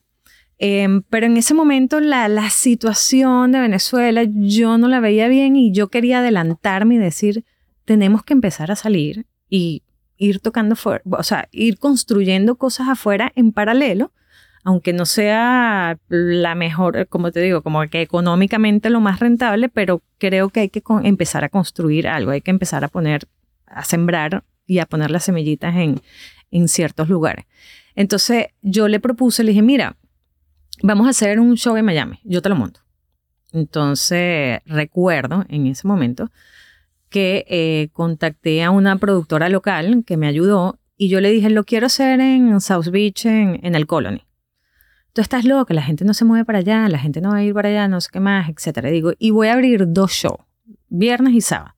Em, 0.57 1.03
pero 1.11 1.27
en 1.27 1.37
ese 1.37 1.53
momento 1.53 1.99
la, 1.99 2.27
la 2.27 2.49
situación 2.49 3.51
de 3.51 3.59
Venezuela 3.59 4.23
yo 4.27 4.79
no 4.79 4.87
la 4.87 4.99
veía 4.99 5.27
bien 5.27 5.55
y 5.55 5.73
yo 5.73 5.89
quería 5.89 6.21
adelantarme 6.21 6.95
y 6.95 6.97
decir, 6.97 7.45
tenemos 7.83 8.23
que 8.23 8.33
empezar 8.33 8.71
a 8.71 8.75
salir 8.75 9.27
y 9.47 9.83
ir 10.17 10.39
tocando, 10.39 10.75
fuera, 10.75 11.03
o 11.05 11.21
sea, 11.21 11.49
ir 11.51 11.77
construyendo 11.77 12.55
cosas 12.55 12.87
afuera 12.89 13.31
en 13.35 13.51
paralelo, 13.51 14.11
aunque 14.65 14.93
no 14.93 15.05
sea 15.05 15.99
la 16.09 16.55
mejor, 16.55 17.07
como 17.07 17.31
te 17.31 17.39
digo, 17.39 17.61
como 17.61 17.87
que 17.87 18.01
económicamente 18.01 18.89
lo 18.89 18.99
más 18.99 19.19
rentable, 19.19 19.69
pero 19.69 20.01
creo 20.17 20.49
que 20.49 20.61
hay 20.61 20.69
que 20.69 20.81
empezar 21.03 21.43
a 21.43 21.49
construir 21.49 22.07
algo, 22.07 22.31
hay 22.31 22.41
que 22.41 22.49
empezar 22.49 22.83
a 22.83 22.87
poner, 22.87 23.27
a 23.67 23.85
sembrar 23.85 24.43
y 24.65 24.79
a 24.79 24.87
poner 24.87 25.11
las 25.11 25.25
semillitas 25.25 25.75
en, 25.75 26.01
en 26.49 26.67
ciertos 26.67 27.09
lugares. 27.09 27.45
Entonces 27.93 28.47
yo 28.63 28.87
le 28.87 28.99
propuse, 28.99 29.43
le 29.43 29.51
dije, 29.51 29.61
mira, 29.61 29.97
vamos 30.81 31.05
a 31.05 31.11
hacer 31.11 31.39
un 31.39 31.55
show 31.57 31.77
en 31.77 31.85
Miami, 31.85 32.19
yo 32.23 32.41
te 32.41 32.49
lo 32.49 32.55
monto. 32.55 32.79
Entonces 33.53 34.61
recuerdo 34.65 35.45
en 35.47 35.67
ese 35.67 35.87
momento 35.87 36.31
que 37.09 37.45
eh, 37.47 37.89
contacté 37.93 38.63
a 38.63 38.71
una 38.71 38.97
productora 38.97 39.47
local 39.47 40.03
que 40.07 40.17
me 40.17 40.25
ayudó 40.25 40.79
y 40.97 41.09
yo 41.09 41.21
le 41.21 41.29
dije, 41.29 41.51
lo 41.51 41.65
quiero 41.65 41.85
hacer 41.85 42.19
en 42.19 42.59
South 42.61 42.87
Beach, 42.87 43.27
en 43.27 43.75
el 43.75 43.85
Colony. 43.85 44.25
Tú 45.15 45.21
estás 45.21 45.45
loca, 45.45 45.73
la 45.73 45.81
gente 45.81 46.03
no 46.03 46.13
se 46.13 46.25
mueve 46.25 46.43
para 46.43 46.57
allá, 46.57 46.89
la 46.89 46.99
gente 46.99 47.21
no 47.21 47.29
va 47.29 47.37
a 47.37 47.43
ir 47.43 47.53
para 47.53 47.69
allá, 47.69 47.87
no 47.87 48.01
sé 48.01 48.09
qué 48.11 48.19
más, 48.19 48.49
etcétera. 48.49 48.89
Digo, 48.89 49.13
y 49.17 49.31
voy 49.31 49.47
a 49.47 49.53
abrir 49.53 49.85
dos 49.87 50.11
shows, 50.11 50.41
viernes 50.89 51.33
y 51.35 51.39
sábado. 51.39 51.73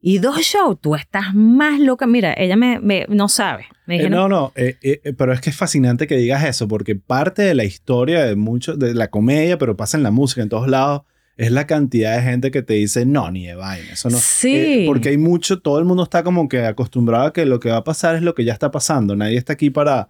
Y 0.00 0.16
dos 0.16 0.38
shows, 0.38 0.78
tú 0.80 0.94
estás 0.94 1.34
más 1.34 1.78
loca. 1.78 2.06
Mira, 2.06 2.32
ella 2.32 2.56
me, 2.56 3.04
no 3.10 3.28
sabe. 3.28 3.66
Eh, 3.86 4.08
no, 4.08 4.30
no, 4.30 4.54
eh, 4.56 4.78
eh, 4.80 5.12
pero 5.12 5.34
es 5.34 5.42
que 5.42 5.50
es 5.50 5.56
fascinante 5.56 6.06
que 6.06 6.16
digas 6.16 6.42
eso, 6.42 6.68
porque 6.68 6.96
parte 6.96 7.42
de 7.42 7.54
la 7.54 7.64
historia 7.64 8.24
de 8.24 8.34
mucho, 8.34 8.74
de 8.78 8.94
la 8.94 9.10
comedia, 9.10 9.58
pero 9.58 9.76
pasa 9.76 9.98
en 9.98 10.02
la 10.02 10.10
música 10.10 10.40
en 10.40 10.48
todos 10.48 10.66
lados, 10.66 11.02
es 11.36 11.52
la 11.52 11.66
cantidad 11.66 12.16
de 12.16 12.22
gente 12.22 12.50
que 12.50 12.62
te 12.62 12.72
dice, 12.72 13.04
no, 13.04 13.30
ni 13.30 13.46
de 13.46 13.56
vaina, 13.56 13.92
eso 13.92 14.08
no. 14.08 14.16
Sí. 14.16 14.84
porque 14.86 15.10
hay 15.10 15.18
mucho, 15.18 15.60
todo 15.60 15.78
el 15.78 15.84
mundo 15.84 16.04
está 16.04 16.22
como 16.22 16.48
que 16.48 16.64
acostumbrado 16.64 17.26
a 17.26 17.32
que 17.34 17.44
lo 17.44 17.60
que 17.60 17.68
va 17.68 17.76
a 17.76 17.84
pasar 17.84 18.16
es 18.16 18.22
lo 18.22 18.34
que 18.34 18.46
ya 18.46 18.54
está 18.54 18.70
pasando. 18.70 19.16
Nadie 19.16 19.36
está 19.36 19.52
aquí 19.52 19.68
para 19.68 20.08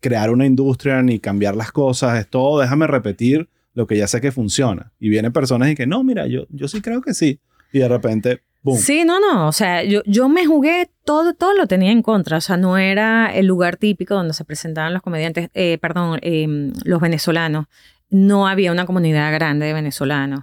crear 0.00 0.30
una 0.30 0.46
industria 0.46 1.02
ni 1.02 1.18
cambiar 1.18 1.56
las 1.56 1.72
cosas, 1.72 2.18
es 2.18 2.28
todo, 2.28 2.60
déjame 2.60 2.86
repetir 2.86 3.48
lo 3.74 3.86
que 3.86 3.96
ya 3.96 4.06
sé 4.06 4.20
que 4.20 4.32
funciona. 4.32 4.92
Y 4.98 5.08
vienen 5.08 5.32
personas 5.32 5.70
y 5.70 5.74
que, 5.74 5.86
no, 5.86 6.02
mira, 6.02 6.26
yo, 6.26 6.46
yo 6.50 6.68
sí 6.68 6.80
creo 6.80 7.00
que 7.00 7.14
sí. 7.14 7.40
Y 7.72 7.78
de 7.80 7.88
repente, 7.88 8.42
Sí, 8.76 9.04
no, 9.04 9.20
no. 9.20 9.48
O 9.48 9.52
sea, 9.52 9.84
yo, 9.84 10.02
yo 10.04 10.28
me 10.28 10.44
jugué 10.44 10.90
todo, 11.04 11.32
todo 11.32 11.54
lo 11.54 11.66
tenía 11.66 11.90
en 11.90 12.02
contra. 12.02 12.36
O 12.36 12.40
sea, 12.40 12.56
no 12.56 12.76
era 12.76 13.32
el 13.34 13.46
lugar 13.46 13.76
típico 13.76 14.14
donde 14.14 14.34
se 14.34 14.44
presentaban 14.44 14.92
los 14.92 15.02
comediantes, 15.02 15.48
eh, 15.54 15.78
perdón, 15.80 16.18
em, 16.22 16.72
los 16.84 17.00
venezolanos. 17.00 17.66
No 18.10 18.48
había 18.48 18.72
una 18.72 18.86
comunidad 18.86 19.32
grande 19.32 19.66
de 19.66 19.72
venezolanos. 19.72 20.40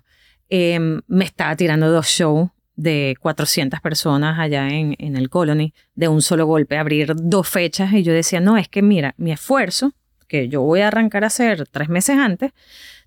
Em, 0.50 1.02
me 1.08 1.26
estaba 1.26 1.56
tirando 1.56 1.90
dos 1.92 2.08
shows 2.08 2.50
de 2.76 3.16
400 3.20 3.80
personas 3.82 4.40
allá 4.40 4.68
en, 4.70 4.96
en 5.00 5.16
el 5.16 5.30
Colony, 5.30 5.74
de 5.96 6.08
un 6.08 6.22
solo 6.22 6.46
golpe, 6.46 6.78
abrir 6.78 7.14
dos 7.16 7.48
fechas. 7.48 7.94
Y 7.94 8.04
yo 8.04 8.14
decía, 8.14 8.40
no, 8.40 8.58
es 8.58 8.68
que 8.68 8.82
mira, 8.82 9.14
mi 9.18 9.32
esfuerzo, 9.32 9.94
que 10.28 10.50
yo 10.50 10.62
voy 10.62 10.82
a 10.82 10.88
arrancar 10.88 11.24
a 11.24 11.28
hacer 11.28 11.68
tres 11.68 11.90
meses 11.90 12.18
antes, 12.18 12.52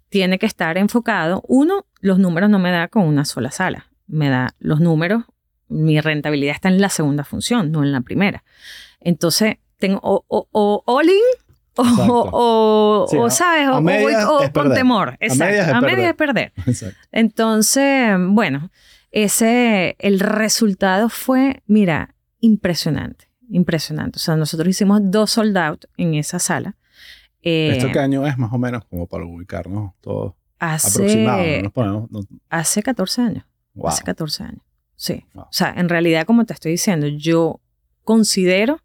tiene 0.08 0.38
que 0.38 0.46
estar 0.46 0.78
enfocado. 0.78 1.42
Uno, 1.46 1.86
los 2.00 2.18
números 2.18 2.48
no 2.48 2.58
me 2.58 2.70
da 2.70 2.88
con 2.88 3.04
una 3.04 3.24
sola 3.24 3.50
sala 3.50 3.88
me 4.08 4.30
da 4.30 4.54
los 4.58 4.80
números, 4.80 5.24
mi 5.68 6.00
rentabilidad 6.00 6.54
está 6.54 6.68
en 6.68 6.80
la 6.80 6.88
segunda 6.88 7.24
función, 7.24 7.70
no 7.70 7.84
en 7.84 7.92
la 7.92 8.00
primera. 8.00 8.42
Entonces, 9.00 9.58
tengo 9.76 10.00
o, 10.02 10.24
o, 10.26 10.48
o 10.50 10.82
all 10.86 11.08
in 11.08 11.20
o, 11.76 13.06
o, 13.12 13.30
¿sabes? 13.30 13.68
O, 13.68 14.52
con 14.52 14.74
temor. 14.74 15.16
Exacto. 15.20 15.76
A 15.76 15.80
media 15.80 16.08
es 16.08 16.16
perder. 16.16 16.52
Entonces, 17.12 18.16
bueno, 18.18 18.70
ese, 19.10 19.96
el 19.98 20.20
resultado 20.20 21.08
fue, 21.08 21.62
mira, 21.66 22.14
impresionante, 22.40 23.30
impresionante. 23.48 24.16
O 24.16 24.20
sea, 24.20 24.36
nosotros 24.36 24.68
hicimos 24.68 25.00
dos 25.04 25.32
sold 25.32 25.56
out 25.56 25.84
en 25.96 26.14
esa 26.14 26.38
sala. 26.38 26.76
¿Esto 27.40 27.86
eh, 27.86 27.92
qué 27.92 27.98
año 28.00 28.26
es 28.26 28.36
más 28.36 28.52
o 28.52 28.58
menos? 28.58 28.84
Como 28.84 29.06
para 29.06 29.24
ubicarnos 29.24 29.92
todos. 30.00 30.34
Hace, 30.58 31.24
hace 32.50 32.82
14 32.82 33.22
años. 33.22 33.44
Hace 33.84 34.02
14 34.02 34.42
años. 34.42 34.62
Sí. 34.96 35.24
O 35.34 35.46
sea, 35.52 35.72
en 35.76 35.88
realidad, 35.88 36.26
como 36.26 36.44
te 36.44 36.52
estoy 36.52 36.72
diciendo, 36.72 37.06
yo 37.06 37.60
considero 38.02 38.80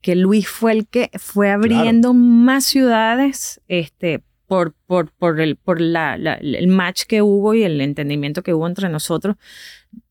que 0.00 0.16
Luis 0.16 0.48
fue 0.48 0.72
el 0.72 0.88
que 0.88 1.10
fue 1.14 1.50
abriendo 1.50 2.12
más 2.12 2.64
ciudades 2.64 3.60
este, 3.68 4.24
por, 4.52 4.74
por, 4.86 5.10
por, 5.12 5.40
el, 5.40 5.56
por 5.56 5.80
la, 5.80 6.14
el 6.14 6.68
match 6.68 7.04
que 7.04 7.22
hubo 7.22 7.54
y 7.54 7.62
el 7.62 7.80
entendimiento 7.80 8.42
que 8.42 8.52
hubo 8.52 8.66
entre 8.66 8.90
nosotros, 8.90 9.36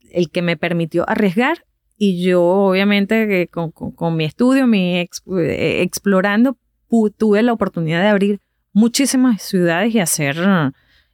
el 0.09 0.31
que 0.31 0.41
me 0.41 0.57
permitió 0.57 1.07
arriesgar. 1.07 1.63
Y 1.95 2.23
yo, 2.23 2.41
obviamente, 2.41 3.47
con, 3.51 3.69
con, 3.69 4.17
mi 4.17 4.25
estudio, 4.25 4.65
mi 4.65 4.95
eh, 4.97 5.81
explorando, 5.83 6.57
tuve 7.19 7.43
la 7.43 7.53
oportunidad 7.53 8.01
de 8.01 8.07
abrir 8.07 8.39
muchísimas 8.73 9.43
ciudades 9.43 9.93
y 9.93 9.99
hacer 9.99 10.37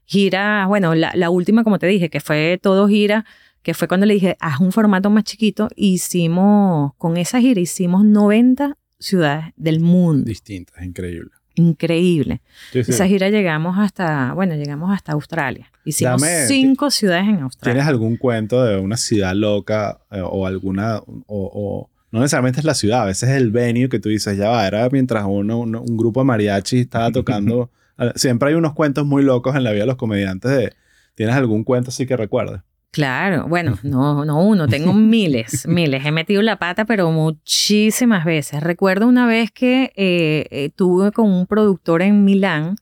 gira, 0.05 0.65
bueno, 0.67 0.95
la, 0.95 1.29
última, 1.29 1.65
como 1.65 1.79
te 1.79 1.87
dije, 1.87 2.09
que 2.09 2.21
fue 2.21 2.57
todo 2.61 2.87
gira, 2.87 3.25
que 3.61 3.73
fue 3.73 3.89
cuando 3.89 4.05
le 4.05 4.13
dije, 4.13 4.37
haz 4.39 4.61
un 4.61 4.71
formato 4.71 5.09
más 5.09 5.25
chiquito, 5.25 5.67
hicimos, 5.75 6.93
con 6.95 7.17
esa 7.17 7.41
gira 7.41 7.59
hicimos 7.59 8.05
90 8.05 8.77
ciudades 8.97 9.47
del 9.57 9.81
mundo. 9.81 10.23
Distintas, 10.23 10.81
increíble. 10.81 11.31
Increíble. 11.57 12.41
Esa 12.73 13.07
gira 13.07 13.29
llegamos 13.29 13.77
hasta, 13.79 14.33
bueno, 14.33 14.55
llegamos 14.55 14.91
hasta 14.93 15.13
Australia. 15.13 15.71
Hicimos 15.85 16.23
cinco 16.47 16.91
ciudades 16.91 17.27
en 17.27 17.39
Australia. 17.41 17.73
¿Tienes 17.73 17.89
algún 17.89 18.17
cuento 18.17 18.63
de 18.63 18.77
una 18.77 18.95
ciudad 18.95 19.33
loca 19.33 19.99
eh, 20.11 20.21
o 20.23 20.45
alguna, 20.45 21.01
o, 21.27 21.89
no 22.11 22.19
necesariamente 22.19 22.59
es 22.59 22.65
la 22.65 22.75
ciudad, 22.75 23.01
a 23.01 23.05
veces 23.05 23.29
es 23.29 23.37
el 23.37 23.51
venue 23.51 23.89
que 23.89 23.99
tú 23.99 24.09
dices, 24.09 24.37
ya 24.37 24.49
va, 24.49 24.67
era 24.67 24.87
mientras 24.89 25.25
uno, 25.27 25.59
un 25.59 25.97
grupo 25.97 26.21
de 26.21 26.25
mariachi 26.25 26.81
estaba 26.81 27.11
tocando 27.11 27.71
Siempre 28.15 28.49
hay 28.49 28.55
unos 28.55 28.73
cuentos 28.73 29.05
muy 29.05 29.23
locos 29.23 29.55
en 29.55 29.63
la 29.63 29.71
vida 29.71 29.81
de 29.81 29.87
los 29.87 29.95
comediantes 29.95 30.51
de... 30.51 30.73
¿Tienes 31.15 31.35
algún 31.35 31.63
cuento 31.63 31.89
así 31.89 32.05
que 32.05 32.15
recuerdes? 32.15 32.61
Claro, 32.97 33.47
bueno, 33.47 33.77
no, 33.83 34.25
no 34.25 34.41
uno, 34.41 34.67
tengo 34.67 34.91
miles, 34.93 35.67
miles. 35.67 36.03
He 36.03 36.11
metido 36.11 36.41
la 36.41 36.57
pata, 36.57 36.83
pero 36.83 37.11
muchísimas 37.11 38.25
veces. 38.25 38.63
Recuerdo 38.63 39.07
una 39.07 39.27
vez 39.27 39.51
que 39.51 39.93
eh, 39.95 40.47
eh, 40.49 40.71
tuve 40.75 41.11
con 41.11 41.29
un 41.31 41.45
productor 41.45 42.01
en 42.01 42.25
Milán, 42.25 42.75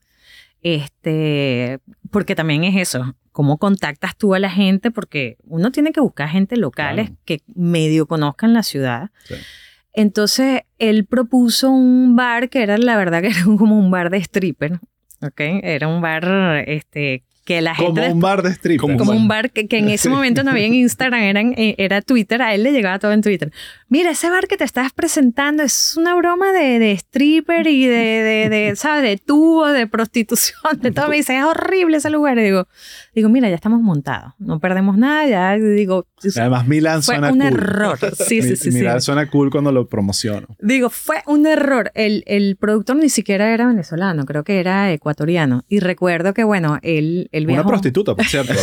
este, 0.62 1.80
porque 2.10 2.34
también 2.34 2.64
es 2.64 2.76
eso, 2.76 3.14
cómo 3.30 3.58
contactas 3.58 4.16
tú 4.16 4.34
a 4.34 4.38
la 4.38 4.48
gente, 4.48 4.90
porque 4.90 5.36
uno 5.44 5.70
tiene 5.70 5.92
que 5.92 6.00
buscar 6.00 6.30
gente 6.30 6.56
locales 6.56 7.10
que 7.26 7.42
medio 7.54 8.06
conozcan 8.06 8.54
la 8.54 8.62
ciudad. 8.62 9.10
Entonces, 9.92 10.62
él 10.78 11.04
propuso 11.04 11.68
un 11.68 12.16
bar 12.16 12.48
que 12.48 12.62
era, 12.62 12.78
la 12.78 12.96
verdad, 12.96 13.20
que 13.20 13.28
era 13.28 13.44
como 13.44 13.78
un 13.78 13.90
bar 13.90 14.08
de 14.08 14.16
stripper. 14.16 14.80
¿ok? 15.20 15.40
Era 15.62 15.88
un 15.88 16.00
bar 16.00 16.64
este, 16.66 17.22
que 17.46 17.60
la 17.62 17.74
gente... 17.74 18.00
Como 18.02 18.12
un 18.12 18.20
bar 18.20 18.42
de 18.42 18.50
strip. 18.50 18.80
Como, 18.80 19.12
un 19.12 19.28
bar 19.28 19.50
que, 19.52 19.66
en 19.70 19.88
ese 19.88 20.08
momento 20.10 20.42
no 20.42 20.50
había 20.50 20.66
en 20.66 20.74
Instagram, 20.74 21.54
eh, 21.56 21.76
era 21.78 22.02
Twitter, 22.02 22.42
a 22.42 22.52
él 22.54 22.64
le 22.64 22.72
llegaba 22.72 22.98
todo 22.98 23.12
en 23.12 23.22
Twitter. 23.22 23.52
Mira, 23.88 24.10
ese 24.10 24.28
bar 24.28 24.48
que 24.48 24.56
te 24.56 24.64
estás 24.64 24.92
presentando 24.92 25.62
es 25.62 25.94
una 25.96 26.16
broma 26.16 26.52
de, 26.52 26.80
de 26.80 26.92
stripper 26.92 27.68
y 27.68 27.86
de, 27.86 28.48
de, 28.50 28.72
¿sabes? 28.76 29.04
De 29.04 29.16
tubo, 29.16 29.68
de 29.68 29.86
prostitución, 29.86 30.80
de 30.82 30.90
todo. 30.90 31.08
Me 31.08 31.16
dice, 31.16 31.38
es 31.38 31.44
horrible 31.44 31.98
ese 31.98 32.10
lugar. 32.10 32.36
Y 32.38 32.42
digo, 32.42 32.66
digo, 33.14 33.28
mira, 33.28 33.48
ya 33.48 33.54
estamos 33.54 33.80
montados, 33.80 34.34
no 34.38 34.58
perdemos 34.58 34.98
nada, 34.98 35.26
ya 35.26 35.56
digo... 35.56 36.06
Además, 36.36 36.66
Milan 36.66 37.02
fue 37.02 37.14
suena 37.14 37.30
un 37.30 37.42
error. 37.42 37.98
Sí, 38.16 38.42
sí, 38.42 38.56
sí. 38.56 38.70
Milan 38.72 39.00
suena 39.00 39.30
cool 39.30 39.50
cuando 39.50 39.70
lo 39.70 39.86
promociono. 39.86 40.48
Digo, 40.60 40.90
fue 40.90 41.22
un 41.26 41.46
error. 41.46 41.92
El, 41.94 42.24
el 42.26 42.56
productor 42.56 42.96
ni 42.96 43.10
siquiera 43.10 43.52
era 43.52 43.68
venezolano, 43.68 44.24
creo 44.24 44.42
que 44.42 44.58
era 44.58 44.90
ecuatoriano. 44.90 45.64
Y 45.68 45.78
recuerdo 45.78 46.34
que, 46.34 46.42
bueno, 46.42 46.78
él 46.82 47.28
una 47.44 47.64
prostituta, 47.64 48.14
por 48.14 48.24
cierto, 48.24 48.54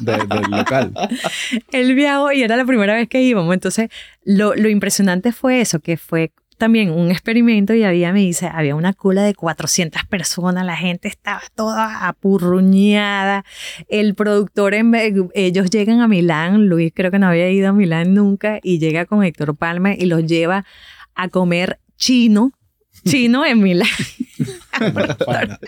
del 0.00 0.20
local. 0.50 0.92
El 1.72 1.94
viajó 1.94 2.32
y 2.32 2.42
era 2.42 2.56
la 2.56 2.64
primera 2.64 2.94
vez 2.94 3.08
que 3.08 3.22
íbamos. 3.22 3.52
Entonces, 3.54 3.88
lo, 4.24 4.54
lo 4.54 4.68
impresionante 4.68 5.32
fue 5.32 5.60
eso, 5.60 5.80
que 5.80 5.96
fue 5.96 6.32
también 6.58 6.90
un 6.90 7.10
experimento 7.10 7.72
y 7.72 7.84
había, 7.84 8.12
me 8.12 8.20
dice, 8.20 8.50
había 8.52 8.74
una 8.74 8.92
cola 8.92 9.22
de 9.22 9.34
400 9.34 10.04
personas, 10.04 10.66
la 10.66 10.76
gente 10.76 11.08
estaba 11.08 11.40
toda 11.54 12.08
apurruñada, 12.08 13.44
el 13.88 14.14
productor, 14.14 14.74
en, 14.74 14.92
ellos 15.34 15.70
llegan 15.70 16.00
a 16.00 16.08
Milán, 16.08 16.66
Luis 16.66 16.92
creo 16.94 17.10
que 17.10 17.18
no 17.18 17.28
había 17.28 17.48
ido 17.50 17.68
a 17.68 17.72
Milán 17.72 18.12
nunca 18.12 18.58
y 18.62 18.80
llega 18.80 19.06
con 19.06 19.22
Héctor 19.24 19.56
Palma 19.56 19.94
y 19.94 20.06
los 20.06 20.26
lleva 20.26 20.64
a 21.14 21.28
comer 21.28 21.78
chino 21.96 22.52
chino 23.04 23.44
en 23.44 23.60
Milán. 23.62 23.88
A 24.80 25.58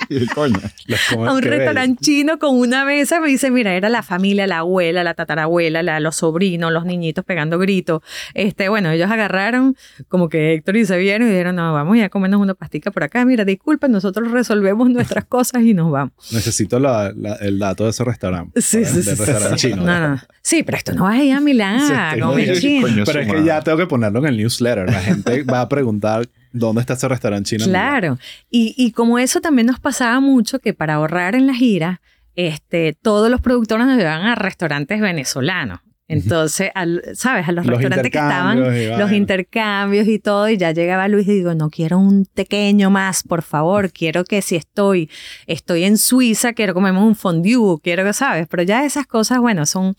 un 1.32 1.42
restaurante 1.42 1.98
chino 2.00 2.38
con 2.38 2.56
una 2.58 2.84
mesa. 2.84 3.20
Me 3.20 3.28
dice, 3.28 3.50
mira, 3.50 3.74
era 3.74 3.88
la 3.88 4.02
familia, 4.02 4.46
la 4.46 4.58
abuela, 4.58 5.02
la 5.04 5.14
tatarabuela, 5.14 5.82
la- 5.82 6.00
los 6.00 6.16
sobrinos, 6.16 6.72
los 6.72 6.84
niñitos 6.84 7.24
pegando 7.24 7.58
gritos. 7.58 8.02
Este, 8.34 8.68
bueno, 8.68 8.90
ellos 8.90 9.10
agarraron 9.10 9.76
como 10.08 10.28
que 10.28 10.54
Héctor 10.54 10.76
y 10.76 10.84
se 10.86 10.96
vieron 10.98 11.26
y 11.26 11.30
dijeron, 11.30 11.56
no, 11.56 11.72
vamos 11.72 11.96
ya 11.96 12.06
a 12.06 12.08
comernos 12.08 12.40
una 12.40 12.54
pastica 12.54 12.90
por 12.90 13.02
acá. 13.02 13.24
Mira, 13.24 13.44
disculpen, 13.44 13.90
nosotros 13.92 14.30
resolvemos 14.30 14.88
nuestras 14.90 15.24
cosas 15.24 15.62
y 15.62 15.74
nos 15.74 15.90
vamos. 15.90 16.12
Necesito 16.32 16.78
la- 16.78 17.12
la- 17.16 17.34
el 17.36 17.58
dato 17.58 17.84
de 17.84 17.90
ese 17.90 18.04
restaurante. 18.04 18.60
Sí, 18.60 18.84
sí, 18.84 19.02
sí, 19.02 19.10
restaurante 19.10 19.58
sí. 19.58 19.70
chino. 19.70 19.82
No, 19.84 20.08
no. 20.08 20.20
Sí, 20.42 20.62
pero 20.62 20.78
esto 20.78 20.92
no 20.92 21.04
vas 21.04 21.18
a 21.18 21.22
ir 21.24 21.34
a 21.34 21.40
Milán 21.40 21.86
Sí, 21.86 21.92
a 21.92 22.08
estoy 22.10 22.20
comer 22.20 22.46
jodido. 22.46 22.60
chino. 22.60 22.82
Coño, 22.86 23.04
Pero 23.04 23.20
es 23.20 23.32
que 23.32 23.44
ya 23.44 23.60
tengo 23.62 23.78
que 23.78 23.86
ponerlo 23.86 24.18
en 24.20 24.26
el 24.26 24.36
newsletter. 24.36 24.90
La 24.90 25.00
gente 25.00 25.42
va 25.42 25.62
a 25.62 25.68
preguntar 25.68 26.28
dónde 26.52 26.80
está 26.80 26.94
ese 26.94 27.08
restaurante 27.08 27.48
chino. 27.50 27.64
Claro. 27.64 28.18
Y, 28.50 28.74
y 28.76 28.92
como 28.92 29.18
eso 29.18 29.40
también 29.40 29.66
nos 29.66 29.80
pasaba 29.80 30.20
mucho, 30.20 30.58
que 30.58 30.74
para 30.74 30.94
ahorrar 30.94 31.34
en 31.34 31.46
la 31.46 31.54
gira, 31.54 32.00
este, 32.36 32.96
todos 33.00 33.30
los 33.30 33.40
productores 33.40 33.86
nos 33.86 33.96
llevaban 33.98 34.26
a 34.26 34.34
restaurantes 34.34 35.00
venezolanos. 35.00 35.80
Entonces, 36.08 36.70
al- 36.74 37.02
¿sabes? 37.14 37.46
A 37.48 37.52
los, 37.52 37.64
Los 37.66 37.76
restaurantes 37.78 38.10
que 38.10 38.18
estaban, 38.18 38.98
los 38.98 39.12
intercambios 39.12 40.08
y 40.08 40.18
todo, 40.18 40.48
y 40.48 40.56
ya 40.56 40.72
llegaba 40.72 41.06
Luis 41.06 41.28
y 41.28 41.34
digo, 41.34 41.54
no 41.54 41.70
quiero 41.70 41.98
un 42.00 42.26
pequeño 42.34 42.90
más, 42.90 43.22
por 43.22 43.42
favor, 43.42 43.92
quiero 43.92 44.24
que 44.24 44.42
si 44.42 44.56
estoy, 44.56 45.08
estoy 45.46 45.84
en 45.84 45.96
Suiza, 45.98 46.52
quiero 46.52 46.74
comerme 46.74 46.98
un 47.00 47.14
fondue, 47.14 47.78
quiero 47.80 48.02
que, 48.04 48.12
¿sabes? 48.12 48.48
Pero 48.50 48.64
ya 48.64 48.84
esas 48.84 49.06
cosas, 49.06 49.38
bueno, 49.38 49.66
son... 49.66 49.94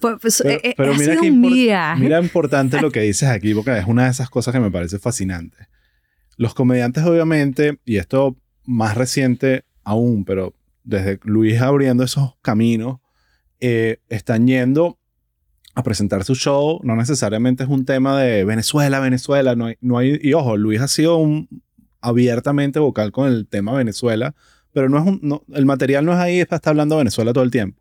Pues, 0.00 0.16
pues, 0.20 0.40
Pero, 0.42 0.56
eh, 0.56 0.60
eh, 0.64 0.74
pero 0.76 0.94
mira 0.96 1.20
viaje. 1.20 2.00
mira 2.02 2.18
importante 2.20 2.80
lo 2.80 2.90
que 2.90 3.00
dices 3.02 3.28
aquí, 3.28 3.54
porque 3.54 3.78
es 3.78 3.86
una 3.86 4.06
de 4.06 4.10
esas 4.10 4.28
cosas 4.28 4.52
que 4.52 4.58
me 4.58 4.72
parece 4.72 4.98
fascinante. 4.98 5.68
Los 6.36 6.54
comediantes, 6.54 7.04
obviamente, 7.04 7.78
y 7.84 7.96
esto 7.96 8.36
más 8.64 8.96
reciente 8.96 9.64
aún, 9.84 10.24
pero 10.24 10.54
desde 10.84 11.18
Luis 11.24 11.60
abriendo 11.60 12.04
esos 12.04 12.34
caminos, 12.42 12.98
eh, 13.60 13.98
están 14.08 14.46
yendo 14.46 14.98
a 15.74 15.82
presentar 15.82 16.24
su 16.24 16.34
show. 16.34 16.80
No 16.82 16.96
necesariamente 16.96 17.62
es 17.64 17.68
un 17.68 17.84
tema 17.84 18.20
de 18.20 18.44
Venezuela, 18.44 19.00
Venezuela. 19.00 19.54
No 19.56 19.66
hay, 19.66 19.76
no 19.80 19.98
hay, 19.98 20.18
y 20.22 20.32
ojo, 20.34 20.56
Luis 20.56 20.80
ha 20.80 20.88
sido 20.88 21.16
un 21.16 21.48
abiertamente 22.00 22.78
vocal 22.78 23.12
con 23.12 23.28
el 23.28 23.46
tema 23.46 23.72
Venezuela, 23.72 24.34
pero 24.72 24.88
no 24.88 24.98
es 24.98 25.06
un, 25.06 25.20
no- 25.22 25.42
el 25.52 25.64
material 25.66 26.04
no 26.04 26.12
es 26.12 26.18
ahí, 26.18 26.40
es 26.40 26.46
para 26.46 26.56
estar 26.58 26.72
hablando 26.72 26.96
Venezuela 26.98 27.32
todo 27.32 27.44
el 27.44 27.50
tiempo. 27.50 27.80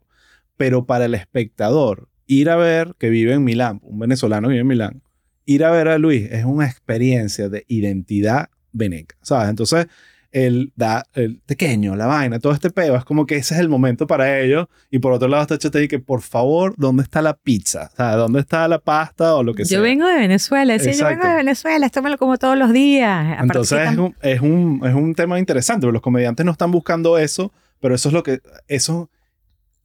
Pero 0.58 0.86
para 0.86 1.06
el 1.06 1.14
espectador, 1.16 2.08
ir 2.26 2.49
a 2.49 2.56
ver 2.56 2.95
que 2.97 3.10
vive 3.10 3.34
en 3.34 3.43
Milán, 3.43 3.80
un 3.84 3.99
venezolano 3.99 4.47
vive 4.47 4.62
en 4.62 4.68
Milán, 4.68 5.01
ir 5.46 5.64
a 5.64 5.72
ver 5.72 5.88
a 5.88 5.98
Luis 5.98 6.32
es 6.32 6.46
una 6.46 6.66
experiencia 6.66 7.50
de 7.50 7.66
identidad 7.68 8.50
veneca, 8.72 9.16
¿sabes? 9.22 9.50
Entonces, 9.50 9.88
el, 10.36 10.74
da, 10.76 11.06
el 11.14 11.39
pequeño, 11.46 11.96
la 11.96 12.08
vaina, 12.08 12.39
todo 12.39 12.52
este 12.52 12.70
peo, 12.70 12.98
es 12.98 13.06
como 13.06 13.26
que 13.26 13.38
ese 13.38 13.54
es 13.54 13.62
el 13.62 13.70
momento 13.70 14.06
para 14.06 14.41
ellos. 14.41 14.68
Y 14.91 15.00
por 15.00 15.14
otro 15.14 15.30
lado 15.30 15.43
está 15.43 15.58
Chete 15.58 15.88
que, 15.88 16.00
por 16.00 16.22
favor, 16.22 16.74
¿dónde 16.76 17.04
está 17.04 17.22
la 17.22 17.36
pizza? 17.38 17.89
O 17.93 17.96
sea, 17.96 18.16
¿dónde 18.18 18.41
está 18.41 18.68
la 18.68 18.80
pasta 18.80 19.36
o 19.36 19.43
lo 19.43 19.54
que 19.54 19.64
sea? 19.64 19.78
Yo 19.78 19.82
vengo 19.82 20.06
de 20.06 20.16
Venezuela, 20.16 20.78
sí, 20.78 20.91
yo 20.91 21.06
vengo 21.06 21.10
Exacto. 21.12 21.28
de 21.30 21.36
Venezuela, 21.36 21.86
esto 21.86 22.02
me 22.02 22.10
lo 22.10 22.18
como 22.18 22.38
todos 22.38 22.58
los 22.58 22.74
días. 22.74 23.38
Entonces 23.41 23.80
es 23.89 23.98
un, 23.98 24.14
es, 24.22 24.41
un, 24.41 24.82
es 24.84 24.93
un 24.93 25.16
tema 25.16 25.39
interesante, 25.39 25.89
los 25.89 26.02
comediantes 26.02 26.46
no 26.46 26.52
están 26.52 26.72
buscando 26.72 27.18
eso, 27.18 27.54
pero 27.80 27.96
eso 27.96 28.10
es 28.10 28.14
lo 28.14 28.22
que, 28.22 28.41
eso, 28.68 29.10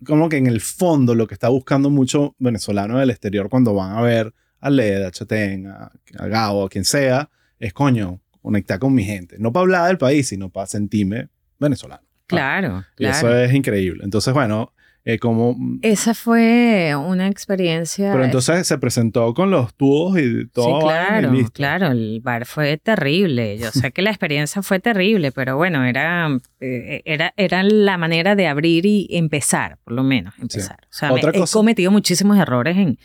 como 0.05 0.29
que 0.29 0.39
en 0.39 0.49
el 0.49 0.61
fondo 0.61 1.15
lo 1.15 1.29
que 1.29 1.35
está 1.35 1.49
buscando 1.49 1.91
mucho 1.91 2.35
venezolano 2.41 2.99
del 2.99 3.11
exterior 3.11 3.49
cuando 3.49 3.73
van 3.73 3.97
a 3.97 4.01
ver 4.01 4.35
a 4.61 4.71
Leda, 4.71 5.09
a 5.09 5.11
Chatén, 5.11 5.67
a, 5.67 5.91
a 6.19 6.27
Gabo, 6.27 6.65
a 6.67 6.69
quien 6.69 6.85
sea, 6.85 7.31
es 7.59 7.73
coño, 7.73 8.21
conectar 8.43 8.79
con 8.79 8.95
mi 8.95 9.05
gente. 9.05 9.37
No 9.39 9.53
para 9.53 9.63
hablar 9.63 9.87
del 9.89 9.99
país, 9.99 10.29
sino 10.29 10.49
para 10.51 10.67
sentirme 10.67 11.29
venezolano. 11.59 12.03
Claro, 12.27 12.85
Y 12.99 13.07
eso 13.07 13.23
claro. 13.23 13.39
es 13.41 13.53
increíble. 13.55 14.03
Entonces, 14.05 14.33
bueno, 14.33 14.73
eh, 15.05 15.19
como... 15.19 15.57
Esa 15.83 16.15
fue 16.15 16.95
una 16.95 17.27
experiencia. 17.27 18.13
Pero 18.13 18.25
entonces 18.25 18.67
se 18.67 18.79
presentó 18.79 19.35
con 19.35 19.51
los 19.51 19.75
tubos 19.75 20.17
y 20.21 20.47
todo. 20.47 20.65
sí, 20.67 20.71
y 20.77 20.81
claro, 20.89 21.33
claro, 21.53 21.87
el 21.89 22.21
bar 22.23 22.47
fue 22.47 22.77
terrible. 22.77 23.59
Yo 23.59 23.71
sé 23.73 23.91
que 23.91 24.03
la 24.03 24.11
experiencia 24.11 24.63
fue 24.63 24.79
terrible, 24.79 25.33
pero 25.33 25.57
bueno, 25.57 25.85
era, 25.85 26.29
eh, 26.61 27.03
era, 27.05 27.33
era 27.37 27.63
la 27.65 27.99
manera 27.99 28.37
de 28.37 28.47
abrir 28.47 28.87
y 28.87 29.09
empezar, 29.11 29.79
por 29.83 29.95
lo 29.95 30.05
menos, 30.05 30.35
empezar. 30.39 30.77
O 30.85 30.93
sea, 30.93 31.13
Otra 31.13 31.33
me- 31.33 31.39
he 31.39 31.41
cosa- 31.41 31.53
cometido 31.59 31.91
muchísimos 31.91 32.39
errores 32.39 32.77
en, 32.77 32.99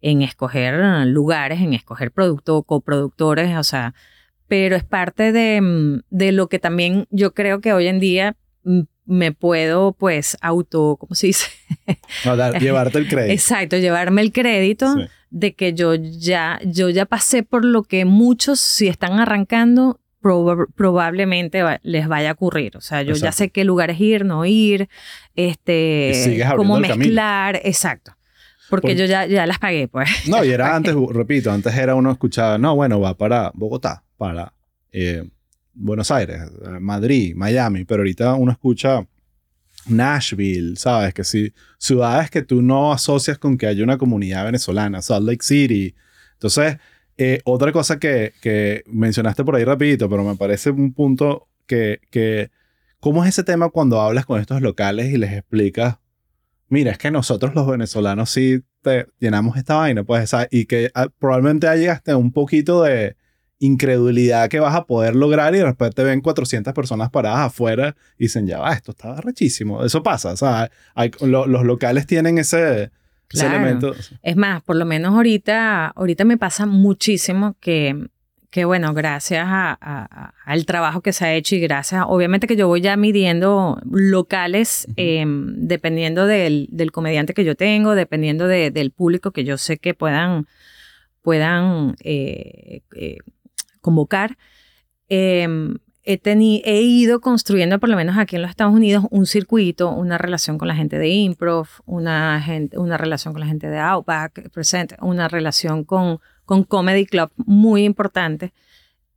en 0.00 0.22
escoger 0.22 0.74
lugares, 1.06 1.60
en 1.60 1.72
escoger 1.72 2.10
productos, 2.10 2.62
coproductores, 2.66 3.56
o 3.56 3.64
sea, 3.64 3.94
pero 4.48 4.76
es 4.76 4.84
parte 4.84 5.32
de, 5.32 5.60
mm, 5.60 6.00
de 6.10 6.32
lo 6.32 6.48
que 6.48 6.58
también 6.58 7.06
yo 7.10 7.34
creo 7.34 7.60
que 7.60 7.72
hoy 7.72 7.86
en 7.88 7.98
día 8.00 8.36
mm, 8.64 8.80
me 9.06 9.32
puedo, 9.32 9.92
pues, 9.92 10.36
auto, 10.40 10.96
¿cómo 10.98 11.14
se 11.14 11.28
dice? 11.28 11.46
No, 12.24 12.36
dar- 12.36 12.58
llevarte 12.60 12.98
el 12.98 13.08
crédito. 13.08 13.32
Exacto, 13.32 13.76
llevarme 13.76 14.20
el 14.22 14.32
crédito 14.32 14.94
Sí. 14.94 15.06
de 15.30 15.54
que 15.54 15.74
yo 15.74 15.94
ya, 15.94 16.58
yo 16.64 16.88
ya 16.90 17.06
pasé 17.06 17.42
por 17.44 17.64
lo 17.64 17.82
que 17.84 18.04
muchos, 18.04 18.58
si 18.60 18.88
están 18.88 19.18
arrancando, 19.20 20.00
proba- 20.20 20.66
probablemente 20.74 21.62
va- 21.62 21.78
les 21.84 22.08
vaya 22.08 22.30
a 22.30 22.32
ocurrir. 22.32 22.76
O 22.76 22.80
sea, 22.80 23.02
yo 23.02 23.14
ya 23.14 23.30
sé 23.30 23.50
qué 23.50 23.64
lugares 23.64 24.00
ir, 24.00 24.24
no 24.24 24.44
ir, 24.44 24.88
este, 25.36 26.42
cómo 26.56 26.78
mezclar, 26.80 27.60
exacto. 27.64 28.15
Porque 28.70 28.88
Por- 28.88 28.96
yo 28.96 29.04
ya, 29.04 29.26
ya 29.26 29.46
las 29.46 29.58
pagué, 29.58 29.88
pues. 29.88 30.08
No, 30.28 30.44
y 30.44 30.50
era 30.50 30.74
antes, 30.76 30.94
repito, 31.10 31.50
antes 31.52 31.74
era 31.74 31.94
uno 31.94 32.10
escuchaba, 32.10 32.58
no, 32.58 32.74
bueno, 32.74 33.00
va 33.00 33.16
para 33.16 33.50
Bogotá, 33.54 34.04
para 34.16 34.52
eh, 34.92 35.24
Buenos 35.74 36.10
Aires, 36.10 36.40
Madrid, 36.80 37.34
Miami, 37.36 37.84
pero 37.84 38.00
ahorita 38.00 38.34
uno 38.34 38.50
escucha 38.52 39.06
Nashville, 39.88 40.76
¿sabes? 40.76 41.14
Que 41.14 41.24
sí, 41.24 41.52
ciudades 41.78 42.30
que 42.30 42.42
tú 42.42 42.62
no 42.62 42.92
asocias 42.92 43.38
con 43.38 43.56
que 43.56 43.66
haya 43.66 43.84
una 43.84 43.98
comunidad 43.98 44.44
venezolana, 44.44 45.02
Salt 45.02 45.26
Lake 45.26 45.44
City. 45.44 45.94
Entonces, 46.34 46.78
eh, 47.18 47.40
otra 47.44 47.72
cosa 47.72 47.98
que, 47.98 48.32
que 48.40 48.82
mencionaste 48.86 49.44
por 49.44 49.56
ahí 49.56 49.64
rapidito, 49.64 50.08
pero 50.08 50.24
me 50.24 50.34
parece 50.36 50.70
un 50.70 50.92
punto 50.92 51.48
que, 51.66 52.00
que, 52.10 52.50
¿cómo 53.00 53.22
es 53.24 53.28
ese 53.30 53.44
tema 53.44 53.68
cuando 53.70 54.00
hablas 54.00 54.26
con 54.26 54.40
estos 54.40 54.60
locales 54.60 55.12
y 55.12 55.18
les 55.18 55.32
explicas 55.32 55.98
mira, 56.68 56.92
es 56.92 56.98
que 56.98 57.10
nosotros 57.10 57.54
los 57.54 57.66
venezolanos 57.66 58.30
sí 58.30 58.62
te 58.82 59.06
llenamos 59.18 59.56
esta 59.56 59.76
vaina, 59.76 60.04
pues, 60.04 60.32
y 60.50 60.66
que 60.66 60.90
ah, 60.94 61.08
probablemente 61.18 61.68
hay 61.68 61.86
hasta 61.86 62.16
un 62.16 62.32
poquito 62.32 62.82
de 62.82 63.16
incredulidad 63.58 64.48
que 64.48 64.60
vas 64.60 64.74
a 64.74 64.84
poder 64.84 65.16
lograr 65.16 65.54
y 65.54 65.58
de 65.58 65.64
repente 65.64 65.96
te 65.96 66.04
ven 66.04 66.20
400 66.20 66.72
personas 66.74 67.10
paradas 67.10 67.40
afuera 67.40 67.96
y 68.18 68.24
dicen, 68.24 68.46
ya 68.46 68.58
va, 68.60 68.72
esto 68.72 68.92
está 68.92 69.20
rechísimo. 69.20 69.84
Eso 69.84 70.02
pasa, 70.02 70.32
o 70.32 70.36
sea, 70.36 70.70
hay- 70.94 71.10
lo- 71.22 71.46
los 71.46 71.64
locales 71.64 72.06
tienen 72.06 72.38
ese, 72.38 72.82
ese 72.84 72.90
Claro. 73.28 73.56
elemento. 73.56 73.94
Es 74.22 74.36
más, 74.36 74.62
por 74.62 74.76
lo 74.76 74.84
menos 74.84 75.14
ahorita, 75.14 75.88
ahorita 75.88 76.24
me 76.24 76.36
pasa 76.36 76.66
muchísimo 76.66 77.56
que, 77.60 78.08
que 78.56 78.64
bueno, 78.64 78.94
gracias 78.94 79.44
a- 79.46 79.76
a- 79.78 80.32
al 80.46 80.64
trabajo 80.64 81.02
que 81.02 81.12
se 81.12 81.26
ha 81.26 81.34
hecho 81.34 81.54
y 81.56 81.60
gracias, 81.60 82.04
obviamente 82.08 82.46
que 82.46 82.56
yo 82.56 82.68
voy 82.68 82.80
ya 82.80 82.96
midiendo 82.96 83.78
locales 83.90 84.86
Ujú. 84.88 84.94
eh, 84.96 85.24
dependiendo 85.28 86.26
del, 86.26 86.66
del 86.70 86.90
comediante 86.90 87.34
que 87.34 87.44
yo 87.44 87.54
tengo, 87.54 87.94
dependiendo 87.94 88.48
de- 88.48 88.70
del 88.70 88.92
público 88.92 89.30
que 89.32 89.44
yo 89.44 89.58
sé 89.58 89.76
que 89.76 89.92
puedan, 89.92 90.46
puedan 91.20 91.96
eh, 92.02 92.80
eh, 92.96 93.18
convocar. 93.82 94.38
Eh, 95.10 95.46
he, 96.04 96.18
he 96.64 96.80
ido 96.80 97.20
construyendo, 97.20 97.78
por 97.78 97.90
lo 97.90 97.96
menos 97.96 98.16
aquí 98.16 98.36
en 98.36 98.42
los 98.42 98.50
Estados 98.50 98.72
Unidos, 98.74 99.04
un 99.10 99.26
circuito, 99.26 99.90
una 99.90 100.16
relación 100.16 100.56
con 100.56 100.68
la 100.68 100.74
gente 100.76 100.98
de 100.98 101.08
Improv, 101.10 101.66
una, 101.84 102.40
gente, 102.40 102.78
una 102.78 102.96
relación 102.96 103.34
con 103.34 103.40
la 103.40 103.48
gente 103.48 103.68
de 103.68 103.78
Outback, 103.80 104.48
Present, 104.50 104.94
una 105.02 105.28
relación 105.28 105.84
con, 105.84 106.20
con 106.46 106.64
Comedy 106.64 107.04
Club 107.04 107.30
muy 107.36 107.84
importante, 107.84 108.54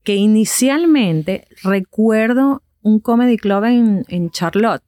que 0.03 0.15
inicialmente 0.15 1.47
recuerdo 1.63 2.63
un 2.81 2.99
Comedy 2.99 3.37
Club 3.37 3.63
en, 3.63 4.05
en 4.09 4.29
Charlotte. 4.31 4.83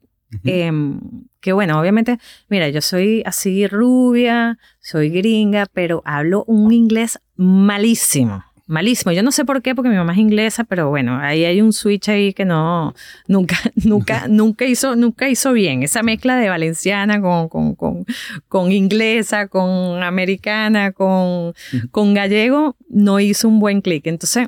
Em, 0.46 1.02
que 1.42 1.52
bueno, 1.52 1.78
obviamente, 1.80 2.18
mira, 2.48 2.70
yo 2.70 2.80
soy 2.82 3.22
así 3.26 3.68
rubia, 3.68 4.58
soy 4.80 5.10
gringa, 5.10 5.66
pero 5.74 6.02
hablo 6.06 6.46
un 6.48 6.72
inglés 6.72 7.20
malísimo, 7.36 8.46
malísimo. 8.72 9.12
Yo 9.12 9.22
no 9.22 9.32
sé 9.32 9.46
por 9.46 9.62
qué, 9.62 9.76
porque 9.76 9.90
mi 9.90 9.96
mamá 9.96 10.14
es 10.14 10.20
inglesa, 10.20 10.64
pero 10.64 10.90
bueno, 10.90 11.20
ahí 11.20 11.46
hay 11.46 11.62
un 11.62 11.74
switch 11.74 12.10
ahí 12.10 12.34
que 12.34 12.46
no, 12.46 12.94
nunca, 13.28 13.58
nunca, 13.76 14.28
nunca 14.28 14.66
hizo, 14.66 14.96
nunca 14.96 15.30
hizo 15.30 15.54
bien. 15.54 15.84
Esa 15.84 16.02
mezcla 16.02 16.38
de 16.38 16.50
valenciana 16.50 17.22
con, 17.22 17.50
con, 17.50 17.76
con, 17.76 18.06
con 18.48 18.72
inglesa, 18.72 19.48
con 19.48 20.02
americana, 20.02 20.92
con, 20.94 21.54
con 21.92 22.14
gallego, 22.14 22.78
no 22.90 23.20
hizo 23.20 23.48
un 23.48 23.60
buen 23.60 23.82
clic. 23.82 24.08
Entonces, 24.08 24.48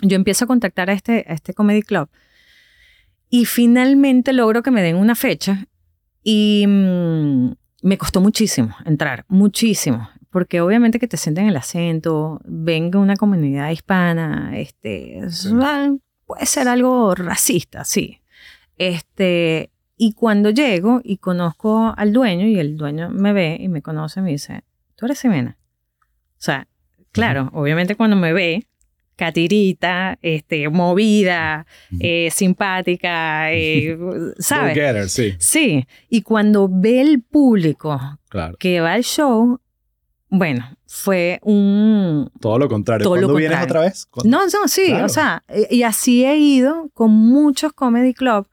yo 0.00 0.16
empiezo 0.16 0.46
a 0.46 0.48
contactar 0.48 0.90
a 0.90 0.94
este, 0.94 1.24
a 1.28 1.34
este 1.34 1.54
comedy 1.54 1.82
club 1.82 2.08
y 3.28 3.46
finalmente 3.46 4.34
logro 4.34 4.62
que 4.62 4.70
me 4.70 4.82
den 4.82 4.96
una 4.96 5.14
fecha 5.14 5.66
y 6.22 6.64
mm, 6.68 7.52
me 7.82 7.98
costó 7.98 8.20
muchísimo 8.20 8.76
entrar, 8.84 9.24
muchísimo, 9.28 10.10
porque 10.32 10.62
obviamente 10.62 10.98
que 10.98 11.06
te 11.06 11.18
sienten 11.18 11.46
el 11.46 11.56
acento, 11.56 12.40
venga 12.44 12.98
una 12.98 13.16
comunidad 13.16 13.70
hispana, 13.70 14.52
este, 14.56 15.20
puede 16.26 16.46
ser 16.46 16.68
algo 16.68 17.14
racista, 17.14 17.84
sí. 17.84 18.22
Este, 18.78 19.70
y 19.98 20.14
cuando 20.14 20.48
llego 20.48 21.02
y 21.04 21.18
conozco 21.18 21.92
al 21.94 22.14
dueño 22.14 22.46
y 22.46 22.58
el 22.58 22.78
dueño 22.78 23.10
me 23.10 23.34
ve 23.34 23.58
y 23.60 23.68
me 23.68 23.82
conoce, 23.82 24.22
me 24.22 24.30
dice, 24.30 24.64
tú 24.96 25.04
eres 25.04 25.20
Ximena. 25.20 25.58
O 26.00 26.44
sea, 26.44 26.66
claro, 27.12 27.50
obviamente 27.52 27.94
cuando 27.94 28.16
me 28.16 28.32
ve, 28.32 28.66
catirita, 29.16 30.18
este, 30.22 30.68
movida, 30.70 31.66
eh, 32.00 32.30
simpática, 32.32 33.52
eh, 33.52 33.98
¿sabes? 34.38 35.12
sí. 35.12 35.34
Sí, 35.38 35.86
y 36.08 36.22
cuando 36.22 36.70
ve 36.70 37.02
el 37.02 37.22
público 37.22 38.00
que 38.58 38.80
va 38.80 38.94
al 38.94 39.04
show, 39.04 39.60
bueno, 40.34 40.64
fue 40.86 41.40
un... 41.42 42.30
Todo 42.40 42.58
lo 42.58 42.66
contrario. 42.66 43.06
¿Cuándo 43.06 43.34
vienes 43.34 43.62
otra 43.62 43.82
vez? 43.82 44.08
No, 44.24 44.46
no, 44.46 44.66
sí, 44.66 44.90
o 44.94 45.08
sea, 45.10 45.44
y 45.68 45.82
así 45.82 46.24
he 46.24 46.38
ido 46.38 46.88
con 46.94 47.10
muchos 47.10 47.74
comedy 47.74 48.14
club. 48.14 48.48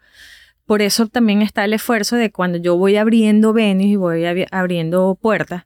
Por 0.66 0.82
eso 0.82 1.08
también 1.08 1.42
está 1.42 1.64
el 1.64 1.72
esfuerzo 1.72 2.18
de 2.18 2.34
cuando 2.34 2.58
yo 2.58 2.76
voy 2.76 2.98
abriendo 2.98 3.54
venues 3.54 3.88
y 3.88 3.96
voy 3.96 4.26
abriendo 4.52 5.18
puertas, 5.22 5.64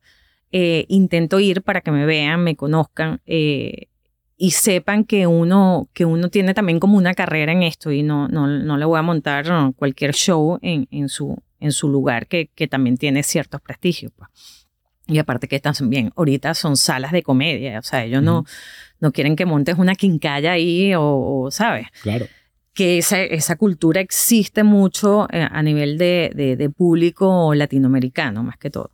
eh, 0.51 0.85
intento 0.87 1.39
ir 1.39 1.63
para 1.63 1.81
que 1.81 1.89
me 1.89 2.05
vean, 2.05 2.43
me 2.43 2.55
conozcan 2.55 3.19
eh, 3.25 3.87
y 4.37 4.51
sepan 4.51 5.05
que 5.05 5.25
uno, 5.25 5.89
que 5.93 6.05
uno 6.05 6.29
tiene 6.29 6.53
también 6.53 6.79
como 6.79 6.95
una 6.95 7.15
carrera 7.15 7.53
en 7.53 7.63
esto 7.63 7.91
y 7.91 8.03
no, 8.03 8.27
no, 8.27 8.45
no 8.45 8.77
le 8.77 8.85
voy 8.85 8.99
a 8.99 9.01
montar 9.01 9.47
cualquier 9.77 10.13
show 10.13 10.59
en, 10.61 10.87
en, 10.91 11.09
su, 11.09 11.41
en 11.59 11.71
su 11.71 11.89
lugar 11.89 12.27
que, 12.27 12.51
que 12.53 12.67
también 12.67 12.97
tiene 12.97 13.23
ciertos 13.23 13.61
prestigios. 13.61 14.11
Pues. 14.15 14.62
Y 15.07 15.17
aparte 15.17 15.47
que 15.47 15.57
están 15.57 15.73
bien, 15.89 16.11
ahorita 16.15 16.53
son 16.53 16.77
salas 16.77 17.11
de 17.11 17.23
comedia, 17.23 17.79
o 17.79 17.83
sea, 17.83 18.05
ellos 18.05 18.23
no, 18.23 18.45
no 19.01 19.11
quieren 19.11 19.35
que 19.35 19.45
montes 19.45 19.77
una 19.77 19.95
quincalla 19.95 20.53
ahí 20.53 20.93
o, 20.95 21.49
¿sabes? 21.51 21.87
Claro. 22.01 22.25
Que 22.73 22.99
esa, 22.99 23.21
esa 23.21 23.57
cultura 23.57 23.99
existe 23.99 24.63
mucho 24.63 25.27
eh, 25.31 25.45
a 25.49 25.61
nivel 25.61 25.97
de, 25.97 26.55
de, 26.57 26.69
público 26.69 27.53
latinoamericano, 27.53 28.43
más 28.43 28.57
que 28.57 28.69
todo, 28.69 28.91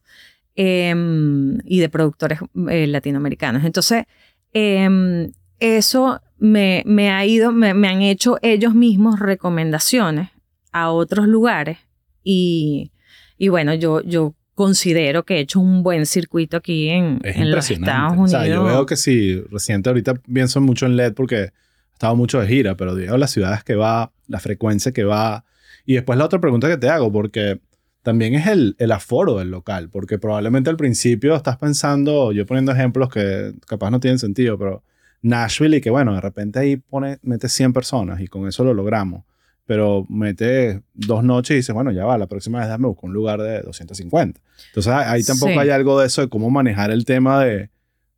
em, 0.55 1.59
y 1.63 1.79
de 1.79 1.89
productores 1.89 2.39
eh, 2.69 2.87
latinoamericanos. 2.87 3.63
Entonces, 3.63 4.05
em, 4.51 5.31
eso 5.59 6.21
me, 6.39 6.83
me, 6.87 7.11
ha 7.11 7.25
ido, 7.25 7.51
me, 7.51 7.73
me 7.75 7.87
han 7.87 8.01
hecho 8.01 8.37
ellos 8.41 8.73
mismos 8.73 9.19
recomendaciones 9.19 10.29
a 10.71 10.91
otros 10.91 11.27
lugares 11.27 11.77
y, 12.23 12.91
y 13.37 13.49
bueno, 13.49 13.73
yo, 13.75 14.01
yo 14.01 14.33
considero 14.59 15.23
que 15.23 15.37
he 15.37 15.39
hecho 15.39 15.61
un 15.61 15.83
buen 15.83 16.05
circuito 16.05 16.57
aquí 16.57 16.89
en, 16.89 17.21
los 17.49 17.71
Estados 17.71 18.11
Unidos. 18.11 18.25
O 18.25 18.27
sea, 18.27 18.45
yo 18.45 18.65
veo 18.65 18.85
que 18.85 18.97
sí, 18.97 19.41
reciente 19.49 19.87
ahorita 19.87 20.15
pienso 20.15 20.59
mucho 20.59 20.85
en 20.85 20.97
LED 20.97 21.13
porque 21.13 21.35
he 21.37 21.51
estado 21.93 22.17
mucho 22.17 22.41
de 22.41 22.47
gira, 22.47 22.75
pero 22.75 22.93
digo 22.93 23.15
las 23.15 23.31
ciudades 23.31 23.63
que 23.63 23.75
va, 23.75 24.11
la 24.27 24.41
frecuencia 24.41 24.91
que 24.91 25.05
va. 25.05 25.45
Y 25.85 25.93
después 25.93 26.19
la 26.19 26.25
otra 26.25 26.41
pregunta 26.41 26.67
que 26.67 26.75
te 26.75 26.89
hago, 26.89 27.09
porque 27.09 27.61
también 28.03 28.35
es 28.35 28.47
el, 28.47 28.75
el 28.79 28.91
aforo 28.91 29.37
del 29.37 29.49
local, 29.49 29.87
porque 29.89 30.19
probablemente 30.19 30.69
al 30.69 30.75
principio 30.75 31.37
estás 31.37 31.55
pensando, 31.55 32.33
yo 32.33 32.45
poniendo 32.45 32.73
ejemplos 32.73 33.07
que 33.07 33.53
capaz 33.65 33.91
no 33.91 34.01
tienen 34.01 34.19
sentido, 34.19 34.57
pero 34.57 34.83
Nashville 35.21 35.77
y 35.77 35.79
que 35.79 35.89
bueno, 35.89 36.13
de 36.13 36.19
repente 36.19 36.59
ahí 36.59 36.75
pone, 36.75 37.17
mete 37.21 37.47
100 37.47 37.71
personas 37.71 38.19
y 38.19 38.27
con 38.27 38.45
eso 38.45 38.65
lo 38.65 38.73
logramos 38.73 39.23
pero 39.69 40.07
mete 40.09 40.81
dos 40.95 41.23
noches 41.23 41.51
y 41.51 41.55
dice, 41.57 41.73
bueno, 41.73 41.91
ya 41.91 42.03
va, 42.03 42.17
la 42.17 42.25
próxima 42.25 42.59
vez 42.59 42.79
me 42.79 42.87
busco 42.87 43.05
un 43.05 43.13
lugar 43.13 43.39
de 43.39 43.61
250. 43.61 44.41
Entonces 44.69 44.91
ahí 44.91 45.21
tampoco 45.21 45.59
hay 45.59 45.69
algo 45.69 45.99
de 45.99 46.07
eso 46.07 46.21
de 46.21 46.27
cómo 46.27 46.49
manejar 46.49 46.89
el 46.89 47.05
tema 47.05 47.45
de, 47.45 47.69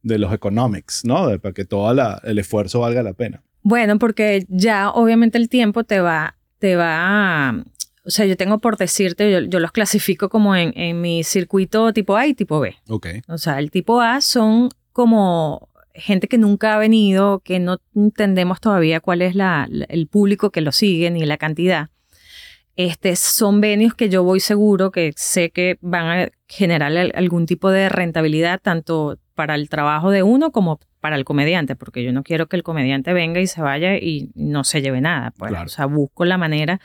de 0.02 0.18
los 0.18 0.32
economics, 0.32 1.04
¿no? 1.04 1.28
De, 1.28 1.40
para 1.40 1.54
que 1.54 1.66
todo 1.66 1.94
la, 1.94 2.22
el 2.24 2.40
esfuerzo 2.40 2.80
valga 2.80 3.04
la 3.04 3.12
pena. 3.12 3.44
Bueno, 3.64 4.00
porque 4.00 4.46
ya 4.48 4.92
obviamente 4.92 5.38
el 5.38 5.50
tiempo 5.50 5.84
te 5.84 6.00
va, 6.00 6.38
te 6.58 6.78
va, 6.78 7.66
o 8.06 8.10
sea, 8.10 8.26
yo 8.26 8.38
tengo 8.38 8.60
por 8.60 8.78
decirte, 8.78 9.30
yo, 9.30 9.40
yo 9.42 9.60
los 9.60 9.74
clasifico 9.74 10.30
como 10.30 10.56
en, 10.56 10.72
en, 10.78 11.02
mi 11.02 11.26
circuito 11.26 11.92
tipo 11.92 12.16
A 12.16 12.28
y 12.28 12.34
tipo 12.34 12.62
B. 12.62 12.78
Ok. 12.88 13.08
O 13.28 13.38
sea, 13.38 13.60
el 13.60 13.72
tipo 13.72 14.00
A 14.00 14.22
son 14.22 14.70
como 14.94 15.68
gente 15.94 16.28
que 16.28 16.38
nunca 16.38 16.76
ha 16.76 16.78
venido, 16.78 17.40
que 17.40 17.60
no 17.60 17.80
entendemos 17.96 18.60
todavía 18.62 19.00
cuál 19.00 19.22
es 19.22 19.36
la, 19.36 19.68
el 19.90 20.08
público 20.08 20.52
que 20.52 20.62
lo 20.62 20.72
sigue 20.72 21.10
ni 21.12 21.26
la 21.26 21.38
cantidad. 21.38 21.90
Este, 22.76 23.16
son 23.16 23.62
venios 23.62 23.94
que 23.94 24.10
yo 24.10 24.24
voy 24.24 24.40
seguro 24.40 24.92
que 24.92 25.12
sé 25.16 25.52
que 25.52 25.78
van 25.82 26.08
a 26.08 26.30
generar 26.48 26.92
algún 27.16 27.46
tipo 27.46 27.70
de 27.70 27.90
rentabilidad 27.90 28.60
tanto 28.62 29.20
para 29.36 29.56
el 29.56 29.70
trabajo 29.70 30.10
de 30.10 30.24
uno 30.24 30.52
como 30.52 30.80
para 31.00 31.16
el 31.16 31.26
comediante, 31.26 31.76
porque 31.76 32.04
yo 32.04 32.14
no 32.14 32.24
quiero 32.24 32.48
que 32.48 32.56
el 32.56 32.64
comediante 32.64 33.12
venga 33.14 33.42
y 33.42 33.48
se 33.48 33.62
vaya 33.62 33.98
y 33.98 34.32
no 34.36 34.64
se 34.64 34.82
lleve 34.82 35.02
nada. 35.02 35.34
Pues. 35.38 35.54
O 35.66 35.68
sea, 35.68 35.86
busco 35.86 36.26
la 36.26 36.38
manera 36.38 36.80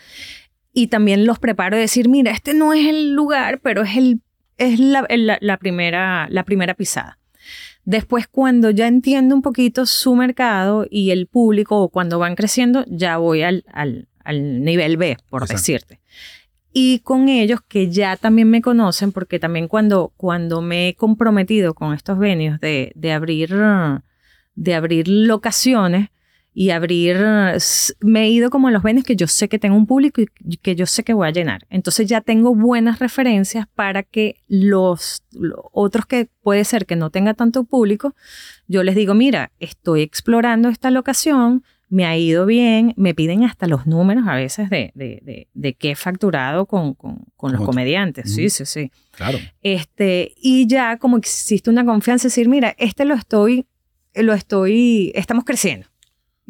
y 0.79 0.89
también 0.89 1.25
los 1.25 1.39
preparo 1.39 1.77
de 1.77 1.81
decir, 1.81 2.07
mira, 2.11 2.33
este 2.33 2.53
no 2.53 2.75
es 2.75 2.87
el 2.87 3.15
lugar, 3.15 3.61
pero 3.63 3.83
es, 3.83 3.97
el, 3.97 4.21
es 4.59 4.79
la, 4.79 5.57
primera, 5.57 6.29
la 6.29 6.45
primera 6.45 6.75
pisada. 6.75 7.19
Después, 7.87 8.27
cuando 8.27 8.71
ya 8.71 8.89
entiendo 8.89 9.33
un 9.37 9.43
poquito 9.43 9.87
su 9.87 10.17
mercado 10.17 10.87
y 10.91 11.13
el 11.13 11.29
público, 11.29 11.81
o 11.81 11.89
cuando 11.89 12.19
van 12.19 12.35
creciendo, 12.35 12.85
ya 12.89 13.17
voy 13.17 13.43
al, 13.43 13.65
al, 13.73 14.09
al 14.25 14.65
nivel 14.65 14.97
B, 14.97 15.17
por 15.31 15.47
decirte. 15.47 16.01
Y 16.73 16.99
con 16.99 17.29
ellos 17.29 17.61
que 17.67 17.89
ya 17.89 18.17
también 18.17 18.51
me 18.51 18.61
conocen, 18.61 19.13
porque 19.13 19.39
también 19.39 19.69
cuando, 19.69 20.13
cuando 20.17 20.61
me 20.63 20.89
he 20.89 20.95
comprometido 20.95 21.75
con 21.75 21.95
estos 21.95 22.19
venios 22.19 22.59
de, 22.59 22.91
de 22.97 23.13
abrir, 23.13 23.55
de 24.57 24.75
abrir 24.75 25.07
locaciones, 25.07 26.09
y 26.59 26.71
abrir, 26.71 27.19
me 28.01 28.23
he 28.23 28.31
ido 28.31 28.49
como 28.49 28.69
a 28.69 28.71
los 28.71 28.83
venes 28.83 29.05
que 29.05 29.15
yo 29.15 29.27
sé 29.27 29.47
que 29.47 29.59
tengo 29.59 29.77
un 29.77 29.85
público 29.85 30.23
y 30.23 30.57
que 30.57 30.75
yo 30.75 30.87
sé 30.87 31.05
que 31.05 31.13
voy 31.13 31.29
a 31.29 31.31
llenar. 31.31 31.67
Entonces 31.69 32.09
ya 32.09 32.23
tengo 32.23 32.55
buenas 32.55 32.99
referencias 32.99 33.67
para 33.75 34.03
que 34.03 34.37
los, 34.49 35.23
otros 35.71 36.07
que 36.07 36.31
puede 36.41 36.65
ser 36.65 36.87
que 36.87 36.97
no 36.97 37.11
tenga 37.11 37.35
tanto 37.35 37.65
público, 37.65 38.15
yo 38.69 38.83
les 38.85 38.95
digo, 38.95 39.13
mira, 39.13 39.53
estoy 39.61 40.01
explorando 40.01 40.71
esta 40.71 40.91
locación, 40.91 41.63
me 41.91 42.07
ha 42.07 42.17
ido 42.17 42.47
bien, 42.47 42.95
me 42.97 43.13
piden 43.13 43.45
hasta 43.45 43.67
los 43.67 43.87
números 43.87 44.25
a 44.27 44.35
veces 44.35 44.71
de, 44.71 44.93
de, 44.95 45.49
de, 45.53 45.75
qué 45.75 45.91
he 45.91 45.95
facturado 45.95 46.65
con, 46.65 46.95
con, 46.95 47.27
con 47.37 47.53
los 47.53 47.61
comediantes. 47.67 48.35
Sí, 48.35 48.49
sí, 48.49 48.65
sí. 48.65 48.91
Claro. 49.11 49.37
Este, 49.61 50.33
y 50.41 50.67
ya 50.67 50.97
como 50.97 51.19
existe 51.19 51.69
una 51.69 51.85
confianza, 51.85 52.29
decir, 52.29 52.49
mira, 52.49 52.75
este 52.79 53.05
lo 53.05 53.15
estoy, 53.15 53.67
lo 54.15 54.33
estoy, 54.33 55.13
estamos 55.15 55.45
creciendo 55.45 55.87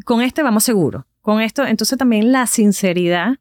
con 0.05 0.23
este 0.23 0.43
vamos 0.43 0.65
seguro. 0.65 1.07
Con 1.21 1.41
esto, 1.41 1.67
entonces 1.67 1.99
también 1.99 2.31
la 2.31 2.47
sinceridad 2.47 3.39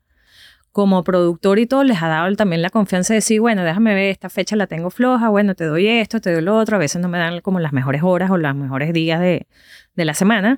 como 0.71 1.05
productor 1.05 1.57
y 1.59 1.67
todo 1.67 1.85
les 1.85 2.03
ha 2.03 2.09
dado 2.09 2.35
también 2.35 2.61
la 2.61 2.69
confianza 2.69 3.13
de 3.13 3.19
decir, 3.19 3.39
bueno, 3.39 3.63
déjame 3.63 3.93
ver, 3.93 4.09
esta 4.09 4.29
fecha 4.29 4.57
la 4.57 4.67
tengo 4.67 4.89
floja, 4.89 5.29
bueno, 5.29 5.55
te 5.55 5.63
doy 5.63 5.87
esto, 5.87 6.19
te 6.19 6.33
doy 6.33 6.41
lo 6.41 6.57
otro, 6.57 6.75
a 6.75 6.79
veces 6.79 7.01
no 7.01 7.07
me 7.07 7.17
dan 7.17 7.39
como 7.39 7.61
las 7.61 7.71
mejores 7.71 8.03
horas 8.03 8.29
o 8.29 8.37
los 8.37 8.55
mejores 8.55 8.91
días 8.91 9.21
de, 9.21 9.47
de 9.95 10.05
la 10.05 10.13
semana, 10.13 10.57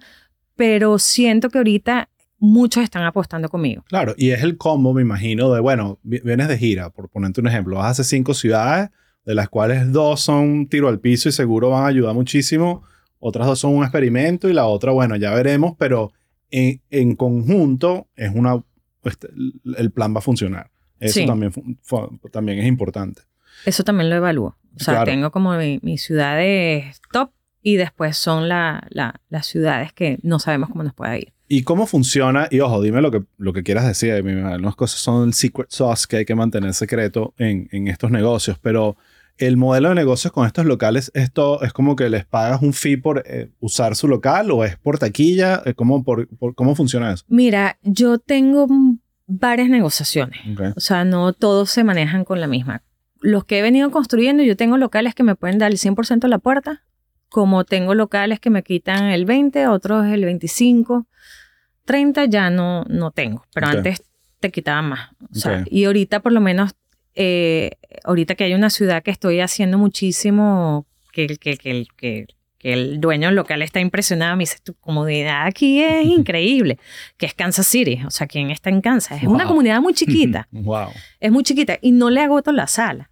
pero 0.56 0.98
siento 0.98 1.50
que 1.50 1.60
ahorita 1.60 2.10
muchos 2.40 2.84
están 2.84 3.04
apostando 3.04 3.48
conmigo. 3.48 3.84
Claro, 3.88 4.16
y 4.18 4.32
es 4.32 4.42
el 4.42 4.58
combo, 4.58 4.92
me 4.92 5.04
imagino, 5.04 5.54
de, 5.54 5.60
bueno, 5.60 6.00
vienes 6.02 6.48
de 6.48 6.58
gira, 6.58 6.90
por 6.90 7.10
ponerte 7.10 7.42
un 7.42 7.48
ejemplo, 7.48 7.76
vas 7.76 7.86
a 7.86 7.90
hacer 7.90 8.06
cinco 8.06 8.34
ciudades, 8.34 8.90
de 9.24 9.36
las 9.36 9.50
cuales 9.50 9.92
dos 9.92 10.22
son 10.22 10.68
tiro 10.68 10.88
al 10.88 11.00
piso 11.00 11.30
y 11.30 11.32
seguro 11.32 11.70
van 11.70 11.84
a 11.84 11.88
ayudar 11.88 12.16
muchísimo 12.16 12.84
otras 13.20 13.48
dos 13.48 13.60
son 13.60 13.76
un 13.76 13.84
experimento 13.84 14.50
y 14.50 14.54
la 14.54 14.66
otra, 14.66 14.92
bueno, 14.92 15.16
ya 15.16 15.34
veremos, 15.34 15.76
pero 15.78 16.12
en, 16.52 16.82
en 16.90 17.16
conjunto 17.16 18.08
es 18.16 18.32
una, 18.34 18.64
este, 19.04 19.28
el 19.78 19.92
plan 19.92 20.14
va 20.14 20.20
a 20.20 20.22
funcionar. 20.22 20.70
Eso 21.00 21.26
también, 21.26 21.54
también 22.32 22.60
es 22.60 22.66
importante. 22.66 23.22
Eso 23.66 23.84
también 23.84 24.10
lo 24.10 24.16
evalúo. 24.16 24.58
O 24.76 24.80
sea, 24.80 25.04
tengo 25.04 25.32
como 25.32 25.56
mis 25.58 25.82
mi 25.84 25.98
ciudades 25.98 27.02
top 27.12 27.32
y 27.62 27.76
después 27.76 28.18
son 28.18 28.48
la, 28.48 28.86
la, 28.90 29.22
las 29.30 29.46
ciudades 29.46 29.92
que 29.94 30.20
no 30.22 30.40
sabemos 30.40 30.70
cómo 30.70 30.84
nos 30.84 30.94
puede 30.94 31.20
ir. 31.20 31.34
¿Y 31.48 31.64
cómo 31.64 31.88
funciona? 31.88 32.48
Y 32.52 32.60
ojo, 32.60 32.82
dime 32.82 33.02
lo 33.02 33.10
que, 33.10 33.24
lo 33.38 33.54
que 33.54 33.64
quieras 33.64 33.88
decir. 33.88 34.12
Algunas 34.12 34.76
cosas 34.76 35.00
son 35.00 35.28
el 35.28 35.34
secret 35.34 35.70
sauce 35.70 36.06
que 36.08 36.18
hay 36.18 36.26
que 36.26 36.36
mantener 36.36 36.74
secreto 36.74 37.34
en, 37.38 37.70
en 37.72 37.88
estos 37.88 38.12
negocios, 38.12 38.60
pero 38.60 38.98
el 39.38 39.58
modelo 39.58 39.90
de 39.90 39.96
negocios 39.96 40.34
con 40.34 40.46
estos 40.46 40.66
locales, 40.66 41.12
esto 41.14 41.62
es 41.62 41.74
como 41.74 41.96
que 41.96 42.10
les 42.10 42.26
pagas 42.26 42.62
un 42.62 42.74
fee 42.74 42.98
por 42.98 43.24
eh, 43.26 43.52
usar 43.60 43.96
su 43.96 44.08
local 44.08 44.52
o 44.52 44.64
es 44.64 44.78
por 44.78 44.98
taquilla, 44.98 45.62
eh, 45.66 45.74
¿cómo, 45.74 46.04
por, 46.04 46.28
¿cómo 46.56 46.76
funciona 46.76 47.14
eso? 47.14 47.24
Mira, 47.28 47.78
yo 47.84 48.18
tengo 48.18 48.68
varias 49.28 49.70
negociaciones, 49.70 50.40
o 50.76 50.80
sea, 50.80 51.06
no 51.06 51.34
todos 51.34 51.70
se 51.70 51.84
manejan 51.84 52.26
con 52.26 52.40
la 52.40 52.48
misma. 52.48 52.84
Los 53.20 53.46
que 53.46 53.60
he 53.60 53.62
venido 53.62 53.92
construyendo, 53.92 54.44
yo 54.44 54.56
tengo 54.56 54.78
locales 54.78 55.16
que 55.16 55.24
me 55.24 55.36
pueden 55.36 55.58
dar 55.58 55.72
el 55.72 55.78
100% 55.78 56.26
a 56.26 56.28
la 56.28 56.40
puerta, 56.40 56.84
como 57.30 57.66
tengo 57.66 57.94
locales 57.94 58.40
que 58.40 58.50
me 58.50 58.64
quitan 58.64 59.06
el 59.06 59.26
20, 59.26 59.68
otros 59.68 60.06
el 60.08 60.24
25, 60.24 61.08
30 61.86 62.26
ya 62.26 62.50
no, 62.50 62.84
no 62.86 63.12
tengo, 63.12 63.46
pero 63.54 63.68
antes 63.68 64.04
te 64.40 64.52
quitaban 64.52 64.90
más. 64.90 65.10
O 65.32 65.36
sea, 65.36 65.64
y 65.68 65.86
ahorita 65.86 66.22
por 66.22 66.32
lo 66.32 66.42
menos 66.42 66.76
eh, 67.20 67.72
ahorita 68.04 68.36
que 68.36 68.44
hay 68.44 68.54
una 68.54 68.70
ciudad 68.70 69.02
que 69.04 69.12
estoy 69.12 69.40
haciendo 69.40 69.78
muchísimo, 69.78 70.86
que, 71.12 71.26
el- 71.26 71.40
que, 71.40 71.58
que, 71.58 71.72
el- 71.72 71.88
que, 71.98 72.28
que 72.60 72.74
el 72.74 73.00
dueño 73.02 73.32
local 73.32 73.62
está 73.64 73.80
impresionado. 73.80 74.36
Me 74.38 74.44
dice, 74.44 74.58
tu 74.64 74.74
comunidad 74.76 75.46
aquí 75.48 75.82
es 75.82 76.06
increíble, 76.20 76.78
que 77.18 77.26
es 77.26 77.34
Kansas 77.34 77.66
City. 77.68 78.02
O 78.06 78.12
sea, 78.12 78.28
¿quién 78.28 78.52
está 78.52 78.70
en 78.70 78.82
Kansas? 78.82 79.22
Es 79.22 79.28
una 79.28 79.46
comunidad 79.46 79.82
muy 79.82 79.94
chiquita. 79.96 80.48
Wow. 80.52 80.90
es 81.20 81.32
muy 81.32 81.44
chiquita 81.44 81.78
y 81.82 81.92
no 81.92 82.10
le 82.10 82.22
agoto 82.22 82.52
la 82.52 82.68
sala. 82.68 83.10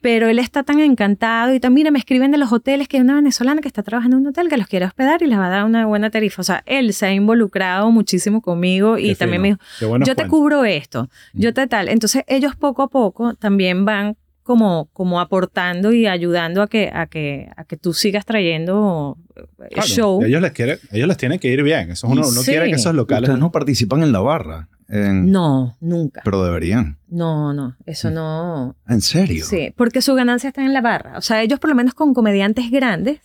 Pero 0.00 0.28
él 0.28 0.38
está 0.38 0.62
tan 0.62 0.78
encantado 0.80 1.52
y 1.54 1.60
también, 1.60 1.82
mira, 1.84 1.90
me 1.90 1.98
escriben 1.98 2.30
de 2.30 2.38
los 2.38 2.52
hoteles 2.52 2.86
que 2.88 2.96
hay 2.98 3.02
una 3.02 3.16
venezolana 3.16 3.60
que 3.60 3.68
está 3.68 3.82
trabajando 3.82 4.16
en 4.16 4.22
un 4.22 4.28
hotel 4.28 4.48
que 4.48 4.56
los 4.56 4.66
quiere 4.68 4.84
hospedar 4.86 5.22
y 5.22 5.26
les 5.26 5.38
va 5.38 5.46
a 5.46 5.50
dar 5.50 5.64
una 5.64 5.86
buena 5.86 6.10
tarifa. 6.10 6.40
O 6.40 6.44
sea, 6.44 6.62
él 6.66 6.92
se 6.92 7.06
ha 7.06 7.12
involucrado 7.12 7.90
muchísimo 7.90 8.40
conmigo 8.40 8.96
y 8.98 9.08
Qué 9.08 9.14
también 9.16 9.42
fino. 9.42 9.58
me 9.80 9.86
dijo, 9.98 10.04
yo 10.04 10.14
te 10.16 10.26
cubro 10.28 10.64
esto, 10.64 11.08
yo 11.32 11.52
te 11.54 11.66
tal. 11.66 11.88
Entonces 11.88 12.22
ellos 12.26 12.54
poco 12.56 12.82
a 12.82 12.88
poco 12.88 13.34
también 13.34 13.84
van 13.84 14.16
como, 14.42 14.88
como 14.94 15.20
aportando 15.20 15.92
y 15.92 16.06
ayudando 16.06 16.62
a 16.62 16.68
que, 16.68 16.90
a 16.92 17.06
que, 17.06 17.50
a 17.56 17.64
que 17.64 17.76
tú 17.76 17.92
sigas 17.92 18.24
trayendo 18.24 19.18
eh, 19.36 19.42
Claro, 19.72 19.88
show. 19.88 20.22
Ellos 20.24 20.40
les, 20.40 20.52
quiere, 20.52 20.78
ellos 20.90 21.06
les 21.06 21.16
tiene 21.18 21.38
que 21.38 21.48
ir 21.48 21.62
bien. 21.62 21.90
Eso 21.90 22.06
es 22.06 22.12
uno, 22.12 22.22
uno 22.26 22.40
Sí. 22.40 22.52
quiere 22.52 22.66
que 22.66 22.76
esos 22.76 22.94
locales... 22.94 23.24
Ustedes 23.28 23.40
no 23.40 23.52
participan 23.52 24.02
en 24.02 24.10
la 24.12 24.20
barra. 24.20 24.68
En- 24.88 25.30
No, 25.30 25.76
nunca. 25.80 26.22
Pero 26.24 26.42
deberían. 26.44 26.98
No, 27.08 27.52
no, 27.52 27.76
eso 27.86 28.10
no. 28.10 28.76
¿En 28.88 29.00
serio? 29.00 29.44
Sí, 29.44 29.72
porque 29.76 30.02
su 30.02 30.14
ganancia 30.14 30.48
está 30.48 30.64
en 30.64 30.72
la 30.72 30.80
barra. 30.80 31.18
O 31.18 31.20
sea, 31.22 31.42
ellos 31.42 31.58
por 31.60 31.70
lo 31.70 31.76
menos 31.76 31.94
con 31.94 32.14
comediantes 32.14 32.70
grandes, 32.70 33.20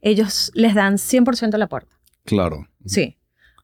ellos 0.00 0.50
les 0.54 0.74
dan 0.74 0.94
100% 0.98 1.56
la 1.58 1.66
puerta. 1.68 1.94
Claro. 2.24 2.66
Sí. 2.86 3.16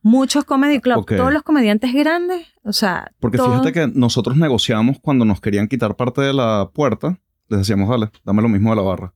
Muchos 0.02 0.44
comedy 0.44 0.80
club, 0.80 0.98
Ok. 0.98 1.16
todos 1.16 1.32
los 1.32 1.42
comediantes 1.42 1.92
grandes, 1.92 2.46
o 2.62 2.72
sea, 2.72 3.10
Porque 3.18 3.38
fíjate 3.38 3.72
que 3.72 3.88
nosotros 3.88 4.36
negociamos 4.36 4.98
cuando 5.00 5.24
nos 5.24 5.40
querían 5.40 5.66
quitar 5.66 5.96
parte 5.96 6.20
de 6.20 6.32
la 6.32 6.70
puerta. 6.72 7.18
Les 7.48 7.60
decíamos, 7.60 7.88
dale, 7.88 8.10
dame 8.24 8.42
lo 8.42 8.48
mismo 8.48 8.70
de 8.70 8.76
la 8.76 8.82
barra. 8.82 9.12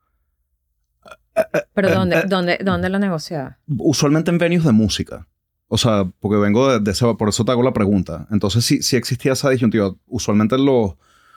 Pero 1.75 1.89
eh, 1.89 1.95
¿dónde, 1.95 2.17
eh, 2.19 2.23
dónde, 2.27 2.59
dónde 2.65 2.89
lo 2.89 2.99
negociaba? 2.99 3.59
Usualmente 3.69 4.31
en 4.31 4.39
venues 4.39 4.65
de 4.65 4.73
música. 4.73 5.27
O 5.73 5.79
sea, 5.79 6.11
porque 6.19 6.37
vengo 6.37 6.69
de, 6.69 6.81
de 6.81 6.91
ese, 6.91 7.07
por 7.15 7.29
eso 7.29 7.45
te 7.45 7.53
hago 7.53 7.63
la 7.63 7.73
pregunta. 7.73 8.27
Entonces, 8.33 8.65
sí, 8.65 8.83
sí 8.83 8.97
existía 8.97 9.35
esa 9.35 9.51
disyuntiva. 9.51 9.95
Usualmente 10.09 10.59
los, 10.59 10.95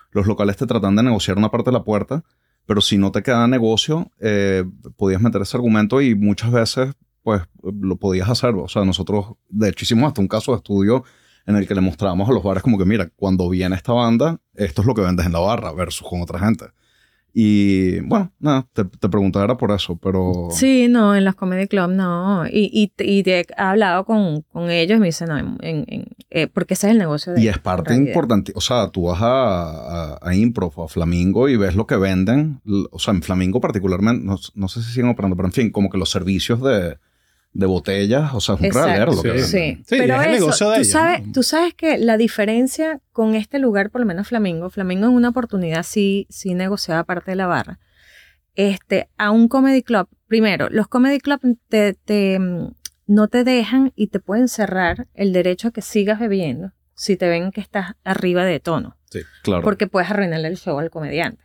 los 0.09 0.25
locales 0.25 0.57
te 0.57 0.65
tratan 0.65 0.95
de 0.95 1.03
negociar 1.03 1.38
una 1.38 1.51
parte 1.51 1.69
de 1.69 1.77
la 1.77 1.84
puerta, 1.84 2.23
pero 2.65 2.81
si 2.81 2.97
no 2.97 3.11
te 3.11 3.21
queda 3.21 3.47
negocio, 3.47 4.11
eh, 4.19 4.63
podías 4.97 5.21
meter 5.21 5.43
ese 5.43 5.55
argumento 5.55 6.01
y 6.01 6.15
muchas 6.15 6.51
veces, 6.51 6.93
pues, 7.21 7.43
lo 7.61 7.97
podías 7.97 8.27
hacer. 8.27 8.55
O 8.55 8.67
sea, 8.67 8.84
nosotros, 8.84 9.36
de 9.49 9.69
hecho, 9.69 9.86
hicimos 9.86 10.07
hasta 10.07 10.21
un 10.21 10.27
caso 10.27 10.51
de 10.53 10.57
estudio 10.57 11.03
en 11.45 11.55
el 11.55 11.67
que 11.67 11.75
le 11.75 11.81
mostrábamos 11.81 12.27
a 12.27 12.34
los 12.34 12.41
bares 12.41 12.63
como 12.63 12.79
que, 12.79 12.86
mira, 12.86 13.11
cuando 13.15 13.47
viene 13.49 13.75
esta 13.75 13.93
banda, 13.93 14.39
esto 14.55 14.81
es 14.81 14.88
lo 14.88 14.95
que 14.95 15.01
vendes 15.01 15.27
en 15.27 15.34
la 15.34 15.41
barra 15.41 15.73
versus 15.73 16.07
con 16.09 16.23
otra 16.23 16.39
gente. 16.39 16.65
Y 17.36 17.99
bueno, 18.01 18.31
nada, 18.39 18.67
te, 18.73 18.86
te 18.86 19.09
preguntaba 19.09 19.45
era 19.45 19.57
por 19.57 19.71
eso, 19.71 19.95
pero... 19.97 20.49
Sí, 20.51 20.88
no, 20.88 21.15
en 21.15 21.25
los 21.25 21.34
comedy 21.34 21.67
club 21.67 21.89
no. 21.89 22.45
Y, 22.45 22.69
y, 22.71 22.91
y 23.03 23.23
te 23.23 23.39
he 23.39 23.45
hablado 23.57 24.05
con, 24.05 24.43
con 24.51 24.69
ellos 24.69 24.97
y 24.97 24.99
me 24.99 25.07
dicen, 25.07 25.29
no, 25.29 25.38
en, 25.39 25.57
en- 25.61 26.05
eh, 26.29 26.47
porque 26.47 26.75
ese 26.75 26.88
es 26.88 26.91
el 26.91 26.99
negocio 26.99 27.34
de 27.34 27.41
Y 27.41 27.47
es 27.47 27.57
parte 27.57 27.95
importante. 27.95 28.53
O 28.55 28.61
sea, 28.61 28.89
tú 28.89 29.05
vas 29.05 29.21
a, 29.21 30.13
a, 30.13 30.19
a 30.21 30.36
Improv 30.36 30.73
o 30.75 30.84
a 30.84 30.88
Flamingo 30.88 31.49
y 31.49 31.57
ves 31.57 31.75
lo 31.75 31.88
que 31.88 31.95
venden. 31.97 32.61
O 32.91 32.99
sea, 32.99 33.13
en 33.15 33.23
Flamingo 33.23 33.59
particularmente, 33.59 34.23
no, 34.25 34.38
no 34.53 34.67
sé 34.67 34.84
si 34.84 34.91
siguen 34.91 35.09
operando, 35.09 35.36
pero 35.36 35.47
en 35.47 35.53
fin, 35.53 35.71
como 35.71 35.89
que 35.89 35.97
los 35.97 36.11
servicios 36.11 36.61
de, 36.61 36.97
de 37.54 37.66
botellas, 37.68 38.34
o 38.34 38.41
sea, 38.41 38.56
es 38.56 38.76
un 38.76 39.22
que 39.22 39.39
Sí. 39.43 39.76
Sí, 39.76 39.84
Sí, 39.86 39.95
pero 39.99 40.16
es 40.16 40.28
el 40.28 40.34
eso, 40.34 40.39
negocio 40.45 40.70
de 40.70 40.76
tú, 40.76 40.82
ellos, 40.82 40.91
sabes, 40.91 41.28
¿no? 41.28 41.34
tú 41.34 41.43
sabes 41.43 41.74
que 41.76 41.97
la 41.99 42.18
diferencia 42.18 42.99
con 43.12 43.36
este 43.36 43.60
lugar, 43.60 43.91
por 43.91 44.01
lo 44.01 44.08
menos 44.08 44.28
Flamingo, 44.28 44.70
Flamingo 44.72 45.06
en 45.08 45.14
una 45.14 45.30
oportunidad 45.30 45.84
sí, 45.84 46.26
sí 46.30 46.56
negociaba 46.56 47.04
parte 47.04 47.32
de 47.32 47.36
la 47.36 47.45
barra. 47.47 47.80
Este, 48.56 49.10
a 49.18 49.32
un 49.32 49.47
comedy 49.47 49.82
club, 49.84 50.08
primero, 50.28 50.68
los 50.70 50.88
comedy 50.88 51.20
club 51.20 51.39
te, 51.70 51.93
te, 51.93 52.39
mm, 52.39 52.72
no 53.08 53.28
te 53.28 53.43
dejan 53.43 53.91
y 53.95 54.08
te 54.08 54.20
pueden 54.20 54.47
cerrar 54.47 55.08
el 55.14 55.32
derecho 55.34 55.68
a 55.68 55.72
que 55.72 55.82
sigas 55.82 56.20
bebiendo 56.20 56.72
si 56.95 57.18
te 57.18 57.28
ven 57.28 57.51
que 57.51 57.62
estás 57.62 57.93
arriba 58.04 58.45
de 58.45 58.60
tono, 58.60 58.97
Claro. 59.43 59.64
porque 59.64 59.88
puedes 59.88 60.10
arruinarle 60.10 60.47
el 60.47 60.58
show 60.58 60.78
al 60.80 60.89
comediante. 60.91 61.43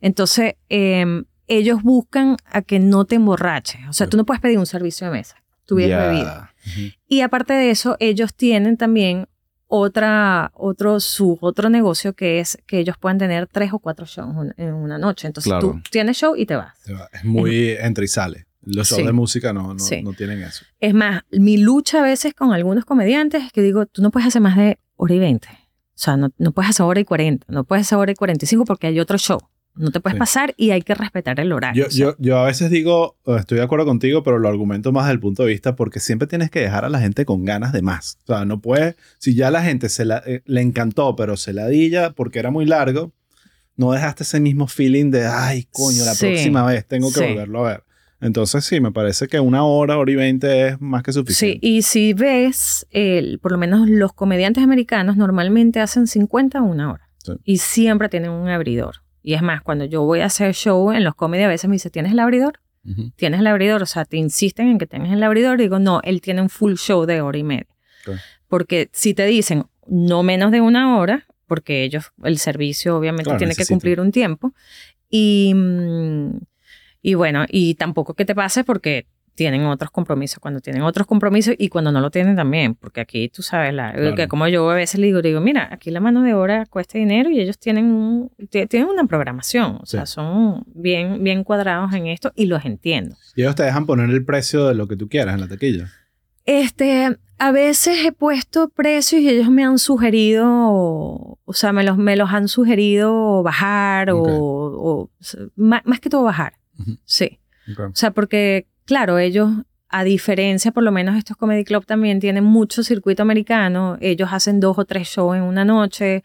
Entonces, 0.00 0.54
em, 0.68 1.24
ellos 1.46 1.82
buscan 1.82 2.36
a 2.44 2.62
que 2.62 2.78
no 2.78 3.04
te 3.06 3.14
emborraches. 3.14 3.80
O 3.88 3.92
sea, 3.92 4.06
tú 4.08 4.16
no 4.16 4.24
puedes 4.26 4.40
pedir 4.40 4.58
un 4.58 4.66
servicio 4.66 5.06
de 5.06 5.12
mesa. 5.14 5.37
Tú 5.68 5.74
hubieras 5.74 6.00
Ya. 6.00 6.10
bebido. 6.10 6.92
Y 7.06 7.20
aparte 7.20 7.52
de 7.52 7.70
eso, 7.70 7.96
ellos 8.00 8.34
tienen 8.34 8.76
también 8.78 9.28
otra, 9.66 10.50
otro, 10.54 10.98
su 10.98 11.36
otro 11.42 11.68
negocio 11.68 12.14
que 12.14 12.40
es 12.40 12.58
que 12.66 12.78
ellos 12.78 12.96
pueden 12.98 13.18
tener 13.18 13.46
tres 13.46 13.72
o 13.74 13.78
cuatro 13.78 14.06
shows 14.06 14.34
un- 14.34 14.54
en 14.56 14.72
una 14.72 14.96
noche. 14.96 15.26
Entonces 15.26 15.50
Claro. 15.50 15.72
tú 15.72 15.80
tienes 15.90 16.16
show 16.16 16.34
y 16.34 16.46
te 16.46 16.56
vas. 16.56 16.74
Es 17.12 17.24
muy 17.24 17.72
entra 17.78 18.02
y 18.02 18.08
sale. 18.08 18.46
Los 18.62 18.88
shows 18.88 19.00
Sí. 19.02 19.06
de 19.06 19.12
música 19.12 19.52
no, 19.52 19.74
no, 19.74 19.78
Sí. 19.78 20.02
no 20.02 20.14
tienen 20.14 20.42
eso. 20.42 20.64
Es 20.80 20.94
más, 20.94 21.22
mi 21.30 21.58
lucha 21.58 22.00
a 22.00 22.02
veces 22.02 22.32
con 22.34 22.52
algunos 22.52 22.84
comediantes 22.86 23.44
es 23.44 23.52
que 23.52 23.60
digo, 23.62 23.84
tú 23.86 24.00
no 24.02 24.10
puedes 24.10 24.26
hacer 24.26 24.40
más 24.40 24.56
de 24.56 24.78
hora 24.96 25.14
y 25.14 25.18
veinte. 25.18 25.48
O 25.50 26.00
sea, 26.00 26.16
no, 26.16 26.30
no 26.38 26.52
puedes 26.52 26.70
hacer 26.70 26.84
hora 26.86 27.00
y 27.00 27.04
cuarenta, 27.04 27.44
no 27.50 27.64
puedes 27.64 27.86
hacer 27.86 27.98
hora 27.98 28.12
y 28.12 28.14
cuarenta 28.14 28.44
y 28.46 28.48
cinco 28.48 28.64
porque 28.64 28.86
hay 28.86 28.98
otro 29.00 29.18
show. 29.18 29.38
No 29.78 29.90
te 29.90 30.00
puedes 30.00 30.14
Sí. 30.16 30.18
pasar 30.18 30.54
y 30.56 30.70
hay 30.70 30.82
que 30.82 30.94
respetar 30.94 31.38
el 31.40 31.52
horario. 31.52 31.84
Yo, 31.84 31.86
O 31.86 31.90
sea, 31.90 32.06
yo, 32.06 32.16
yo 32.18 32.38
a 32.38 32.44
veces 32.44 32.70
digo, 32.70 33.16
eh, 33.26 33.36
estoy 33.38 33.58
de 33.58 33.64
acuerdo 33.64 33.86
contigo, 33.86 34.22
pero 34.22 34.38
lo 34.38 34.48
argumento 34.48 34.92
más 34.92 35.04
desde 35.04 35.14
el 35.14 35.20
punto 35.20 35.44
de 35.44 35.50
vista 35.50 35.76
porque 35.76 36.00
siempre 36.00 36.26
tienes 36.28 36.50
que 36.50 36.60
dejar 36.60 36.84
a 36.84 36.88
la 36.88 36.98
gente 37.00 37.24
con 37.24 37.44
ganas 37.44 37.72
de 37.72 37.82
más. 37.82 38.18
O 38.24 38.34
sea, 38.34 38.44
no 38.44 38.60
puedes, 38.60 38.96
si 39.18 39.34
ya 39.34 39.50
la 39.50 39.62
gente 39.62 39.88
se 39.88 40.04
la, 40.04 40.22
eh, 40.26 40.42
le 40.44 40.60
encantó, 40.60 41.14
pero 41.16 41.36
se 41.36 41.52
ladilla 41.52 42.10
porque 42.12 42.38
era 42.40 42.50
muy 42.50 42.66
largo, 42.66 43.12
no 43.76 43.92
dejaste 43.92 44.24
ese 44.24 44.40
mismo 44.40 44.66
feeling 44.66 45.10
de, 45.10 45.26
ay, 45.26 45.68
coño, 45.70 46.04
la 46.04 46.14
Sí, 46.14 46.26
próxima 46.26 46.64
vez 46.66 46.84
tengo 46.86 47.08
que 47.12 47.20
sí. 47.20 47.26
volverlo 47.26 47.64
a 47.64 47.68
ver. 47.70 47.84
Entonces 48.20 48.64
sí, 48.64 48.80
me 48.80 48.90
parece 48.90 49.28
que 49.28 49.38
una 49.38 49.62
hora, 49.62 49.96
hora 49.96 50.10
y 50.10 50.16
veinte 50.16 50.66
es 50.70 50.80
más 50.80 51.04
que 51.04 51.12
Sí, 51.12 51.18
suficiente. 51.20 51.64
y 51.64 51.82
si 51.82 52.14
ves, 52.14 52.84
el, 52.90 53.38
por 53.38 53.52
lo 53.52 53.58
menos 53.58 53.88
los 53.88 54.12
comediantes 54.12 54.64
americanos 54.64 55.16
normalmente 55.16 55.78
hacen 55.78 56.08
50 56.08 56.58
a 56.58 56.62
una 56.62 56.90
hora. 56.90 57.08
Sí. 57.22 57.34
Y 57.44 57.58
siempre 57.58 58.08
tienen 58.08 58.30
un 58.32 58.48
abridor. 58.48 58.96
Y 59.22 59.34
es 59.34 59.42
más, 59.42 59.62
cuando 59.62 59.84
yo 59.84 60.02
voy 60.02 60.20
a 60.20 60.26
hacer 60.26 60.54
show 60.54 60.92
en 60.92 61.04
los 61.04 61.14
comedy, 61.14 61.42
a 61.42 61.48
veces 61.48 61.68
me 61.68 61.74
dice, 61.74 61.90
¿tienes 61.90 62.12
el 62.12 62.18
abridor? 62.18 62.60
¿Tienes 63.16 63.40
el 63.40 63.46
abridor? 63.46 63.82
O 63.82 63.86
sea, 63.86 64.06
te 64.06 64.16
insisten 64.16 64.68
en 64.68 64.78
que 64.78 64.86
tengas 64.86 65.12
el 65.12 65.22
abridor. 65.22 65.60
Y 65.60 65.64
digo, 65.64 65.78
no, 65.78 66.00
él 66.04 66.22
tiene 66.22 66.40
un 66.40 66.48
full 66.48 66.74
show 66.74 67.04
de 67.04 67.20
hora 67.20 67.36
y 67.36 67.42
media. 67.42 67.66
Porque 68.48 68.88
si 68.92 69.12
te 69.12 69.26
dicen 69.26 69.66
no 69.86 70.22
menos 70.22 70.52
de 70.52 70.60
una 70.60 70.98
hora, 70.98 71.26
porque 71.46 71.82
ellos, 71.82 72.12
el 72.22 72.38
servicio 72.38 72.96
obviamente 72.96 73.24
Claro, 73.24 73.38
tiene 73.38 73.54
que 73.54 73.66
cumplir 73.66 74.00
un 74.00 74.12
tiempo. 74.12 74.52
Y, 75.10 75.52
mm, 75.54 76.38
y 77.02 77.14
bueno, 77.14 77.44
y 77.48 77.74
tampoco 77.74 78.14
que 78.14 78.24
te 78.24 78.34
pase 78.34 78.64
porque 78.64 79.06
tienen 79.38 79.64
otros 79.66 79.92
compromisos, 79.92 80.40
cuando 80.40 80.58
tienen 80.60 80.82
otros 80.82 81.06
compromisos 81.06 81.54
y 81.56 81.68
cuando 81.68 81.92
no 81.92 82.00
lo 82.00 82.10
tienen 82.10 82.34
también, 82.34 82.74
porque 82.74 83.00
aquí 83.00 83.28
tú 83.28 83.42
sabes, 83.42 83.72
la, 83.72 83.92
Claro. 83.92 84.16
que 84.16 84.26
como 84.26 84.48
yo 84.48 84.68
a 84.68 84.74
veces 84.74 84.98
le 84.98 85.06
digo, 85.06 85.22
digo, 85.22 85.40
mira, 85.40 85.68
aquí 85.70 85.92
la 85.92 86.00
mano 86.00 86.22
de 86.22 86.34
obra 86.34 86.66
cuesta 86.66 86.98
dinero 86.98 87.30
y 87.30 87.38
ellos 87.40 87.56
tienen, 87.56 87.84
un- 87.86 88.30
ti- 88.50 88.66
tienen 88.66 88.88
una 88.88 89.04
programación, 89.06 89.78
o 89.80 89.86
sea, 89.86 90.06
son 90.06 90.64
bien, 90.74 91.22
bien 91.22 91.44
cuadrados 91.44 91.92
en 91.92 92.08
esto 92.08 92.32
y 92.34 92.46
los 92.46 92.64
entiendo. 92.64 93.14
Y 93.36 93.42
ellos 93.42 93.54
te 93.54 93.62
dejan 93.62 93.86
poner 93.86 94.10
el 94.10 94.24
precio 94.24 94.66
de 94.66 94.74
lo 94.74 94.88
que 94.88 94.96
tú 94.96 95.08
quieras 95.08 95.34
en 95.34 95.40
la 95.42 95.48
taquilla. 95.48 95.88
Este, 96.44 97.16
a 97.38 97.52
veces 97.52 98.04
he 98.04 98.10
puesto 98.10 98.70
precios 98.70 99.20
y 99.22 99.28
ellos 99.28 99.50
me 99.50 99.62
han 99.64 99.78
sugerido, 99.78 100.48
o 101.44 101.52
sea, 101.52 101.72
me 101.72 101.84
los, 101.84 101.96
me 101.96 102.16
los 102.16 102.30
han 102.32 102.48
sugerido 102.48 103.42
bajar 103.42 104.10
o, 104.10 104.20
o- 104.22 105.10
más, 105.56 105.82
más 105.84 106.00
que 106.00 106.10
todo 106.10 106.22
bajar. 106.24 106.54
Sí. 107.04 107.38
O 107.76 107.90
sea, 107.94 108.12
porque, 108.12 108.66
claro, 108.88 109.18
ellos, 109.18 109.50
a 109.90 110.02
diferencia, 110.02 110.72
por 110.72 110.82
lo 110.82 110.90
menos 110.90 111.14
estos 111.14 111.36
comedy 111.36 111.62
club 111.62 111.84
también 111.84 112.20
tienen 112.20 112.42
mucho 112.44 112.82
circuito 112.82 113.22
americano. 113.22 113.98
Ellos 114.00 114.30
hacen 114.32 114.60
dos 114.60 114.78
o 114.78 114.86
tres 114.86 115.08
shows 115.08 115.36
en 115.36 115.42
una 115.42 115.64
noche. 115.66 116.24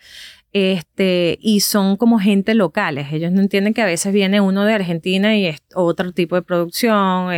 Este, 0.53 1.37
y 1.41 1.59
son 1.59 1.97
como 1.97 2.19
gente 2.19 2.53
locales. 2.53 3.07
Ellos 3.11 3.33
no 3.33 3.41
entienden 3.41 3.73
que 3.73 3.81
a 3.81 3.85
veces 3.85 4.13
viene 4.13 4.39
uno 4.39 4.63
de 4.63 4.73
Argentina 4.73 5.35
y 5.35 5.45
es 5.47 5.61
otro 5.75 6.13
tipo 6.13 6.35
de 6.35 6.41
producción, 6.41 7.33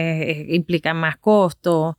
implica 0.49 0.93
más 0.93 1.17
costo. 1.17 1.97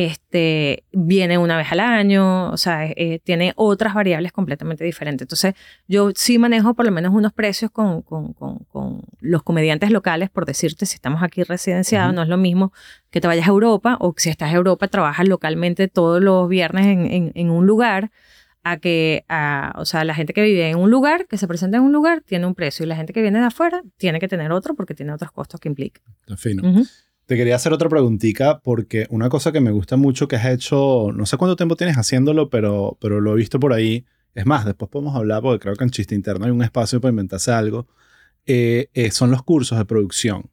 Este, 0.00 0.84
viene 0.92 1.38
una 1.38 1.56
vez 1.56 1.72
al 1.72 1.80
año, 1.80 2.50
o 2.50 2.56
sea, 2.56 2.86
eh, 2.86 2.94
eh, 2.96 3.18
tiene 3.24 3.52
otras 3.56 3.94
variables 3.94 4.30
completamente 4.30 4.84
diferentes. 4.84 5.24
Entonces, 5.24 5.54
yo 5.88 6.12
sí 6.14 6.38
manejo 6.38 6.74
por 6.74 6.86
lo 6.86 6.92
menos 6.92 7.12
unos 7.12 7.32
precios 7.32 7.72
con, 7.72 8.02
con, 8.02 8.32
con, 8.32 8.58
con 8.70 9.02
los 9.18 9.42
comediantes 9.42 9.90
locales, 9.90 10.30
por 10.30 10.46
decirte, 10.46 10.86
si 10.86 10.94
estamos 10.94 11.20
aquí 11.24 11.42
residenciados, 11.42 12.10
Ujú. 12.10 12.14
no 12.16 12.22
es 12.22 12.28
lo 12.28 12.36
mismo 12.36 12.72
que 13.10 13.20
te 13.20 13.26
vayas 13.26 13.48
a 13.48 13.50
Europa 13.50 13.96
o 13.98 14.14
si 14.16 14.30
estás 14.30 14.50
en 14.50 14.56
Europa 14.58 14.86
trabajas 14.86 15.26
localmente 15.26 15.88
todos 15.88 16.22
los 16.22 16.48
viernes 16.48 16.86
en, 16.86 17.10
en, 17.10 17.32
en 17.34 17.50
un 17.50 17.66
lugar, 17.66 18.12
a 18.62 18.76
que, 18.76 19.24
a, 19.28 19.72
o 19.78 19.84
sea, 19.84 20.04
la 20.04 20.14
gente 20.14 20.32
que 20.32 20.42
vive 20.42 20.70
en 20.70 20.78
un 20.78 20.90
lugar, 20.90 21.26
que 21.26 21.38
se 21.38 21.48
presenta 21.48 21.78
en 21.78 21.82
un 21.82 21.92
lugar, 21.92 22.22
tiene 22.24 22.46
un 22.46 22.54
precio 22.54 22.84
y 22.84 22.88
la 22.88 22.94
gente 22.94 23.12
que 23.12 23.22
viene 23.22 23.40
de 23.40 23.46
afuera 23.46 23.82
tiene 23.96 24.20
que 24.20 24.28
tener 24.28 24.52
otro 24.52 24.76
porque 24.76 24.94
tiene 24.94 25.12
otros 25.12 25.32
costos 25.32 25.58
que 25.58 25.68
implica. 25.68 26.00
Está 26.20 26.36
fino. 26.36 26.62
Te 27.28 27.36
quería 27.36 27.56
hacer 27.56 27.74
otra 27.74 27.90
preguntita 27.90 28.60
porque 28.60 29.06
una 29.10 29.28
cosa 29.28 29.52
que 29.52 29.60
me 29.60 29.70
gusta 29.70 29.98
mucho 29.98 30.28
que 30.28 30.36
has 30.36 30.46
hecho, 30.46 31.12
no 31.14 31.26
sé 31.26 31.36
cuánto 31.36 31.56
tiempo 31.56 31.76
tienes 31.76 31.98
haciéndolo, 31.98 32.48
pero, 32.48 32.96
pero 33.02 33.20
lo 33.20 33.34
he 33.34 33.36
visto 33.36 33.60
por 33.60 33.74
ahí. 33.74 34.06
Es 34.34 34.46
más, 34.46 34.64
después 34.64 34.90
podemos 34.90 35.14
hablar 35.14 35.42
porque 35.42 35.60
creo 35.60 35.76
que 35.76 35.84
en 35.84 35.90
Chiste 35.90 36.14
Interno 36.14 36.46
hay 36.46 36.52
un 36.52 36.62
espacio 36.62 37.02
para 37.02 37.10
inventarse 37.10 37.52
algo. 37.52 37.86
eh, 38.46 38.88
eh, 38.94 39.10
son 39.10 39.30
los 39.30 39.42
cursos 39.42 39.76
de 39.76 39.84
producción. 39.84 40.48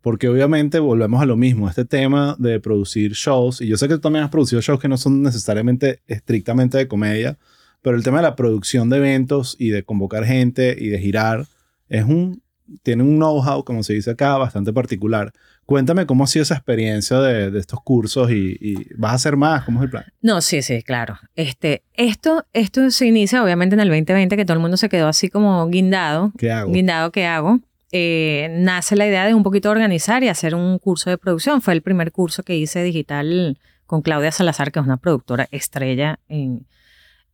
Porque 0.00 0.28
obviamente 0.30 0.78
volvemos 0.78 1.20
a 1.20 1.26
lo 1.26 1.36
mismo, 1.36 1.68
este 1.68 1.84
tema 1.84 2.36
de 2.38 2.58
producir 2.58 3.12
shows, 3.12 3.60
y 3.60 3.68
yo 3.68 3.76
sé 3.76 3.86
que 3.88 3.94
tú 3.96 4.00
también 4.00 4.24
has 4.24 4.30
producido 4.30 4.62
shows 4.62 4.80
que 4.80 4.88
no 4.88 4.96
son 4.96 5.22
necesariamente 5.22 6.00
estrictamente 6.06 6.78
de 6.78 6.88
comedia, 6.88 7.38
pero 7.82 7.96
el 7.98 8.02
tema 8.02 8.18
de 8.18 8.22
la 8.24 8.36
producción 8.36 8.88
de 8.88 8.96
eventos 8.96 9.56
y 9.58 9.70
de 9.70 9.84
convocar 9.84 10.24
gente 10.24 10.74
y 10.78 10.88
de 10.88 10.98
girar 11.00 11.46
es 11.90 12.04
un, 12.04 12.42
tiene 12.82 13.02
un 13.02 13.16
know-how, 13.18 13.64
como 13.64 13.82
se 13.82 13.92
dice 13.92 14.12
acá, 14.12 14.38
bastante 14.38 14.72
particular. 14.72 15.32
Cuéntame 15.66 16.06
cómo 16.06 16.24
ha 16.24 16.26
sido 16.26 16.42
esa 16.42 16.54
experiencia 16.54 17.18
de, 17.20 17.50
de 17.50 17.58
estos 17.58 17.80
cursos 17.82 18.30
y, 18.30 18.56
y, 18.60 18.94
vas 18.96 19.12
a 19.12 19.14
hacer 19.14 19.36
más, 19.36 19.64
¿cómo 19.64 19.80
es 19.80 19.84
el 19.84 19.90
plan? 19.90 20.04
No, 20.20 20.40
sí, 20.40 20.62
sí, 20.62 20.82
claro. 20.82 21.18
Este, 21.34 21.82
esto, 21.94 22.44
esto 22.52 22.90
se 22.90 23.06
inicia 23.06 23.42
obviamente 23.42 23.74
en 23.74 23.80
el 23.80 23.88
2020, 23.88 24.36
que 24.36 24.44
todo 24.44 24.54
el 24.54 24.60
mundo 24.60 24.76
se 24.76 24.88
quedó 24.88 25.08
así 25.08 25.28
como 25.28 25.66
guindado. 25.68 26.32
¿Qué 26.36 26.52
hago? 26.52 26.72
Guindado, 26.72 27.10
¿qué 27.12 27.26
hago? 27.26 27.60
Eh, 27.92 28.48
nace 28.50 28.96
la 28.96 29.06
idea 29.06 29.24
de 29.24 29.34
un 29.34 29.42
poquito 29.42 29.70
organizar 29.70 30.24
y 30.24 30.28
hacer 30.28 30.54
un 30.54 30.78
curso 30.78 31.10
de 31.10 31.16
producción. 31.16 31.62
Fue 31.62 31.74
el 31.74 31.80
primer 31.80 32.12
curso 32.12 32.42
que 32.42 32.56
hice 32.56 32.82
digital 32.82 33.58
con 33.86 34.02
Claudia 34.02 34.32
Salazar, 34.32 34.72
que 34.72 34.80
es 34.80 34.84
una 34.84 34.96
productora 34.96 35.46
estrella 35.50 36.18
en, 36.28 36.66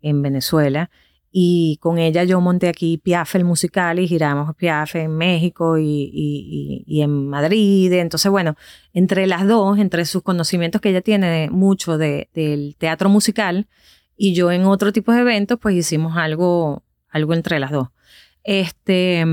en 0.03 0.21
Venezuela. 0.21 0.91
Y 1.33 1.79
con 1.81 1.99
ella 1.99 2.25
yo 2.25 2.41
monté 2.41 2.69
aquí 2.69 2.99
Piaf 2.99 3.37
el 3.37 3.45
musical 3.45 4.01
y 4.01 4.09
giramos 4.09 4.57
Piaf 4.57 4.97
en 4.97 5.17
México 5.17 5.79
y, 5.79 6.11
y, 6.13 6.85
y, 6.87 7.03
en 7.03 7.29
Madrid. 7.29 7.93
Entonces, 7.93 8.31
bueno, 8.31 8.57
entre 8.93 9.27
las 9.29 9.47
dos, 9.47 9.79
entre 9.79 10.05
sus 10.07 10.23
conocimientos 10.23 10.81
que 10.81 10.91
ella 10.91 11.03
tiene 11.03 11.49
mucho 11.51 11.99
de, 11.99 12.29
del 12.35 12.75
teatro 12.77 13.09
musical 13.09 13.69
y 14.17 14.35
yo 14.35 14.51
en 14.51 14.65
otro 14.65 14.93
tipo 14.93 15.13
de 15.13 15.21
eventos, 15.21 15.59
pues 15.61 15.77
hicimos 15.77 16.17
algo, 16.17 16.83
algo 17.09 17.33
entre 17.33 17.61
las 17.61 17.71
dos. 17.71 17.89
Este, 18.43 19.25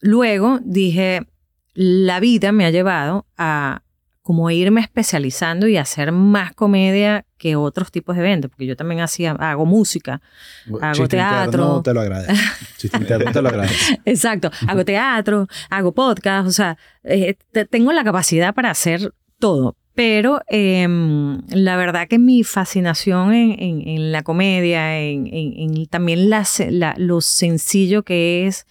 luego 0.00 0.60
dije, 0.62 1.26
la 1.74 2.20
vida 2.20 2.52
me 2.52 2.64
ha 2.64 2.70
llevado 2.70 3.26
a 3.36 3.82
como 4.24 4.50
irme 4.50 4.80
especializando 4.80 5.68
y 5.68 5.76
hacer 5.76 6.10
más 6.10 6.54
comedia 6.54 7.26
que 7.36 7.56
otros 7.56 7.92
tipos 7.92 8.16
de 8.16 8.22
eventos, 8.22 8.50
porque 8.50 8.64
yo 8.64 8.74
también 8.74 9.02
hacía, 9.02 9.32
hago 9.32 9.66
música, 9.66 10.22
hago 10.80 10.94
Chiste 10.94 11.08
teatro. 11.18 11.50
Interno 11.50 11.82
te 11.82 11.92
lo 11.92 12.00
agradezco. 12.00 12.34
Chiste 12.78 12.96
interno 12.96 13.32
te 13.32 13.42
lo 13.42 13.48
agradezco. 13.50 13.94
Exacto, 14.06 14.50
hago 14.66 14.82
teatro, 14.82 15.46
hago 15.68 15.92
podcast, 15.92 16.48
o 16.48 16.52
sea, 16.52 16.78
eh, 17.02 17.36
te, 17.52 17.66
tengo 17.66 17.92
la 17.92 18.02
capacidad 18.02 18.54
para 18.54 18.70
hacer 18.70 19.12
todo, 19.38 19.76
pero 19.94 20.40
eh, 20.48 20.86
la 21.48 21.76
verdad 21.76 22.08
que 22.08 22.18
mi 22.18 22.42
fascinación 22.42 23.32
en, 23.32 23.52
en, 23.62 23.88
en 23.88 24.12
la 24.12 24.22
comedia, 24.22 24.98
en, 25.00 25.28
en 25.32 25.86
también 25.86 26.30
la, 26.30 26.44
la, 26.70 26.94
lo 26.98 27.20
sencillo 27.20 28.02
que 28.02 28.46
es 28.46 28.66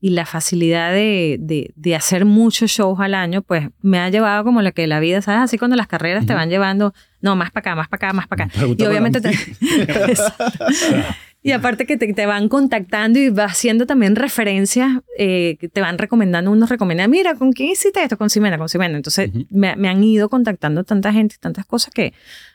y 0.00 0.10
la 0.10 0.24
facilidad 0.24 0.92
de, 0.92 1.36
de, 1.40 1.72
de, 1.74 1.96
hacer 1.96 2.24
muchos 2.24 2.70
shows 2.70 3.00
al 3.00 3.14
año, 3.14 3.42
pues 3.42 3.68
me 3.82 3.98
ha 3.98 4.08
llevado 4.08 4.44
como 4.44 4.62
la 4.62 4.70
que 4.70 4.86
la 4.86 5.00
vida, 5.00 5.20
¿sabes? 5.22 5.42
Así 5.42 5.58
cuando 5.58 5.76
las 5.76 5.88
carreras 5.88 6.22
uh 6.22 6.24
-huh. 6.24 6.28
te 6.28 6.34
van 6.34 6.50
llevando, 6.50 6.94
no, 7.20 7.34
más 7.34 7.50
para 7.50 7.72
acá, 7.72 7.74
más 7.74 7.88
para 7.88 8.08
acá, 8.08 8.12
más 8.12 8.28
para 8.28 8.44
acá. 8.44 8.54
Y 8.78 8.84
obviamente 8.84 9.20
te... 9.20 9.30
Y 11.42 11.52
aparte 11.52 11.86
que 11.86 11.96
te, 11.96 12.12
te, 12.12 12.26
van 12.26 12.48
contactando 12.48 13.18
y 13.18 13.30
va 13.30 13.44
haciendo 13.44 13.86
también 13.86 14.16
referencias, 14.16 14.90
eh, 15.16 15.56
que 15.60 15.68
te 15.68 15.80
van 15.80 15.96
recomendando, 15.96 16.50
unos 16.50 16.68
recomiendan, 16.68 17.10
mira, 17.10 17.36
¿con 17.36 17.52
quién 17.52 17.70
hiciste 17.70 18.02
esto? 18.02 18.18
Con 18.18 18.28
Ximena, 18.28 18.58
con 18.58 18.68
Ximena. 18.68 18.96
Entonces 18.96 19.30
uh 19.32 19.38
-huh. 19.38 19.46
me, 19.50 19.76
me, 19.76 19.88
han 19.88 20.02
ido 20.02 20.28
contactando 20.28 20.84
tanta 20.84 21.12
gente, 21.12 21.36
tantas 21.38 21.64
cosas 21.64 21.94
que 21.94 22.12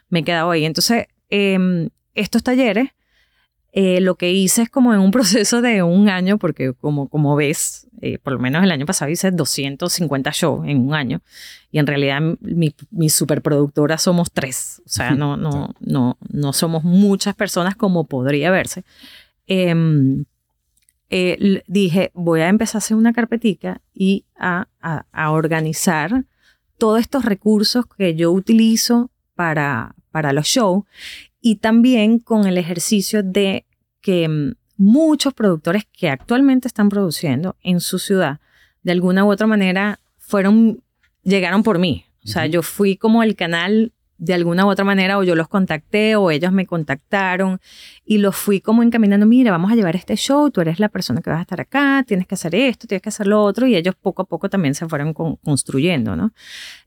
me 0.09 0.19
he 0.19 0.23
quedado 0.23 0.51
ahí. 0.51 0.65
Entonces, 0.65 1.07
eh, 1.29 1.89
estos 2.13 2.43
talleres, 2.43 2.89
eh, 3.75 3.99
lo 4.01 4.15
que 4.15 4.31
hice 4.31 4.61
es 4.61 4.69
como 4.69 4.93
en 4.93 4.99
un 4.99 5.11
proceso 5.11 5.61
de 5.61 5.83
un 5.83 6.07
año, 6.07 6.37
porque 6.37 6.73
como, 6.73 7.09
como 7.09 7.35
ves, 7.35 7.87
eh, 8.01 8.19
por 8.19 8.33
lo 8.33 8.39
menos 8.39 8.63
el 8.63 8.71
año 8.71 8.85
pasado 8.85 9.11
hice 9.11 9.31
250 9.31 10.31
shows 10.31 10.67
en 10.67 10.77
un 10.87 10.93
año, 10.93 11.21
y 11.71 11.79
en 11.79 11.87
realidad 11.87 12.21
mi, 12.39 12.75
mi 12.91 13.09
superproductora 13.09 13.97
somos 13.97 14.31
tres, 14.31 14.81
o 14.85 14.89
sea, 14.89 15.11
no, 15.11 15.37
no, 15.37 15.73
no, 15.79 16.17
no 16.29 16.53
somos 16.53 16.83
muchas 16.83 17.35
personas 17.35 17.75
como 17.75 18.05
podría 18.05 18.51
verse. 18.51 18.83
Eh, 19.47 19.75
eh, 21.15 21.61
dije, 21.67 22.09
voy 22.15 22.41
a 22.41 22.49
empezar 22.49 22.77
a 22.77 22.79
hacer 22.79 22.97
una 22.97 23.13
carpetica 23.13 23.81
y 23.93 24.25
a, 24.35 24.67
a, 24.81 25.05
a, 25.11 25.29
organizar 25.29 26.25
todos 26.79 26.99
estos 26.99 27.23
recursos 27.23 27.85
que 27.85 28.15
yo 28.15 28.31
utilizo 28.31 29.11
para, 29.35 29.93
para 30.09 30.33
los 30.33 30.47
shows 30.47 30.85
y 31.45 31.57
también 31.57 32.19
con 32.19 32.47
el 32.47 32.57
ejercicio 32.57 33.21
de 33.21 33.65
que 33.99 34.29
mm, 34.29 34.53
muchos 34.77 35.33
productores 35.33 35.83
que 35.91 36.09
actualmente 36.09 36.69
están 36.69 36.87
produciendo 36.87 37.57
en 37.61 37.81
su 37.81 37.99
ciudad, 37.99 38.39
de 38.81 38.93
alguna 38.93 39.25
u 39.25 39.31
otra 39.31 39.45
manera, 39.45 39.99
fueron, 40.17 40.81
llegaron 41.21 41.61
por 41.61 41.79
mí. 41.79 42.05
O 42.23 42.27
sea, 42.27 42.43
uh 42.43 42.45
-huh. 42.45 42.49
yo 42.49 42.63
fui 42.63 42.95
como 42.95 43.23
el 43.23 43.35
canal 43.35 43.91
de 44.17 44.33
alguna 44.33 44.65
u 44.65 44.69
otra 44.69 44.85
manera, 44.85 45.17
o 45.17 45.23
yo 45.23 45.35
los 45.35 45.49
contacté, 45.49 46.15
o 46.15 46.31
ellos 46.31 46.53
me 46.53 46.65
contactaron, 46.65 47.59
y 48.05 48.19
los 48.19 48.37
fui 48.37 48.61
como 48.61 48.81
encaminando, 48.81 49.25
mira, 49.25 49.51
vamos 49.51 49.69
a 49.69 49.75
llevar 49.75 49.97
este 49.97 50.15
show, 50.15 50.49
tú 50.49 50.61
eres 50.61 50.79
la 50.79 50.87
persona 50.87 51.21
que 51.21 51.29
vas 51.29 51.39
a 51.39 51.41
estar 51.41 51.59
acá, 51.59 52.05
tienes 52.07 52.25
que 52.25 52.35
hacer 52.35 52.55
esto, 52.55 52.87
tienes 52.87 53.01
que 53.01 53.09
hacer 53.09 53.27
lo 53.27 53.43
otro, 53.43 53.67
y 53.67 53.75
ellos 53.75 53.95
poco 53.95 54.21
a 54.21 54.25
poco 54.25 54.49
también 54.49 54.75
se 54.75 54.87
fueron 54.87 55.13
con, 55.13 55.35
construyendo, 55.37 56.15
¿no? 56.15 56.31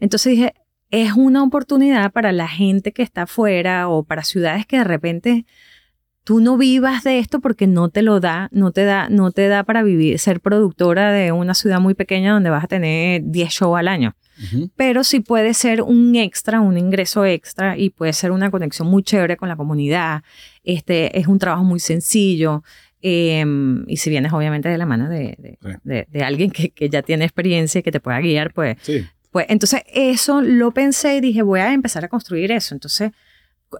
Entonces 0.01 0.31
dije, 0.31 0.55
es 0.91 1.13
una 1.13 1.43
oportunidad 1.43 2.13
para 2.13 2.33
la 2.33 2.49
gente 2.49 2.93
que 2.93 3.03
está 3.03 3.23
afuera 3.23 3.89
o 3.89 4.05
para 4.05 4.23
ciudades 4.23 4.67
que 4.67 4.79
de 4.79 4.85
repente 4.85 5.47
tú 6.27 6.41
no 6.41 6.57
vivas 6.57 7.05
de 7.05 7.21
esto 7.21 7.41
porque 7.41 7.69
no 7.69 7.89
te 7.89 8.03
lo 8.03 8.19
da, 8.19 8.49
no 8.51 8.73
te 8.73 8.85
da, 8.85 9.09
no 9.09 9.31
te 9.31 9.47
da 9.47 9.63
para 9.63 9.85
vivir, 9.85 10.19
ser 10.19 10.41
productora 10.41 11.13
de 11.13 11.31
una 11.31 11.55
ciudad 11.55 11.81
muy 11.81 11.95
pequeña 11.95 12.33
donde 12.33 12.51
vas 12.51 12.65
a 12.65 12.67
tener 12.67 13.23
10 13.25 13.49
shows 13.49 13.79
al 13.79 13.87
año. 13.87 14.17
Uh 14.39 14.43
-huh. 14.43 14.71
Pero 14.75 15.05
sí 15.05 15.21
puede 15.21 15.55
ser 15.55 15.83
un 15.83 16.17
extra, 16.17 16.61
un 16.61 16.77
ingreso 16.77 17.25
extra 17.25 17.79
y 17.79 17.91
puede 17.91 18.13
ser 18.13 18.33
una 18.33 18.51
conexión 18.51 18.89
muy 18.89 19.05
chévere 19.05 19.37
con 19.37 19.49
la 19.49 19.55
comunidad. 19.57 20.25
Este 20.65 21.17
es 21.17 21.29
un 21.29 21.39
trabajo 21.39 21.63
muy 21.63 21.79
sencillo. 21.79 22.65
Eh, 23.03 23.45
y 23.87 23.97
si 23.99 24.11
vienes 24.11 24.33
obviamente 24.33 24.69
de 24.69 24.79
la 24.79 24.87
mano 24.87 25.09
de, 25.09 25.37
de, 25.39 25.59
sí. 25.63 25.79
de, 25.85 26.09
de 26.11 26.25
alguien 26.25 26.51
que, 26.51 26.71
que, 26.71 26.89
ya 26.89 27.03
tiene 27.03 27.25
experiencia 27.25 27.79
y 27.79 27.83
que 27.83 27.93
te 27.93 28.01
pueda 28.01 28.19
guiar, 28.21 28.53
pues 28.53 28.79
sí. 28.83 29.07
Pues 29.37 29.49
entonces 29.51 29.83
eso 29.93 30.41
lo 30.41 30.71
pensé 30.71 31.17
y 31.17 31.21
dije, 31.21 31.43
voy 31.43 31.61
a 31.61 31.75
empezar 31.75 32.03
a 32.03 32.09
construir 32.09 32.51
eso. 32.53 32.75
Entonces 32.75 33.13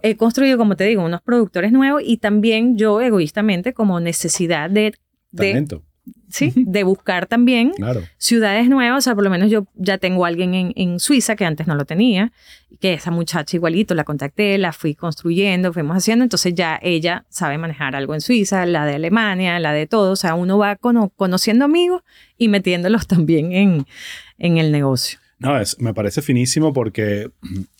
he 0.03 0.15
construido, 0.15 0.55
como 0.55 0.75
te 0.75 0.83
digo, 0.83 1.03
unos 1.03 1.23
productores 1.23 1.71
nuevos 1.71 2.03
y 2.05 2.17
también 2.17 2.77
yo 2.77 3.01
egoístamente 3.01 3.73
como 3.73 3.99
necesidad 3.99 4.69
de... 4.69 4.93
de 5.31 5.47
Talento. 5.47 5.83
Sí, 6.29 6.53
de 6.55 6.83
buscar 6.83 7.25
también 7.25 7.71
claro. 7.71 8.03
ciudades 8.19 8.69
nuevas. 8.69 8.99
O 8.99 9.01
sea, 9.01 9.15
por 9.15 9.23
lo 9.23 9.31
menos 9.31 9.49
yo 9.49 9.65
ya 9.73 9.97
tengo 9.97 10.25
a 10.25 10.27
alguien 10.27 10.53
en, 10.53 10.73
en, 10.75 10.99
Suiza 10.99 11.35
que 11.35 11.43
antes 11.43 11.65
no 11.65 11.73
lo 11.73 11.85
tenía, 11.85 12.31
que 12.79 12.93
esa 12.93 13.09
muchacha 13.09 13.57
igualito, 13.57 13.95
la 13.95 14.03
contacté, 14.03 14.59
la 14.59 14.73
fui 14.73 14.93
construyendo, 14.93 15.73
fuimos 15.73 15.97
haciendo. 15.97 16.21
Entonces 16.21 16.53
ya 16.53 16.77
ella 16.83 17.25
sabe 17.29 17.57
manejar 17.57 17.95
algo 17.95 18.13
en 18.13 18.21
Suiza, 18.21 18.63
la 18.67 18.85
de 18.85 18.93
Alemania, 18.93 19.59
la 19.59 19.73
de 19.73 19.87
todo. 19.87 20.11
O 20.11 20.15
sea, 20.17 20.35
uno 20.35 20.59
va 20.59 20.75
cono 20.75 21.09
conociendo 21.15 21.65
amigos 21.65 22.03
y 22.37 22.47
metiéndolos 22.47 23.07
también 23.07 23.53
en, 23.53 23.87
en 24.37 24.59
el 24.59 24.71
negocio. 24.71 25.17
No, 25.39 25.59
es, 25.59 25.79
me 25.79 25.93
parece 25.93 26.23
finísimo 26.23 26.73
porque 26.73 27.29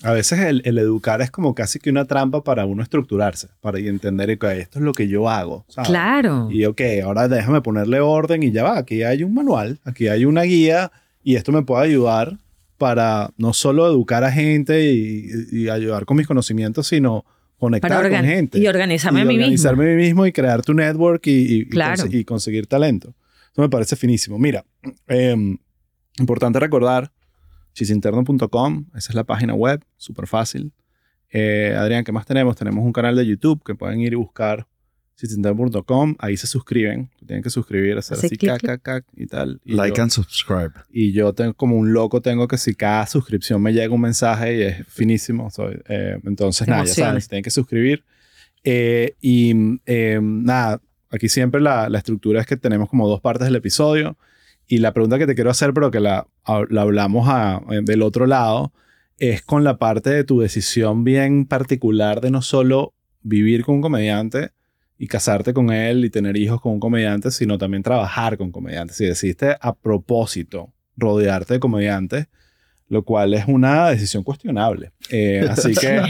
a 0.03 0.11
veces 0.11 0.39
el, 0.39 0.61
el, 0.63 0.77
educar 0.77 1.21
es 1.21 1.31
como 1.31 1.55
casi 1.55 1.79
que 1.79 1.89
una 1.89 2.05
trampa 2.05 2.43
para 2.43 2.65
uno 2.65 2.83
estructurarse, 2.83 3.47
para 3.61 3.79
entender 3.79 4.37
que 4.37 4.59
esto 4.59 4.77
es 4.77 4.85
lo 4.85 4.93
que 4.93 5.07
yo 5.07 5.27
hago. 5.27 5.65
¿sabes? 5.67 5.89
Claro. 5.89 6.49
Y 6.51 6.65
ok, 6.65 6.81
ahora 7.03 7.27
déjame 7.27 7.61
ponerle 7.61 7.99
orden 7.99 8.43
y 8.43 8.51
ya 8.51 8.63
va, 8.63 8.77
aquí 8.77 9.01
hay 9.01 9.23
un 9.23 9.33
manual, 9.33 9.79
aquí 9.85 10.07
hay 10.07 10.25
una 10.25 10.43
guía 10.43 10.91
y 11.23 11.35
esto 11.35 11.51
me 11.51 11.63
puede 11.63 11.85
ayudar 11.85 12.37
para 12.77 13.31
no 13.37 13.53
solo 13.53 13.87
educar 13.87 14.23
a 14.23 14.31
gente 14.31 14.91
y, 14.91 15.27
y 15.51 15.69
ayudar 15.69 16.05
con 16.05 16.17
mis 16.17 16.27
conocimientos, 16.27 16.85
sino 16.85 17.25
conectar 17.57 18.09
con 18.09 18.23
gente. 18.23 18.59
Y 18.59 18.67
organizarme 18.67 19.19
y 19.19 19.21
a 19.23 19.25
mí 19.25 19.33
organizarme 19.35 19.85
mismo. 19.85 19.93
a 19.93 19.97
mí 19.97 20.03
mismo 20.03 20.25
y 20.27 20.31
crear 20.31 20.61
tu 20.61 20.75
network 20.75 21.25
y, 21.25 21.61
y, 21.61 21.65
claro. 21.69 22.03
y, 22.09 22.23
conseguir 22.23 22.67
talento. 22.67 23.15
Eso 23.51 23.61
me 23.61 23.69
parece 23.69 23.95
finísimo. 23.95 24.37
Mira, 24.37 24.63
eh, 25.07 25.35
importante 26.19 26.59
recordar 26.59 27.11
chisinterno.com, 27.77 28.85
esa 28.95 29.11
es 29.11 29.15
la 29.15 29.23
página 29.23 29.53
web, 29.53 29.83
súper 29.97 30.25
fácil. 30.25 30.73
Eh, 31.29 31.75
Adrián, 31.77 32.03
¿qué 32.03 32.11
más 32.11 32.25
tenemos? 32.25 32.55
Tenemos 32.55 32.83
un 32.83 32.91
canal 32.91 33.15
de 33.15 33.23
YouTube 33.23 33.61
que 33.63 33.75
pueden 33.75 34.01
ir 34.01 34.13
y 34.13 34.15
buscar 34.15 34.65
chisinterno.com, 35.15 36.15
ahí 36.17 36.37
se 36.37 36.47
suscriben, 36.47 37.11
tienen 37.25 37.43
que 37.43 37.51
suscribir, 37.51 37.97
hacer 37.97 38.17
así, 38.17 38.35
cac, 38.35 38.61
cac, 38.61 38.81
cac, 38.81 39.05
y 39.15 39.27
tal. 39.27 39.61
Y 39.63 39.73
like 39.75 39.95
yo, 39.95 40.03
and 40.03 40.11
subscribe. 40.11 40.71
Y 40.89 41.11
yo 41.11 41.33
tengo 41.33 41.53
como 41.53 41.75
un 41.75 41.93
loco, 41.93 42.19
tengo 42.19 42.47
que 42.47 42.57
si 42.57 42.73
cada 42.73 43.05
suscripción 43.05 43.61
me 43.61 43.73
llega 43.73 43.93
un 43.93 44.01
mensaje 44.01 44.57
y 44.57 44.61
es 44.63 44.87
finísimo, 44.87 45.51
soy, 45.51 45.79
eh, 45.87 46.19
entonces 46.23 46.67
nada, 46.67 46.83
ya 46.83 46.93
saben, 46.93 47.21
se 47.21 47.29
tienen 47.29 47.43
que 47.43 47.51
suscribir. 47.51 48.03
Eh, 48.63 49.15
y 49.21 49.53
nada, 50.19 50.81
aquí 51.11 51.29
siempre 51.29 51.61
la, 51.61 51.89
la 51.89 51.99
estructura 51.99 52.41
es 52.41 52.47
que 52.47 52.57
tenemos 52.57 52.89
como 52.89 53.07
dos 53.07 53.21
partes 53.21 53.45
del 53.45 53.55
episodio. 53.55 54.17
Y 54.67 54.79
la 54.79 54.93
pregunta 54.93 55.17
que 55.17 55.27
te 55.27 55.35
quiero 55.35 55.49
hacer, 55.49 55.73
pero 55.73 55.91
que 55.91 55.99
la, 55.99 56.27
la 56.69 56.81
hablamos 56.81 57.27
a, 57.29 57.61
del 57.83 58.01
otro 58.01 58.25
lado, 58.25 58.73
es 59.17 59.41
con 59.41 59.63
la 59.63 59.77
parte 59.77 60.09
de 60.09 60.23
tu 60.23 60.39
decisión 60.39 61.03
bien 61.03 61.45
particular 61.45 62.21
de 62.21 62.31
no 62.31 62.41
solo 62.41 62.93
vivir 63.21 63.63
con 63.63 63.75
un 63.75 63.81
comediante 63.81 64.51
y 64.97 65.07
casarte 65.07 65.53
con 65.53 65.71
él 65.71 66.05
y 66.05 66.09
tener 66.09 66.37
hijos 66.37 66.61
con 66.61 66.73
un 66.73 66.79
comediante, 66.79 67.31
sino 67.31 67.57
también 67.57 67.83
trabajar 67.83 68.37
con 68.37 68.51
comediantes. 68.51 68.97
Si 68.97 69.05
decidiste 69.05 69.55
a 69.59 69.73
propósito 69.73 70.73
rodearte 70.95 71.55
de 71.55 71.59
comediantes, 71.59 72.27
lo 72.89 73.03
cual 73.03 73.33
es 73.33 73.45
una 73.47 73.89
decisión 73.89 74.23
cuestionable. 74.23 74.91
Eh, 75.09 75.45
así 75.49 75.73
que 75.73 76.01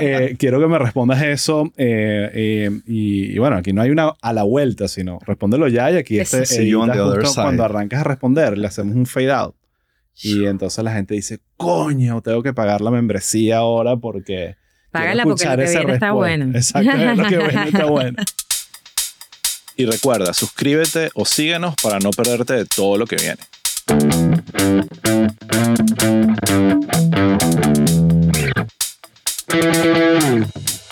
eh, 0.00 0.36
quiero 0.38 0.58
que 0.58 0.66
me 0.66 0.78
respondas 0.78 1.22
eso. 1.22 1.70
eh, 1.76 2.30
eh, 2.32 2.70
y, 2.86 3.32
y 3.34 3.38
bueno, 3.38 3.56
aquí 3.56 3.72
no 3.72 3.82
hay 3.82 3.90
una 3.90 4.14
a 4.20 4.32
la 4.32 4.42
vuelta, 4.42 4.88
sino 4.88 5.18
respóndelo 5.26 5.68
ya 5.68 5.90
y 5.90 5.96
aquí 5.96 6.18
este 6.18 6.46
side. 6.46 6.74
cuando 7.34 7.64
arrancas 7.64 8.00
a 8.00 8.04
responder, 8.04 8.56
le 8.56 8.66
hacemos 8.66 8.96
un 8.96 9.06
fade 9.06 9.32
out. 9.32 9.54
Y 10.22 10.46
entonces 10.46 10.82
la 10.84 10.92
gente 10.92 11.14
dice, 11.14 11.40
coño, 11.56 12.22
tengo 12.22 12.42
que 12.42 12.52
pagar 12.54 12.80
la 12.80 12.90
membresía 12.90 13.58
ahora 13.58 13.96
porque... 13.96 14.56
Págala 14.92 15.24
porque 15.24 15.44
lo 15.44 15.52
escuchar 15.52 15.58
que 15.58 15.64
viene 15.64 15.92
está 15.94 16.06
respuesta". 16.06 16.12
bueno. 16.12 16.44
Exacto, 16.56 17.22
lo 17.22 17.28
que 17.28 17.36
viene 17.36 17.64
está 17.68 17.84
bueno. 17.86 18.22
Y 19.76 19.86
recuerda, 19.86 20.32
suscríbete 20.32 21.10
o 21.14 21.24
síguenos 21.24 21.74
para 21.82 21.98
no 21.98 22.10
perderte 22.10 22.54
de 22.54 22.64
todo 22.64 22.96
lo 22.96 23.06
que 23.06 23.16
viene. 23.16 24.23
Thank 24.46 24.92
you. 29.48 30.83